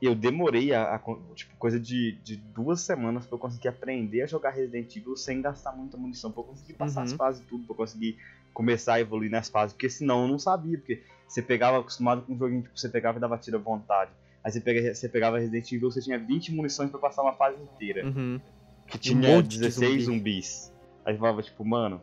eu 0.01 0.15
demorei 0.15 0.73
a, 0.73 0.95
a 0.95 0.99
tipo, 1.35 1.55
coisa 1.57 1.77
de, 1.77 2.13
de 2.23 2.37
duas 2.37 2.79
semanas 2.81 3.25
pra 3.25 3.35
eu 3.35 3.39
conseguir 3.39 3.67
aprender 3.67 4.21
a 4.21 4.25
jogar 4.27 4.51
Resident 4.51 4.95
Evil 4.95 5.15
sem 5.17 5.41
gastar 5.41 5.73
muita 5.73 5.97
munição, 5.97 6.31
pra 6.31 6.41
eu 6.41 6.45
conseguir 6.47 6.73
passar 6.73 7.01
Uhum. 7.01 7.05
as 7.07 7.13
fases 7.13 7.45
tudo, 7.49 7.65
pra 7.65 7.73
eu 7.73 7.77
conseguir 7.77 8.17
começar 8.53 8.95
a 8.95 8.99
evoluir 9.01 9.31
nas 9.31 9.49
fases, 9.49 9.73
porque 9.73 9.89
senão 9.89 10.23
eu 10.23 10.27
não 10.27 10.39
sabia, 10.39 10.77
porque 10.77 11.01
você 11.27 11.41
pegava, 11.41 11.79
acostumado 11.79 12.21
com 12.23 12.33
um 12.33 12.37
joguinho, 12.37 12.61
tipo, 12.63 12.77
você 12.77 12.89
pegava 12.89 13.17
e 13.17 13.21
dava 13.21 13.37
tiro 13.37 13.57
à 13.57 13.59
vontade. 13.61 14.11
Aí 14.43 14.51
você, 14.51 14.59
pega, 14.59 14.93
você 14.93 15.07
pegava 15.07 15.37
Resident 15.39 15.71
Evil, 15.71 15.91
você 15.91 16.01
tinha 16.01 16.17
20 16.19 16.51
munições 16.53 16.89
pra 16.89 16.99
passar 16.99 17.21
uma 17.21 17.33
fase 17.33 17.61
inteira 17.61 18.05
Uhum. 18.05 18.39
que 18.87 18.97
Um 18.97 18.99
tinha 18.99 19.41
de 19.43 19.59
16 19.59 20.03
zumbi. 20.03 20.03
zumbis. 20.03 20.73
Aí 21.05 21.17
falava, 21.17 21.41
tipo, 21.41 21.63
mano, 21.63 22.01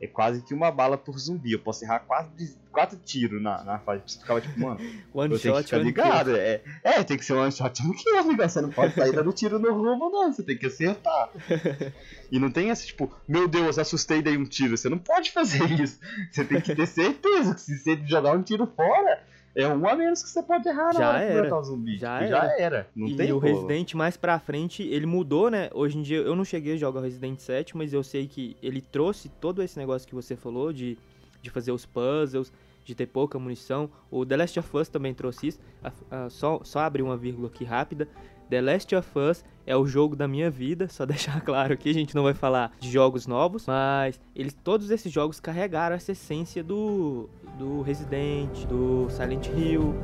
é 0.00 0.06
quase 0.06 0.42
que 0.42 0.52
uma 0.52 0.70
bala 0.70 0.98
por 0.98 1.18
zumbi. 1.18 1.52
Eu 1.52 1.58
posso 1.58 1.84
errar 1.84 2.00
quase 2.00 2.56
quatro 2.70 2.98
tiros 3.04 3.40
na, 3.40 3.62
na 3.64 3.78
fase. 3.78 4.02
Você 4.06 4.18
ficava, 4.18 4.40
tipo, 4.40 4.60
mano, 4.60 4.80
One 5.14 5.38
shot, 5.38 5.64
ficar 5.64 5.76
one 5.76 5.86
ligado. 5.86 6.36
É, 6.36 6.60
é, 6.82 7.04
tem 7.04 7.16
que 7.16 7.24
ser 7.24 7.34
um 7.34 7.40
one 7.40 7.52
shot 7.52 7.82
one 7.82 7.94
kill, 7.94 8.18
amigo. 8.18 8.42
Você 8.42 8.60
não 8.60 8.70
pode 8.70 8.94
sair 8.94 9.12
dando 9.12 9.32
tiro 9.32 9.58
no 9.58 9.72
rumo, 9.72 10.10
não. 10.10 10.32
Você 10.32 10.42
tem 10.42 10.58
que 10.58 10.66
acertar. 10.66 11.30
E 12.32 12.38
não 12.38 12.50
tem 12.50 12.70
essa, 12.70 12.84
tipo, 12.84 13.14
meu 13.28 13.46
Deus, 13.46 13.78
assustei 13.78 14.20
dei 14.20 14.36
um 14.36 14.44
tiro. 14.44 14.76
Você 14.76 14.88
não 14.88 14.98
pode 14.98 15.30
fazer 15.30 15.70
isso. 15.80 16.00
Você 16.32 16.44
tem 16.44 16.60
que 16.60 16.74
ter 16.74 16.86
certeza 16.86 17.54
que 17.54 17.60
se 17.60 17.78
você 17.78 17.96
jogar 18.06 18.36
um 18.36 18.42
tiro 18.42 18.66
fora, 18.66 19.22
é 19.54 19.68
um 19.68 19.86
a 19.88 19.94
menos 19.94 20.22
que 20.22 20.28
você 20.28 20.42
pode 20.42 20.68
errar 20.68 20.92
na 20.92 21.00
Já 21.00 21.08
hora 21.10 21.18
que 21.18 21.32
era. 21.32 21.42
matar 21.44 21.58
o 21.58 21.64
zumbi. 21.64 21.96
Já 21.98 22.20
era. 22.20 22.28
já 22.28 22.58
era. 22.58 22.88
Não 22.94 23.06
e 23.08 23.16
tem 23.16 23.32
o 23.32 23.40
como. 23.40 23.52
Resident 23.52 23.94
mais 23.94 24.16
pra 24.16 24.38
frente, 24.38 24.82
ele 24.82 25.06
mudou, 25.06 25.50
né? 25.50 25.70
Hoje 25.72 25.98
em 25.98 26.02
dia 26.02 26.18
eu 26.18 26.34
não 26.34 26.44
cheguei 26.44 26.74
a 26.74 26.76
jogar 26.76 27.00
o 27.00 27.02
Resident 27.02 27.38
7, 27.38 27.76
mas 27.76 27.92
eu 27.92 28.02
sei 28.02 28.26
que 28.26 28.56
ele 28.62 28.80
trouxe 28.80 29.28
todo 29.28 29.62
esse 29.62 29.78
negócio 29.78 30.06
que 30.08 30.14
você 30.14 30.34
falou 30.36 30.72
de, 30.72 30.98
de 31.40 31.50
fazer 31.50 31.72
os 31.72 31.86
puzzles, 31.86 32.52
de 32.84 32.94
ter 32.94 33.06
pouca 33.06 33.38
munição. 33.38 33.88
O 34.10 34.26
The 34.26 34.36
Last 34.36 34.58
of 34.58 34.76
Us 34.76 34.88
também 34.88 35.14
trouxe 35.14 35.46
isso. 35.48 35.60
A- 35.82 35.92
a- 36.10 36.30
só, 36.30 36.60
só 36.64 36.80
abrir 36.80 37.02
uma 37.02 37.16
vírgula 37.16 37.48
aqui 37.48 37.64
rápida. 37.64 38.08
The 38.48 38.60
Last 38.60 38.94
of 38.94 39.18
Us 39.18 39.44
é 39.66 39.76
o 39.76 39.86
jogo 39.86 40.14
da 40.14 40.28
minha 40.28 40.50
vida, 40.50 40.88
só 40.88 41.04
deixar 41.06 41.40
claro 41.40 41.74
aqui, 41.74 41.90
a 41.90 41.94
gente 41.94 42.14
não 42.14 42.22
vai 42.22 42.34
falar 42.34 42.72
de 42.78 42.90
jogos 42.90 43.26
novos, 43.26 43.66
mas 43.66 44.20
eles 44.34 44.54
todos 44.64 44.90
esses 44.90 45.12
jogos 45.12 45.40
carregaram 45.40 45.96
essa 45.96 46.12
essência 46.12 46.62
do 46.62 47.28
do 47.58 47.82
Resident, 47.82 48.64
do 48.66 49.08
Silent 49.10 49.46
Hill, 49.48 49.94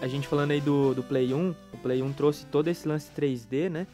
a 0.00 0.06
gente 0.06 0.28
falando 0.28 0.52
aí 0.52 0.60
do, 0.60 0.94
do 0.94 1.02
Play 1.02 1.34
1, 1.34 1.54
o 1.72 1.78
Play 1.78 2.02
1 2.02 2.12
trouxe 2.12 2.46
todo 2.46 2.68
esse 2.68 2.86
lance 2.86 3.10
3D, 3.12 3.68
né? 3.68 3.86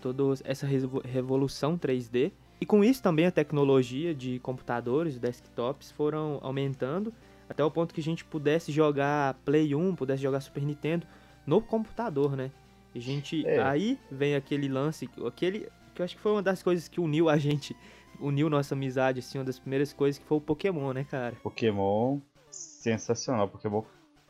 Toda 0.00 0.22
essa 0.44 0.66
revo- 0.66 1.02
revolução 1.04 1.76
3D. 1.78 2.32
E 2.60 2.66
com 2.66 2.82
isso 2.82 3.02
também 3.02 3.26
a 3.26 3.30
tecnologia 3.30 4.14
de 4.14 4.38
computadores, 4.38 5.18
desktops 5.18 5.90
foram 5.90 6.38
aumentando 6.42 7.12
até 7.48 7.62
o 7.62 7.70
ponto 7.70 7.92
que 7.92 8.00
a 8.00 8.04
gente 8.04 8.24
pudesse 8.24 8.72
jogar 8.72 9.34
Play 9.44 9.74
1, 9.74 9.94
pudesse 9.94 10.22
jogar 10.22 10.40
Super 10.40 10.62
Nintendo 10.64 11.06
no 11.46 11.60
computador, 11.60 12.34
né? 12.36 12.50
E 12.94 12.98
a 12.98 13.02
gente 13.02 13.46
É. 13.46 13.60
aí 13.62 13.98
vem 14.10 14.34
aquele 14.34 14.68
lance, 14.68 15.08
aquele 15.26 15.68
que 15.94 16.00
eu 16.00 16.04
acho 16.04 16.16
que 16.16 16.22
foi 16.22 16.32
uma 16.32 16.42
das 16.42 16.62
coisas 16.62 16.88
que 16.88 17.00
uniu 17.00 17.28
a 17.28 17.36
gente, 17.36 17.76
uniu 18.18 18.48
nossa 18.48 18.74
amizade 18.74 19.18
assim, 19.18 19.38
uma 19.38 19.44
das 19.44 19.58
primeiras 19.58 19.92
coisas 19.92 20.18
que 20.18 20.24
foi 20.24 20.38
o 20.38 20.40
Pokémon, 20.40 20.92
né, 20.92 21.04
cara? 21.04 21.36
Pokémon, 21.42 22.20
sensacional. 22.50 23.48
Pokémon, 23.48 23.82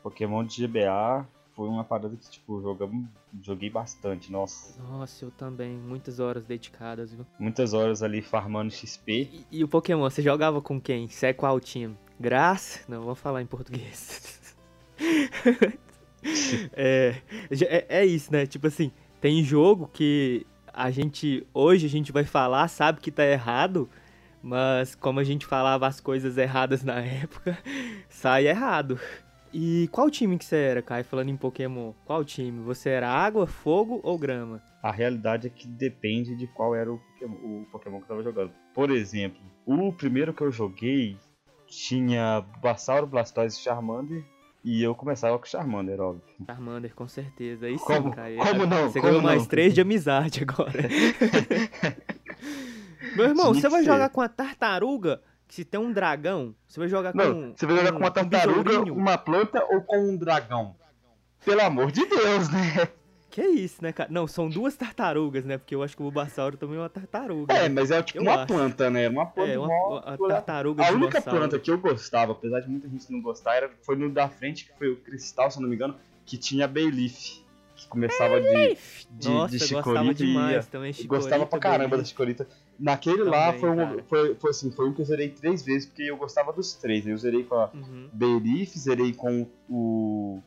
Pokémon 0.03 0.43
de 0.43 0.67
GBA 0.67 1.25
foi 1.55 1.67
uma 1.67 1.83
parada 1.83 2.15
que, 2.15 2.29
tipo, 2.29 2.61
jogamos, 2.61 3.07
joguei 3.41 3.69
bastante. 3.69 4.31
Nossa, 4.31 4.81
Nossa, 4.81 5.25
eu 5.25 5.31
também, 5.31 5.71
muitas 5.75 6.19
horas 6.19 6.45
dedicadas, 6.45 7.13
viu? 7.13 7.25
muitas 7.39 7.73
horas 7.73 8.03
ali 8.03 8.21
farmando 8.21 8.71
XP. 8.71 9.29
E, 9.31 9.59
e 9.59 9.63
o 9.63 9.67
Pokémon, 9.67 10.01
você 10.01 10.21
jogava 10.21 10.61
com 10.61 10.81
quem? 10.81 11.07
Você 11.07 11.27
é 11.27 11.33
qual 11.33 11.59
time? 11.59 11.97
Graça? 12.19 12.81
Não, 12.87 13.01
vou 13.01 13.15
falar 13.15 13.41
em 13.41 13.45
português. 13.45 14.55
é, 16.73 17.15
é, 17.51 17.85
é 17.99 18.05
isso, 18.05 18.31
né? 18.31 18.45
Tipo 18.45 18.67
assim, 18.67 18.91
tem 19.21 19.43
jogo 19.43 19.89
que 19.91 20.45
a 20.73 20.89
gente, 20.89 21.45
hoje 21.53 21.85
a 21.85 21.89
gente 21.89 22.11
vai 22.11 22.23
falar, 22.23 22.67
sabe 22.67 22.99
que 22.99 23.11
tá 23.11 23.25
errado, 23.25 23.87
mas 24.41 24.95
como 24.95 25.19
a 25.19 25.23
gente 25.23 25.45
falava 25.45 25.87
as 25.87 25.99
coisas 25.99 26.37
erradas 26.37 26.83
na 26.83 26.99
época, 26.99 27.57
sai 28.09 28.47
errado. 28.47 28.99
E 29.53 29.87
qual 29.91 30.09
time 30.09 30.37
que 30.37 30.45
você 30.45 30.55
era, 30.55 30.81
Kai, 30.81 31.03
falando 31.03 31.29
em 31.29 31.37
Pokémon? 31.37 31.93
Qual 32.05 32.25
time? 32.25 32.59
Você 32.63 32.89
era 32.89 33.07
água, 33.09 33.45
fogo 33.45 33.99
ou 34.03 34.17
grama? 34.17 34.59
A 34.81 34.91
realidade 34.91 35.45
é 35.47 35.49
que 35.49 35.67
depende 35.67 36.35
de 36.35 36.47
qual 36.47 36.73
era 36.75 36.91
o 36.91 36.97
Pokémon, 36.97 37.35
o 37.35 37.65
Pokémon 37.71 37.97
que 37.99 38.03
eu 38.05 38.07
tava 38.07 38.23
jogando. 38.23 38.51
Por 38.73 38.89
exemplo, 38.89 39.39
o 39.65 39.93
primeiro 39.93 40.33
que 40.33 40.41
eu 40.41 40.51
joguei 40.51 41.17
tinha 41.67 42.41
Bulbasaur, 42.41 43.05
Blastoise 43.05 43.57
e 43.59 43.61
Charmander. 43.61 44.23
E 44.65 44.81
eu 44.81 44.95
começava 44.95 45.37
com 45.37 45.45
Charmander, 45.45 45.99
óbvio. 45.99 46.23
Charmander, 46.45 46.95
com 46.95 47.07
certeza. 47.07 47.65
Aí 47.67 47.77
sim, 47.77 47.83
Como- 47.85 48.15
Kai. 48.15 48.37
como 48.37 48.65
não? 48.65 48.89
Você 48.89 48.99
Como 49.01 49.11
ganhou 49.11 49.21
mais 49.21 49.41
não? 49.41 49.47
três 49.49 49.73
de 49.73 49.81
amizade 49.81 50.41
agora. 50.41 50.71
Meu 53.15 53.25
irmão, 53.25 53.51
Tinha 53.51 53.61
você 53.61 53.69
vai 53.69 53.81
ser. 53.83 53.91
jogar 53.91 54.09
com 54.09 54.21
a 54.21 54.29
tartaruga, 54.29 55.21
se 55.47 55.63
tem 55.65 55.79
um 55.79 55.91
dragão, 55.91 56.55
você 56.67 56.79
vai 56.79 56.89
jogar 56.89 57.13
Não, 57.15 57.33
com. 57.33 57.53
você 57.55 57.65
vai 57.65 57.75
jogar 57.77 57.91
com 57.91 57.99
uma 57.99 58.11
tartaruga, 58.11 58.63
besourinho. 58.63 58.95
uma 58.95 59.17
planta 59.17 59.63
ou 59.69 59.81
com 59.81 59.97
um 60.09 60.17
dragão? 60.17 60.75
Pelo 61.45 61.61
amor 61.61 61.91
de 61.91 62.05
Deus, 62.05 62.49
né? 62.49 62.87
Que 63.29 63.41
isso, 63.41 63.81
né, 63.83 63.91
cara? 63.91 64.09
Não, 64.11 64.27
são 64.27 64.47
duas 64.47 64.75
tartarugas, 64.75 65.43
né? 65.43 65.57
Porque 65.57 65.73
eu 65.73 65.81
acho 65.81 65.95
que 65.95 66.01
o 66.03 66.05
Bulbasauro 66.05 66.55
também 66.55 66.77
é 66.77 66.81
uma 66.81 66.89
tartaruga. 66.89 67.51
É, 67.51 67.63
né? 67.63 67.69
mas 67.69 67.89
é 67.89 68.01
tipo 68.03 68.19
Eu 68.19 68.23
uma 68.23 68.35
acho. 68.35 68.45
planta, 68.47 68.89
né? 68.91 69.09
Uma 69.09 69.25
planta 69.25 69.51
É, 69.51 69.57
uma, 69.57 69.67
mó- 69.67 70.01
a 70.05 70.15
tartaruga 70.17 70.85
A 70.85 70.91
única 70.91 71.19
planta 71.21 71.57
que 71.59 71.71
eu 71.71 71.77
gostava, 71.79 72.31
apesar 72.33 72.59
de 72.59 72.69
muita 72.69 72.87
gente 72.87 73.11
não 73.11 73.19
gostar, 73.21 73.55
era, 73.55 73.71
foi 73.81 73.95
no 73.95 74.09
da 74.11 74.29
frente, 74.29 74.65
que 74.65 74.77
foi 74.77 74.89
o 74.89 74.97
cristal, 74.97 75.49
se 75.49 75.57
eu 75.57 75.61
não 75.63 75.69
me 75.69 75.75
engano, 75.75 75.95
que 76.25 76.37
tinha 76.37 76.67
Bayleaf. 76.67 77.41
Que 77.75 77.87
começava 77.87 78.39
de, 78.39 78.77
de, 79.09 79.29
Nossa, 79.29 79.57
de 79.57 79.73
gostava 79.73 79.81
chicorita 80.13 80.23
e 80.23 80.27
ia. 80.27 80.31
demais 80.33 80.67
também. 80.67 80.95
Eu 80.97 81.07
gostava 81.07 81.45
pra 81.47 81.57
Chicorita, 81.57 81.59
caramba 81.59 81.83
da 81.83 81.89
Bayleaf. 81.89 82.07
chicorita. 82.09 82.47
Naquele 82.79 83.23
lá 83.23 83.53
Também, 83.53 83.59
foi, 83.59 83.69
um, 83.69 84.03
foi, 84.03 84.35
foi 84.35 84.49
assim, 84.49 84.71
foi 84.71 84.89
um 84.89 84.93
que 84.93 85.01
eu 85.01 85.05
zerei 85.05 85.29
três 85.29 85.63
vezes, 85.63 85.85
porque 85.85 86.03
eu 86.03 86.17
gostava 86.17 86.51
dos 86.51 86.73
três. 86.73 87.05
Eu 87.05 87.17
zerei 87.17 87.43
com 87.43 87.55
a 87.55 87.69
Uhum. 87.73 88.09
Bayleaf, 88.11 88.77
zerei 88.77 89.13
com 89.13 89.47
o 89.69 90.41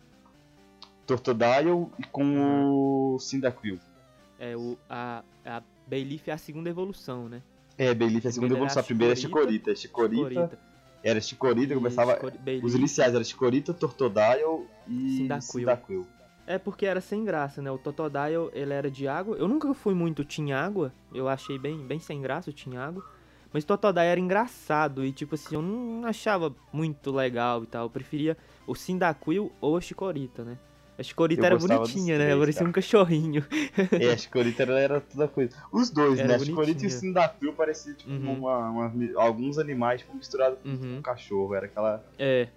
Tortodile 1.06 1.86
e 1.98 2.04
com 2.04 3.14
o 3.14 3.18
Cyndaquil. 3.20 3.78
É, 4.38 4.56
o, 4.56 4.76
a, 4.90 5.22
a 5.44 5.62
é 5.90 6.32
a 6.32 6.38
segunda 6.38 6.68
evolução, 6.68 7.28
né? 7.28 7.42
É, 7.78 7.94
Bayleaf 7.94 8.24
é 8.26 8.28
a 8.28 8.32
segunda 8.32 8.54
evolução, 8.54 8.80
a 8.80 8.84
primeira 8.84 9.12
é 9.12 9.16
Chicorita. 9.16 9.74
Chicorita, 9.74 10.28
Chicorita. 10.28 10.58
era 11.02 11.20
Chicorita, 11.20 11.72
E 11.72 11.76
começava... 11.76 12.18
Os 12.62 12.74
iniciais 12.74 13.14
eram 13.14 13.24
Chicorita, 13.24 13.72
Tortodile 13.72 14.66
e 14.88 15.18
Cyndaquil. 15.18 15.42
Cyndaquil. 15.42 16.06
É 16.46 16.58
porque 16.58 16.86
era 16.86 17.00
sem 17.00 17.24
graça, 17.24 17.60
né? 17.60 17.70
O 17.70 17.78
Totodile, 17.78 18.50
ele 18.52 18.72
era 18.72 18.90
de 18.90 19.08
água. 19.08 19.36
Eu 19.36 19.48
nunca 19.48 19.74
fui 19.74 19.94
muito 19.94 20.24
Team 20.24 20.56
Água. 20.56 20.92
Eu 21.12 21.28
achei 21.28 21.58
bem, 21.58 21.78
bem 21.86 21.98
sem 21.98 22.20
graça 22.22 22.50
o 22.50 22.52
Team 22.52 22.80
Água. 22.80 23.04
Mas 23.52 23.64
Totodile 23.64 24.06
era 24.06 24.20
engraçado 24.20 25.04
e, 25.04 25.12
tipo 25.12 25.34
assim, 25.34 25.54
eu 25.56 25.62
não 25.62 26.06
achava 26.06 26.54
muito 26.72 27.10
legal 27.10 27.64
e 27.64 27.66
tal. 27.66 27.86
Eu 27.86 27.90
preferia 27.90 28.36
o 28.66 28.74
Cyndaquil 28.74 29.50
ou 29.60 29.76
a 29.76 29.80
Chicorita, 29.80 30.44
né? 30.44 30.56
A 30.98 31.02
Chicorita 31.02 31.42
Eu 31.42 31.46
era 31.46 31.58
bonitinha, 31.58 32.16
né? 32.16 32.24
três, 32.26 32.38
Parecia 32.40 32.66
um 32.66 32.72
cachorrinho. 32.72 33.44
É, 34.00 34.12
a 34.12 34.16
Chicorita 34.16 34.62
era, 34.62 35.00
toda 35.00 35.28
coisa. 35.28 35.54
Os 35.72 35.90
dois, 35.90 36.18
Era 36.18 36.28
né? 36.28 36.34
A 36.36 36.38
Chicorita 36.38 36.84
e 36.84 36.86
o. 36.86 36.90
Cyndaquil 36.90 37.52
pareciam 37.54 37.94
tipo, 37.96 38.10
Uhum. 38.10 38.32
uma- 38.38 38.70
uma- 38.70 38.92
alguns 39.22 39.58
animais 39.58 40.00
tipo, 40.00 40.14
misturados 40.16 40.58
com 40.62 40.68
Uhum. 40.68 40.98
um 40.98 41.02
cachorro. 41.02 41.54
Era 41.54 41.66
aquela 41.66 42.02
É. 42.18 42.48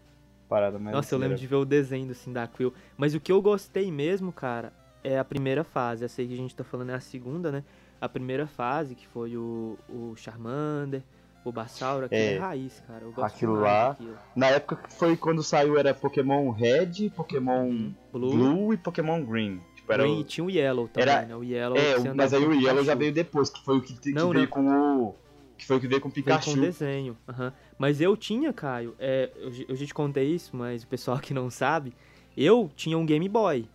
parada 0.50 0.80
mais 0.80 0.96
Nossa, 0.96 1.14
eu 1.14 1.18
assim, 1.18 1.22
lembro 1.22 1.34
era- 1.36 1.40
de 1.42 1.48
ver 1.48 1.56
o 1.56 1.66
desenho 1.66 2.08
do 2.08 2.14
Cyndaquil. 2.16 2.74
Mas 2.98 3.14
o 3.14 3.20
que 3.20 3.32
eu 3.32 3.42
gostei 3.42 3.92
mesmo, 3.92 4.32
cara, 4.34 4.74
é 5.04 5.18
a 5.20 5.24
primeira 5.24 5.64
fase. 5.64 6.04
Essa 6.04 6.22
aí 6.22 6.28
que 6.28 6.34
a 6.34 6.38
gente 6.38 6.56
tá 6.56 6.64
falando 6.64 6.90
é 6.90 6.96
a 6.96 7.00
segunda, 7.00 7.52
né? 7.52 7.64
A 8.02 8.10
primeira 8.10 8.48
fase, 8.48 8.96
que 8.96 9.08
foi 9.08 9.38
o, 9.38 9.78
o 9.88 10.14
Charmander, 10.16 11.02
o 11.46 11.52
Bassauro, 11.52 12.06
aquilo 12.06 12.20
é, 12.22 12.34
É, 12.36 12.38
raiz, 12.40 12.84
cara. 12.88 13.04
Eu 13.06 13.12
gosto 13.12 13.36
aquilo 13.36 13.60
lá- 13.60 13.90
daquilo. 13.90 14.18
Na 14.36 14.48
época 14.48 14.76
que 14.78 14.94
foi 14.94 15.16
quando 15.16 15.42
saiu 15.44 15.78
era 15.78 15.94
Pokémon 15.94 16.50
Red, 16.52 17.10
Pokémon 17.16 17.66
Uhum. 17.68 17.94
Blue, 18.12 18.32
Blue, 18.32 18.74
e 18.74 18.78
Pokémon 18.78 19.24
Green. 19.24 19.62
Tipo, 19.76 19.94
era 19.94 20.04
Green 20.04 20.18
o- 20.18 20.22
e 20.22 20.24
tinha 20.24 20.44
o 20.46 20.50
Yellow 20.50 20.88
também, 20.88 21.10
era- 21.14 21.26
né? 21.28 21.36
O 21.36 21.44
Yellow 21.44 21.78
É, 21.78 22.02
que 22.02 22.10
mas 22.14 22.34
aí 22.34 22.44
o 22.46 22.54
Yellow 22.54 22.84
já 22.84 22.96
veio 22.96 23.14
depois, 23.14 23.50
que 23.50 23.64
foi 23.64 23.78
o 23.78 23.82
que, 23.82 23.94
que 23.98 24.12
Não, 24.12 24.30
veio 24.32 24.44
não. 24.44 24.48
com 24.50 24.68
o. 24.68 25.16
Que 25.60 25.66
foi 25.66 25.76
o 25.76 25.80
que 25.82 25.88
veio 25.90 26.00
com 26.00 26.08
o 26.08 26.12
Veio 26.12 26.24
Pikachu. 26.24 26.54
com 26.56 26.62
desenho. 26.62 27.18
aham. 27.28 27.54
Mas 27.78 28.00
eu 28.00 28.16
tinha, 28.16 28.54
Caio, 28.54 28.96
é, 28.98 29.30
eu 29.68 29.76
já 29.76 29.86
te 29.86 29.94
contei 29.94 30.34
isso, 30.34 30.56
mas 30.56 30.84
o 30.84 30.88
pessoal 30.88 31.20
que 31.20 31.34
não 31.34 31.50
sabe, 31.50 31.94
eu 32.36 32.72
tinha 32.78 32.98
um 32.98 33.06
Game 33.06 33.28
Boy. 33.28 33.68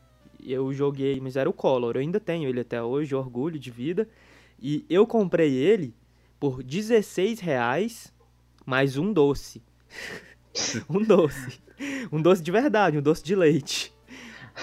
Eu 0.43 0.73
joguei, 0.73 1.21
mas 1.21 1.37
era 1.37 1.49
o 1.49 1.53
Color. 1.53 1.97
Eu 1.97 2.01
ainda 2.01 2.19
tenho 2.19 2.49
ele 2.49 2.61
até 2.61 2.83
hoje, 2.83 3.15
orgulho 3.15 3.59
de 3.59 3.71
vida. 3.71 4.09
E 4.59 4.85
eu 4.89 5.07
comprei 5.07 5.53
ele 5.53 5.95
por 6.41 6.63
16 6.63 7.39
reais 7.41 8.13
mais 8.65 8.97
um 8.97 9.13
doce. 9.13 9.63
um 10.89 11.03
doce. 11.03 11.61
Um 12.11 12.23
doce 12.23 12.43
de 12.43 12.51
verdade, 12.51 12.97
um 12.97 13.03
doce 13.03 13.23
de 13.23 13.37
leite. 13.37 13.93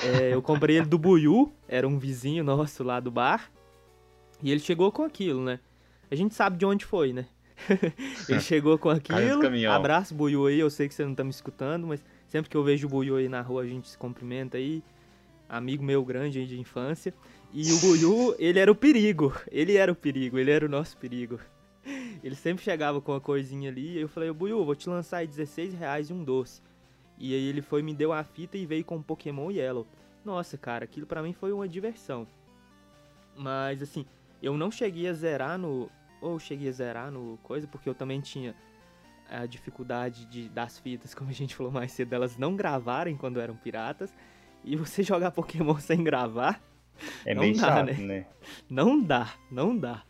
É, 0.03 0.33
eu 0.33 0.41
comprei 0.41 0.77
ele 0.77 0.87
do 0.87 0.97
Buiu, 0.97 1.53
era 1.67 1.87
um 1.87 1.99
vizinho 1.99 2.43
nosso 2.43 2.83
lá 2.83 2.99
do 2.99 3.11
bar. 3.11 3.51
E 4.41 4.49
ele 4.49 4.59
chegou 4.59 4.91
com 4.91 5.03
aquilo, 5.03 5.43
né? 5.43 5.59
A 6.11 6.15
gente 6.15 6.35
sabe 6.35 6.57
de 6.57 6.65
onde 6.65 6.85
foi, 6.85 7.13
né? 7.13 7.25
ele 8.27 8.41
chegou 8.41 8.77
com 8.77 8.89
aquilo. 8.89 9.17
Abraço, 9.71 10.13
Buiu 10.13 10.45
aí. 10.45 10.59
Eu 10.59 10.69
sei 10.69 10.87
que 10.87 10.93
você 10.93 11.05
não 11.05 11.15
tá 11.15 11.23
me 11.23 11.29
escutando, 11.29 11.87
mas 11.87 12.03
sempre 12.27 12.49
que 12.49 12.57
eu 12.57 12.63
vejo 12.63 12.85
o 12.85 12.89
Buiu 12.89 13.15
aí 13.15 13.29
na 13.29 13.41
rua, 13.41 13.63
a 13.63 13.67
gente 13.67 13.87
se 13.87 13.97
cumprimenta 13.97 14.57
aí. 14.57 14.83
Amigo 15.47 15.83
meu 15.83 16.03
grande 16.03 16.39
aí 16.39 16.45
de 16.45 16.59
infância. 16.59 17.13
E 17.53 17.71
o 17.71 17.79
Buiu, 17.79 18.35
ele 18.39 18.59
era 18.59 18.71
o 18.71 18.75
perigo. 18.75 19.33
Ele 19.49 19.77
era 19.77 19.91
o 19.91 19.95
perigo, 19.95 20.37
ele 20.37 20.51
era 20.51 20.65
o 20.65 20.69
nosso 20.69 20.97
perigo. 20.97 21.39
Ele 22.23 22.35
sempre 22.35 22.63
chegava 22.63 23.01
com 23.01 23.11
uma 23.11 23.19
coisinha 23.19 23.71
ali. 23.71 23.97
E 23.97 24.01
eu 24.01 24.07
falei, 24.07 24.31
Buiu, 24.31 24.63
vou 24.63 24.75
te 24.75 24.87
lançar 24.87 25.17
aí 25.17 25.27
16 25.27 25.73
reais 25.73 26.11
e 26.11 26.13
um 26.13 26.23
doce. 26.23 26.61
E 27.17 27.33
aí 27.33 27.47
ele 27.47 27.61
foi, 27.61 27.81
me 27.81 27.93
deu 27.93 28.11
a 28.11 28.23
fita 28.23 28.57
e 28.57 28.65
veio 28.65 28.83
com 28.83 28.97
o 28.97 29.03
Pokémon 29.03 29.49
Yellow. 29.49 29.87
Nossa, 30.23 30.57
cara, 30.57 30.85
aquilo 30.85 31.07
pra 31.07 31.23
mim 31.23 31.33
foi 31.33 31.51
uma 31.51 31.67
diversão. 31.67 32.27
Mas 33.35 33.81
assim, 33.81 34.05
eu 34.41 34.57
não 34.57 34.71
cheguei 34.71 35.07
a 35.07 35.13
zerar 35.13 35.57
no. 35.57 35.89
Ou 36.21 36.39
cheguei 36.39 36.69
a 36.69 36.71
zerar 36.71 37.11
no 37.11 37.37
coisa, 37.43 37.67
porque 37.67 37.89
eu 37.89 37.95
também 37.95 38.21
tinha 38.21 38.55
a 39.29 39.45
dificuldade 39.45 40.25
de, 40.25 40.47
das 40.49 40.77
fitas, 40.79 41.13
como 41.15 41.29
a 41.29 41.33
gente 41.33 41.55
falou 41.55 41.71
mais 41.71 41.91
cedo, 41.91 42.09
delas 42.09 42.37
não 42.37 42.55
gravarem 42.55 43.15
quando 43.17 43.39
eram 43.39 43.55
piratas. 43.55 44.13
E 44.63 44.75
você 44.75 45.01
jogar 45.03 45.31
Pokémon 45.31 45.77
sem 45.79 46.03
gravar, 46.03 46.61
É 47.25 47.33
Não 47.33 47.41
bem 47.41 47.53
dá, 47.53 47.59
chato, 47.59 47.85
né? 47.87 47.93
né? 47.93 48.25
não 48.69 49.01
dá, 49.01 49.33
não 49.49 49.75
dá. 49.75 50.03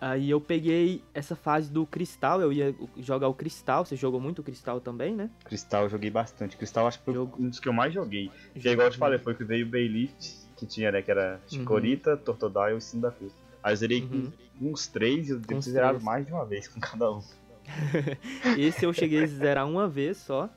Aí 0.00 0.28
eu 0.30 0.40
peguei 0.40 1.00
essa 1.14 1.36
fase 1.36 1.70
do 1.70 1.86
Cristal, 1.86 2.40
eu 2.40 2.52
ia 2.52 2.74
jogar 2.96 3.28
o 3.28 3.34
Cristal, 3.34 3.84
você 3.84 3.94
jogou 3.94 4.20
muito 4.20 4.42
Cristal 4.42 4.80
também, 4.80 5.14
né? 5.14 5.30
Cristal 5.44 5.84
eu 5.84 5.90
joguei 5.90 6.10
bastante. 6.10 6.56
Cristal 6.56 6.88
acho 6.88 6.98
que 6.98 7.04
foi 7.04 7.14
Jogo- 7.14 7.36
um 7.40 7.48
dos 7.48 7.60
que 7.60 7.68
eu 7.68 7.72
mais 7.72 7.94
joguei. 7.94 8.28
Que 8.58 8.68
é 8.68 8.72
igual 8.72 8.88
eu 8.88 8.92
te 8.92 8.98
falei, 8.98 9.18
foi 9.20 9.34
que 9.36 9.44
veio 9.44 9.64
o 9.64 9.70
Bayleaf, 9.70 10.10
que 10.56 10.66
tinha, 10.66 10.90
né? 10.90 11.02
Que 11.02 11.10
era 11.12 11.40
Chikorita, 11.46 12.16
Tortodile 12.16 12.78
e 12.78 12.80
Cyndaquil. 12.80 13.30
Aí 13.62 13.72
eu 13.72 13.76
zerei 13.76 14.02
Uhum. 14.02 14.32
uns 14.60 14.86
três 14.86 15.28
e 15.28 15.32
eu 15.32 15.38
devo 15.38 15.60
três. 15.62 16.02
mais 16.02 16.26
de 16.26 16.32
uma 16.32 16.44
vez 16.44 16.68
com 16.68 16.80
cada 16.80 17.10
um. 17.10 17.22
Esse 18.58 18.84
eu 18.84 18.92
cheguei 18.92 19.22
a 19.22 19.26
zerar 19.26 19.68
uma 19.68 19.88
vez 19.88 20.16
só. 20.16 20.48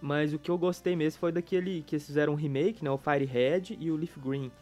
Mas 0.00 0.34
o 0.34 0.38
que 0.38 0.50
eu 0.50 0.58
gostei 0.58 0.94
mesmo 0.94 1.18
foi 1.18 1.32
daquele 1.32 1.82
que 1.82 1.94
eles 1.96 2.04
fizeram 2.06 2.34
um 2.34 2.36
remake, 2.36 2.84
né? 2.84 2.90
O 2.90 2.98
Fire 2.98 3.24
Red 3.24 3.76
e 3.80 3.90
o 3.90 3.96
Leaf 3.96 4.18
Green. 4.18 4.52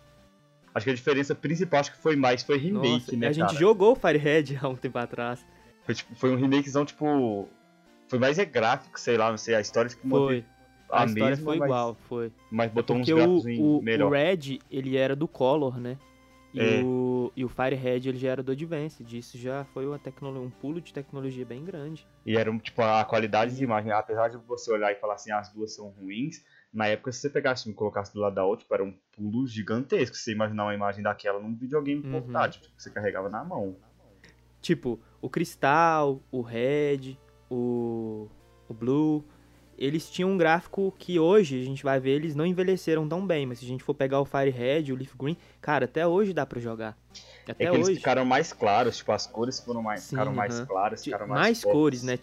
Acho 0.72 0.84
que 0.84 0.90
a 0.90 0.95
diferença 0.95 1.34
principal 1.34 1.80
acho 1.80 1.93
que 1.93 1.99
foi 1.99 2.14
mais, 2.14 2.43
foi 2.45 2.57
remake, 2.59 2.88
Nossa, 3.07 3.16
né, 3.16 3.26
a 3.28 3.32
gente 3.32 3.47
cara? 3.49 3.59
jogou 3.59 3.93
o 3.93 3.97
Fire 3.97 4.18
Red 4.18 4.57
há 4.62 4.68
um 4.68 4.76
tempo 4.76 4.99
atrás. 4.99 5.45
Foi, 5.84 5.95
tipo, 5.95 6.14
foi 6.14 6.30
um 6.30 6.36
remakezão, 6.36 6.84
tipo... 6.84 7.49
Foi 8.09 8.18
mais 8.18 8.38
é 8.38 8.45
gráfico, 8.45 8.99
sei 9.01 9.16
lá, 9.16 9.30
não 9.30 9.36
sei, 9.36 9.55
a 9.55 9.61
história 9.61 9.90
que 9.90 10.09
Foi. 10.09 10.45
A, 10.88 11.03
a, 11.03 11.07
história 11.07 11.30
mesma, 11.30 11.45
foi 11.45 11.59
mas, 11.59 11.66
igual, 11.66 11.97
foi. 12.09 12.32
mas 12.51 12.70
botou 12.70 12.97
uns 12.97 13.01
Porque 13.01 13.12
o, 13.14 13.16
gráficos 13.16 13.45
o, 13.59 13.82
melhor. 13.82 14.09
o 14.09 14.11
Red, 14.14 14.59
ele 14.70 14.97
era 14.97 15.16
do 15.16 15.26
Color, 15.26 15.80
né? 15.80 15.99
E, 16.55 16.61
É. 16.61 16.82
o, 16.84 17.32
e 17.34 17.44
o 17.44 17.48
Firehead, 17.48 18.09
ele 18.09 18.18
já 18.18 18.30
era 18.30 18.42
do 18.42 18.53
Advanced. 18.53 19.11
Isso 19.16 19.38
já 19.38 19.64
foi 19.66 19.86
uma 19.86 19.98
um 20.40 20.50
pulo 20.50 20.80
de 20.80 20.92
tecnologia 20.92 21.46
bem 21.46 21.64
grande. 21.64 22.07
E 22.26 22.36
era, 22.36 22.57
tipo, 22.59 22.82
a 22.82 23.05
qualidade 23.05 23.57
de 23.57 23.64
imagem, 23.64 23.90
apesar 23.90 24.28
de 24.28 24.36
você 24.36 24.70
olhar 24.70 24.92
e 24.92 24.96
falar 24.96 25.14
assim, 25.14 25.30
"Ah, 25.32 25.38
as 25.38 25.53
duas 25.53 25.74
são 25.74 25.88
ruins, 25.88 26.44
na 26.72 26.86
época, 26.86 27.12
se 27.12 27.20
você 27.20 27.30
pegasse 27.30 27.68
e 27.68 27.74
colocasse 27.74 28.14
do 28.14 28.20
lado 28.20 28.34
da 28.34 28.44
outra, 28.44 28.62
tipo, 28.62 28.74
era 28.74 28.84
um 28.84 28.94
pulo 29.14 29.46
gigantesco. 29.46 30.16
Você 30.16 30.32
imaginar 30.32 30.64
uma 30.64 30.74
imagem 30.74 31.03
daquela 31.03 31.38
num 31.40 31.55
videogame 31.55 32.03
Uhum. 32.03 32.11
portátil, 32.11 32.62
que 32.62 32.82
você 32.82 32.90
carregava 32.90 33.28
na 33.28 33.44
mão. 33.44 33.76
Tipo, 34.61 35.00
o 35.20 35.28
Cristal, 35.28 36.22
o 36.30 36.40
Red, 36.40 37.18
o, 37.50 38.28
o 38.68 38.74
Blue, 38.74 39.24
eles 39.85 40.11
tinham 40.11 40.30
um 40.30 40.37
gráfico 40.37 40.95
que 40.99 41.18
hoje, 41.18 41.61
a 41.61 41.64
gente 41.64 41.83
vai 41.83 41.99
ver, 41.99 42.11
eles 42.12 42.35
não 42.35 42.47
envelheceram 42.47 43.09
tão 43.09 43.26
bem. 43.26 43.47
Mas 43.47 43.59
se 43.59 43.64
a 43.64 43.68
gente 43.68 43.83
for 43.83 43.95
pegar 43.95 44.20
o 44.20 44.24
Firehead, 44.24 44.93
o 44.93 44.97
Leaf 44.97 45.14
Green, 45.18 45.37
cara, 45.61 45.87
até 45.87 46.07
hoje 46.07 46.33
dá 46.33 46.47
pra 46.47 46.61
jogar. 46.61 46.97
Até 47.49 47.64
é 47.64 47.68
que 47.70 47.76
eles 47.76 47.89
hoje. 47.89 47.97
ficaram 47.97 48.24
mais 48.24 48.53
claros, 48.53 48.97
tipo, 48.97 49.11
as 49.12 49.26
cores 49.26 49.59
foram 49.61 49.83
mais, 49.83 50.01
Sim, 50.03 50.11
ficaram 50.11 50.33
mais 50.33 50.57
aham. 50.59 50.66
claras, 50.66 51.01
Ti- 51.03 51.05
ficaram 51.07 51.26
mais, 51.26 51.41
mais, 51.41 51.61
fortes. 51.62 51.80
cores, 51.80 52.03
né? 52.05 52.16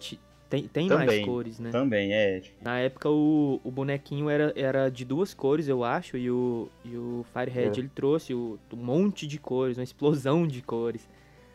Tem, 0.48 0.64
tem 0.66 0.88
mais 0.88 1.06
Também. 1.06 1.24
cores, 1.26 1.60
né? 1.60 1.70
Também, 1.70 2.12
é. 2.12 2.40
Tipo, 2.40 2.64
Na 2.64 2.78
época 2.80 3.08
o, 3.08 3.60
o 3.62 3.70
bonequinho 3.70 4.28
era, 4.28 4.52
era 4.56 4.88
de 4.90 5.04
duas 5.04 5.32
cores, 5.32 5.68
eu 5.68 5.84
acho, 5.84 6.16
e 6.16 6.28
o, 6.28 6.68
e 6.84 6.96
o 6.96 7.24
Firehead 7.32 7.78
É. 7.78 7.82
ele 7.82 7.88
trouxe 7.94 8.34
o, 8.34 8.58
um 8.72 8.76
monte 8.76 9.28
de 9.28 9.38
cores, 9.38 9.78
uma 9.78 9.84
explosão 9.84 10.46
de 10.48 10.60
cores. 10.60 11.08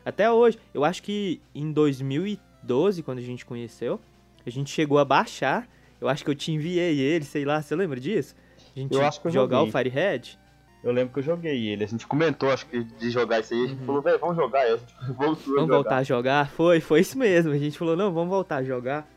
Até 0.06 0.32
hoje, 0.32 0.58
eu 0.74 0.86
acho 0.86 1.04
que 1.04 1.42
em 1.54 1.74
2012, 1.74 3.04
quando 3.04 3.18
a 3.18 3.22
gente 3.22 3.46
conheceu, 3.46 4.00
a 4.46 4.50
gente 4.50 4.70
chegou 4.70 4.98
a 4.98 5.04
baixar, 5.04 5.68
eu 6.02 6.08
acho 6.08 6.24
que 6.24 6.30
eu 6.30 6.36
te 6.36 6.52
enviei 6.52 7.00
ele, 7.00 7.26
sei 7.26 7.46
lá, 7.46 7.62
você 7.62 7.76
lembra 7.76 8.00
disso? 8.00 8.36
A 8.76 8.80
gente 8.80 8.94
Eu 8.94 9.06
acho 9.06 9.22
que 9.22 9.28
eu 9.28 9.32
jogar 9.32 9.62
o 9.64 9.66
joguei. 9.68 9.84
Firehead? 9.92 10.40
eu 10.84 10.92
lembro 10.92 11.12
que 11.14 11.20
eu 11.20 11.24
joguei 11.24 11.68
ele. 11.68 11.84
A 11.84 11.88
gente 11.88 12.06
comentou, 12.06 12.52
acho 12.52 12.68
que, 12.68 12.84
de 12.84 13.10
jogar 13.10 13.40
isso 13.40 13.54
aí. 13.56 13.64
A 13.64 13.68
gente 13.68 13.80
Uhum. 13.80 13.86
falou, 13.88 14.02
velho, 14.04 14.20
vamos 14.20 14.36
jogar. 14.36 14.60
Aí 14.62 14.74
a 14.74 14.78
gente 14.78 14.94
voltou 15.18 15.32
a 15.32 15.36
Vamos 15.36 15.56
jogar. 15.56 15.74
voltar 15.76 15.96
a 15.98 16.04
jogar? 16.04 16.50
Foi, 16.52 16.80
foi 16.80 17.00
isso 17.00 17.18
mesmo. 17.18 17.52
A 17.52 17.58
gente 17.58 17.76
falou, 17.78 17.96
não, 17.96 18.14
vamos 18.14 18.30
voltar 18.30 18.58
a 18.58 18.64
jogar. 18.64 19.10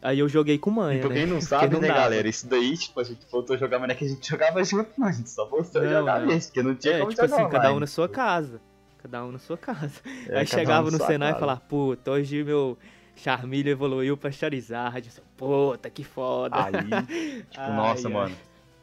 Aí 0.00 0.20
eu 0.20 0.28
joguei 0.28 0.58
com 0.58 0.70
E 0.70 0.74
manha, 0.74 1.00
pra 1.00 1.08
né? 1.08 1.14
quem 1.16 1.26
não 1.26 1.40
sabe, 1.42 1.74
não 1.74 1.80
né, 1.80 1.88
dava. 1.88 2.00
galera, 2.02 2.28
isso 2.28 2.46
daí, 2.48 2.76
tipo, 2.76 3.00
a 3.00 3.04
gente 3.04 3.26
voltou 3.32 3.56
a 3.56 3.58
jogar, 3.58 3.80
mas 3.80 3.88
não 3.88 3.94
é 3.94 3.96
que 3.98 4.04
a 4.04 4.08
gente 4.08 4.28
jogava 4.28 4.62
junto, 4.62 4.90
não. 4.96 5.08
A 5.08 5.12
gente 5.12 5.28
só 5.30 5.44
voltou 5.44 5.80
a 5.82 5.84
Não, 5.84 5.90
jogar 5.90 6.20
não. 6.20 6.26
mesmo, 6.28 6.42
porque 6.52 6.62
não 6.62 6.74
tinha 6.76 6.94
É, 6.94 6.98
como 7.00 7.10
tipo 7.10 7.22
jogar 7.26 7.34
assim, 7.36 7.50
cada 7.50 7.58
um 7.58 7.66
online. 7.70 7.80
na 7.80 7.86
sua 7.88 8.08
casa. 8.08 8.60
Cada 9.02 9.24
um 9.24 9.32
na 9.32 9.38
sua 9.40 9.56
casa. 9.58 10.00
É, 10.28 10.38
Aí 10.38 10.44
um 10.44 10.46
chegava 10.46 10.88
na 10.90 10.98
no 10.98 11.04
Senai 11.04 11.32
e 11.32 11.38
falava, 11.40 11.60
puta, 11.60 12.12
hoje 12.12 12.44
meu 12.44 12.78
Charmilho 13.18 13.70
evoluiu 13.70 14.16
pra 14.16 14.30
Charizard. 14.30 15.08
Puta, 15.36 15.90
que 15.90 16.04
foda. 16.04 16.56
Aí, 16.64 16.72
tipo, 16.72 17.60
Ai, 17.60 17.76
nossa, 17.76 18.08
ai. 18.08 18.14
mano, 18.14 18.36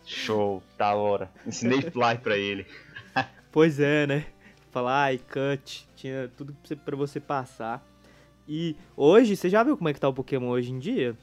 show, 0.06 0.62
da 0.78 0.94
hora. 0.94 1.30
Ensinei 1.46 1.82
Fly 1.82 2.18
pra 2.22 2.38
ele. 2.38 2.66
Pois 3.52 3.80
é, 3.80 4.06
né? 4.06 4.26
E 5.14 5.18
cut, 5.18 5.88
tinha 5.96 6.30
tudo 6.36 6.54
pra 6.84 6.96
você, 6.98 7.22
passar. 7.22 7.82
E 8.46 8.76
hoje, 8.98 9.38
você 9.38 9.50
já 9.50 9.64
viu 9.64 9.78
como 9.78 9.88
é 9.88 9.94
que 9.94 10.00
tá 10.00 10.10
o 10.10 10.14
Pokémon 10.14 10.50
hoje 10.50 10.74
em 10.74 10.78
dia? 10.78 11.16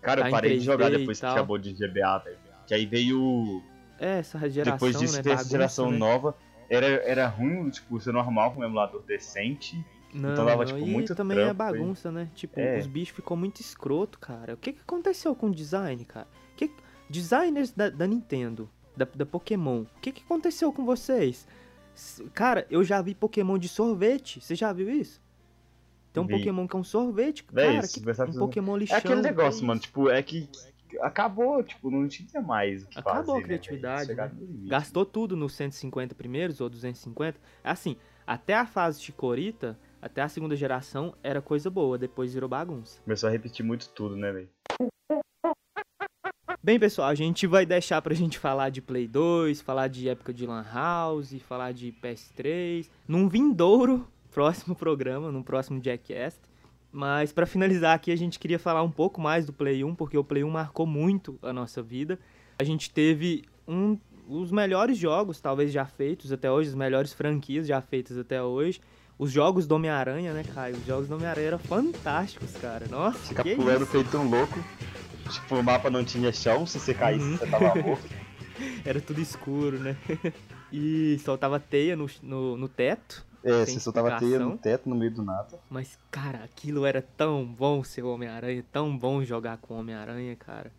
Cara, 0.00 0.22
Tá 0.22 0.28
eu 0.28 0.30
parei 0.30 0.58
de 0.58 0.64
jogar 0.64 0.88
3D 0.88 0.98
depois 0.98 1.18
que 1.18 1.26
acabou 1.26 1.58
de 1.58 1.72
GBA, 1.72 2.18
velho. 2.18 2.38
Que 2.66 2.74
aí 2.74 2.86
veio, 2.86 3.60
É, 3.98 4.18
essa 4.20 4.38
geração, 4.48 4.72
depois 4.74 4.96
disso, 4.96 5.20
né? 5.20 5.32
essa 5.32 5.48
geração 5.48 5.90
né? 5.90 5.98
nova. 5.98 6.36
Era, 6.70 6.86
era 6.86 7.26
ruim, 7.26 7.68
tipo, 7.70 7.98
você 7.98 8.12
normal 8.12 8.52
com 8.52 8.60
um 8.60 8.64
emulador 8.64 9.02
decente. 9.02 9.84
Não, 10.12 10.32
Então 10.32 10.44
dava, 10.44 10.64
tipo, 10.64 10.78
e 10.78 10.84
muito 10.84 11.14
também 11.14 11.38
é 11.38 11.44
trampo, 11.44 11.54
bagunça, 11.58 12.12
né? 12.12 12.30
Tipo, 12.34 12.60
É. 12.60 12.78
os 12.78 12.86
bichos 12.86 13.16
ficou 13.16 13.36
muito 13.36 13.60
escroto, 13.60 14.18
cara. 14.18 14.54
O 14.54 14.56
que, 14.56 14.72
que 14.74 14.80
aconteceu 14.82 15.34
com 15.34 15.48
o 15.48 15.54
design, 15.54 16.04
cara? 16.04 16.26
Que, 16.56 16.70
designers 17.08 17.72
da, 17.72 17.88
da 17.88 18.06
Nintendo, 18.06 18.68
da, 18.96 19.06
da 19.14 19.24
Pokémon, 19.24 19.82
o 19.82 20.00
que, 20.00 20.12
que 20.12 20.22
aconteceu 20.22 20.72
com 20.72 20.84
vocês? 20.84 21.46
Cara, 22.34 22.66
eu 22.70 22.82
já 22.84 23.00
vi 23.00 23.14
Pokémon 23.14 23.58
de 23.58 23.68
sorvete. 23.68 24.40
Você 24.40 24.54
já 24.54 24.72
viu 24.72 24.88
isso? 24.90 25.20
Tem 26.12 26.22
um 26.22 26.26
Vi. 26.26 26.36
Pokémon 26.36 26.66
que 26.68 26.76
é 26.76 26.78
um 26.78 26.84
sorvete. 26.84 27.44
É 27.54 27.54
cara, 27.72 27.84
isso, 27.84 28.02
que, 28.02 28.10
um 28.10 28.32
se- 28.32 28.38
Pokémon 28.38 28.76
lixão. 28.76 28.96
É 28.96 28.98
aquele 29.00 29.22
negócio, 29.22 29.60
que 29.60 29.66
mano, 29.66 29.80
tipo, 29.80 30.10
é 30.10 30.22
que 30.22 30.48
acabou, 31.00 31.62
tipo, 31.62 31.90
não 31.90 32.06
tinha 32.06 32.40
mais 32.42 32.82
o 32.84 32.86
que 32.88 32.98
Acabou 32.98 33.20
a 33.20 33.24
fazer, 33.24 33.38
né, 33.38 33.44
criatividade, 33.44 34.12
limite. 34.38 34.68
Gastou 34.68 35.06
tudo 35.06 35.34
nos 35.36 35.54
150 35.54 36.14
primeiros 36.14 36.60
ou 36.60 36.68
250. 36.68 37.40
Assim, 37.64 37.96
até 38.26 38.54
a 38.54 38.66
fase 38.66 39.00
Chikorita, 39.00 39.78
até 40.02 40.20
a 40.20 40.28
segunda 40.28 40.56
geração, 40.56 41.14
era 41.22 41.40
coisa 41.40 41.70
boa. 41.70 41.96
Depois 41.96 42.34
virou 42.34 42.48
bagunça. 42.48 43.00
Começou 43.04 43.28
a 43.28 43.32
repetir 43.32 43.64
muito 43.64 43.88
tudo, 43.90 44.16
né, 44.16 44.32
velho? 44.32 44.48
Bem, 46.60 46.78
pessoal, 46.78 47.08
a 47.08 47.14
gente 47.14 47.46
vai 47.46 47.64
deixar 47.64 48.02
pra 48.02 48.14
gente 48.14 48.38
falar 48.38 48.70
de 48.70 48.82
Play 48.82 49.06
2, 49.06 49.60
falar 49.60 49.88
de 49.88 50.08
época 50.08 50.32
de 50.32 50.46
Lan 50.46 50.64
House, 50.72 51.34
falar 51.42 51.72
de 51.72 51.92
PS3, 51.92 52.88
num 53.06 53.28
vindouro 53.28 54.06
próximo 54.30 54.74
programa, 54.74 55.30
num 55.32 55.42
próximo 55.42 55.82
Jackcast. 55.82 56.40
Mas 56.90 57.32
pra 57.32 57.46
finalizar 57.46 57.94
aqui, 57.94 58.12
a 58.12 58.16
gente 58.16 58.38
queria 58.38 58.58
falar 58.58 58.82
um 58.82 58.90
pouco 58.90 59.20
mais 59.20 59.46
do 59.46 59.52
Play 59.52 59.82
1, 59.82 59.94
porque 59.94 60.18
o 60.18 60.22
Play 60.22 60.44
1 60.44 60.50
marcou 60.50 60.86
muito 60.86 61.38
a 61.42 61.52
nossa 61.52 61.82
vida. 61.82 62.18
A 62.58 62.64
gente 62.64 62.90
teve 62.90 63.44
um 63.66 63.98
os 64.28 64.52
melhores 64.52 64.96
jogos, 64.96 65.40
talvez 65.40 65.72
já 65.72 65.84
feitos 65.84 66.32
até 66.32 66.50
hoje, 66.50 66.68
as 66.68 66.74
melhores 66.74 67.12
franquias 67.12 67.66
já 67.66 67.80
feitas 67.80 68.16
até 68.16 68.42
hoje. 68.42 68.80
Os 69.22 69.30
jogos 69.30 69.68
do 69.68 69.76
Homem-Aranha, 69.76 70.32
né, 70.32 70.42
Caio? 70.42 70.74
Os 70.74 70.84
jogos 70.84 71.06
do 71.06 71.14
Homem-Aranha 71.14 71.46
eram 71.46 71.58
fantásticos, 71.60 72.56
cara. 72.56 72.88
Nossa, 72.88 73.20
Fica 73.20 73.44
que 73.44 73.54
pulando 73.54 73.86
feito 73.86 74.18
um 74.18 74.28
louco. 74.28 74.58
Tipo, 75.30 75.58
o 75.58 75.62
mapa 75.62 75.88
não 75.88 76.04
tinha 76.04 76.32
chão, 76.32 76.66
se 76.66 76.80
você 76.80 76.92
caísse, 76.92 77.24
Uhum. 77.24 77.36
você 77.36 77.46
tava 77.46 77.72
morto. 77.80 78.02
Era 78.84 79.00
tudo 79.00 79.20
escuro, 79.20 79.78
né? 79.78 79.96
e 80.72 81.20
soltava 81.20 81.60
teia 81.60 81.94
no, 81.94 82.10
no, 82.20 82.56
no 82.56 82.68
teto. 82.68 83.24
É, 83.44 83.64
você 83.64 83.78
soltava 83.78 84.18
teia 84.18 84.40
no 84.40 84.58
teto, 84.58 84.88
no 84.88 84.96
meio 84.96 85.12
do 85.12 85.22
nada. 85.22 85.56
Mas, 85.70 85.96
cara, 86.10 86.42
aquilo 86.42 86.84
era 86.84 87.00
tão 87.00 87.44
bom 87.44 87.84
ser 87.84 88.02
o 88.02 88.12
Homem-Aranha, 88.12 88.64
tão 88.72 88.98
bom 88.98 89.22
jogar 89.22 89.56
com 89.58 89.74
o 89.74 89.78
Homem-Aranha, 89.78 90.34
cara. 90.34 90.72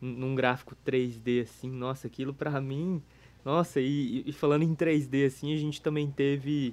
Num 0.00 0.36
gráfico 0.36 0.76
3D 0.86 1.42
assim, 1.42 1.68
nossa, 1.68 2.06
aquilo 2.06 2.32
pra 2.32 2.60
mim. 2.60 3.02
Nossa, 3.44 3.80
e, 3.80 4.22
e 4.24 4.32
falando 4.32 4.62
em 4.62 4.76
3D 4.76 5.26
assim, 5.26 5.52
a 5.52 5.58
gente 5.58 5.82
também 5.82 6.08
teve 6.08 6.72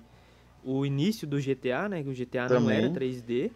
o 0.67 0.85
início 0.85 1.25
do 1.27 1.39
GTA, 1.39 1.87
né? 1.87 2.03
Que 2.03 2.09
o 2.09 2.13
GTA 2.13 2.43
não 2.43 2.49
Também. 2.49 2.77
era 2.77 2.89
3D. 2.89 3.51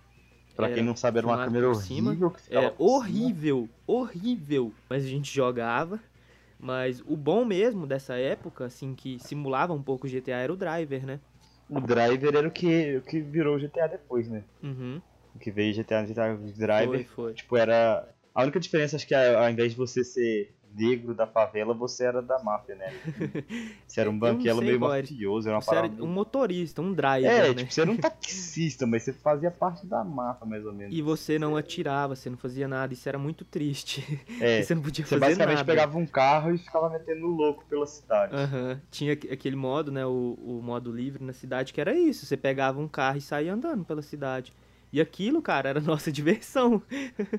Pra 0.55 0.65
Era 0.67 0.75
quem 0.75 0.83
não 0.83 0.95
sabe, 0.95 1.17
era 1.17 1.27
uma 1.27 1.43
câmera 1.43 1.69
horrível 1.69 2.33
É 2.49 2.73
horrível, 2.77 3.69
horrível. 3.85 4.73
Mas 4.89 5.03
a 5.03 5.07
gente 5.07 5.33
jogava. 5.33 5.99
Mas 6.59 7.01
o 7.07 7.17
bom 7.17 7.43
mesmo 7.43 7.87
dessa 7.87 8.15
época, 8.15 8.65
assim, 8.65 8.93
que 8.93 9.17
simulava 9.19 9.73
um 9.73 9.81
pouco 9.81 10.05
o 10.05 10.09
GTA 10.09 10.37
era 10.37 10.53
o 10.53 10.55
driver, 10.55 11.05
né? 11.05 11.19
O 11.67 11.79
Driver 11.79 12.35
era 12.35 12.47
o 12.47 12.51
que, 12.51 12.97
o 12.97 13.01
que 13.01 13.21
virou 13.21 13.55
o 13.55 13.59
GTA 13.59 13.87
depois, 13.87 14.27
né? 14.27 14.43
Uhum. 14.61 15.01
O 15.33 15.39
que 15.39 15.49
veio 15.49 15.73
GTA, 15.73 16.05
GTA 16.05 16.35
Driver. 16.35 16.87
Foi, 16.89 17.03
foi. 17.03 17.33
Tipo, 17.33 17.55
era. 17.57 18.07
A 18.35 18.43
única 18.43 18.59
diferença, 18.59 18.95
acho 18.97 19.07
que 19.07 19.15
a- 19.15 19.39
ao 19.43 19.49
invés 19.49 19.71
de 19.71 19.77
você 19.77 20.03
ser 20.03 20.53
negro 20.75 21.13
da 21.13 21.27
favela, 21.27 21.73
você 21.73 22.05
era 22.05 22.21
da 22.21 22.39
máfia, 22.43 22.75
né? 22.75 22.91
Você 23.87 23.99
era 23.99 24.09
um 24.09 24.17
sei 24.59 24.67
meio 24.67 24.79
era. 24.79 25.01
mafioso, 25.03 25.47
era 25.49 25.55
uma 25.57 25.61
Você 25.61 25.75
era 25.75 25.81
parada. 25.81 26.03
um 26.03 26.07
motorista, 26.07 26.81
um 26.81 26.93
driver, 26.93 27.29
É, 27.29 27.47
né? 27.49 27.53
tipo, 27.55 27.73
você 27.73 27.81
era 27.81 27.91
um 27.91 27.97
taxista, 27.97 28.87
mas 28.87 29.03
você 29.03 29.11
fazia 29.11 29.51
parte 29.51 29.85
da 29.85 30.01
máfia, 30.03 30.47
mais 30.47 30.65
ou 30.65 30.71
menos. 30.71 30.95
E 30.95 31.01
você 31.01 31.37
não 31.37 31.57
atirava, 31.57 32.15
você 32.15 32.29
não 32.29 32.37
fazia 32.37 32.67
nada, 32.69 32.93
isso 32.93 33.09
era 33.09 33.17
muito 33.17 33.43
triste. 33.43 34.01
É, 34.39 34.61
você 34.63 34.73
não 34.73 34.81
podia 34.81 35.03
você 35.05 35.09
fazer 35.09 35.25
basicamente 35.25 35.57
nada. 35.57 35.65
pegava 35.65 35.97
um 35.97 36.05
carro 36.05 36.55
e 36.55 36.57
ficava 36.57 36.89
metendo 36.89 37.27
louco 37.27 37.65
pela 37.65 37.85
cidade. 37.85 38.33
Aham. 38.33 38.81
Tinha 38.89 39.11
aqu- 39.13 39.27
aquele 39.31 39.55
modo, 39.57 39.91
né? 39.91 40.05
O, 40.05 40.37
o 40.41 40.61
modo 40.63 40.89
livre 40.91 41.21
na 41.23 41.33
cidade, 41.33 41.73
que 41.73 41.81
era 41.81 41.93
isso. 41.93 42.25
Você 42.25 42.37
pegava 42.37 42.79
um 42.79 42.87
carro 42.87 43.17
e 43.17 43.21
saía 43.21 43.53
andando 43.53 43.83
pela 43.83 44.01
cidade. 44.01 44.53
E 44.93 44.99
aquilo, 44.99 45.41
cara, 45.41 45.69
era 45.69 45.79
nossa 45.79 46.11
diversão. 46.11 46.81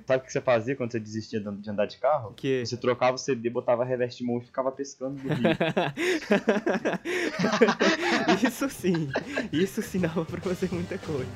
Sabe 0.07 0.23
o 0.23 0.27
que 0.27 0.33
você 0.33 0.41
fazia 0.41 0.75
quando 0.75 0.93
você 0.93 1.01
desistia 1.01 1.41
de 1.41 1.71
andar 1.71 1.87
de 1.87 1.99
carro? 1.99 2.29
Porque 2.29 2.63
Você 2.65 2.77
trocava 2.77 3.15
o 3.15 3.19
CD, 3.19 3.51
botava 3.51 3.85
reveste 3.85 4.23
de 4.23 4.27
mão 4.27 4.39
e 4.39 4.45
ficava 4.45 4.73
pescando 4.73 5.23
no 5.23 5.35
rio. 5.35 5.43
isso 8.47 8.69
sim, 8.71 9.11
isso 9.53 9.83
sim 9.83 10.01
dava 10.01 10.25
pra 10.25 10.41
fazer 10.41 10.73
muita 10.73 10.97
coisa. 10.99 11.31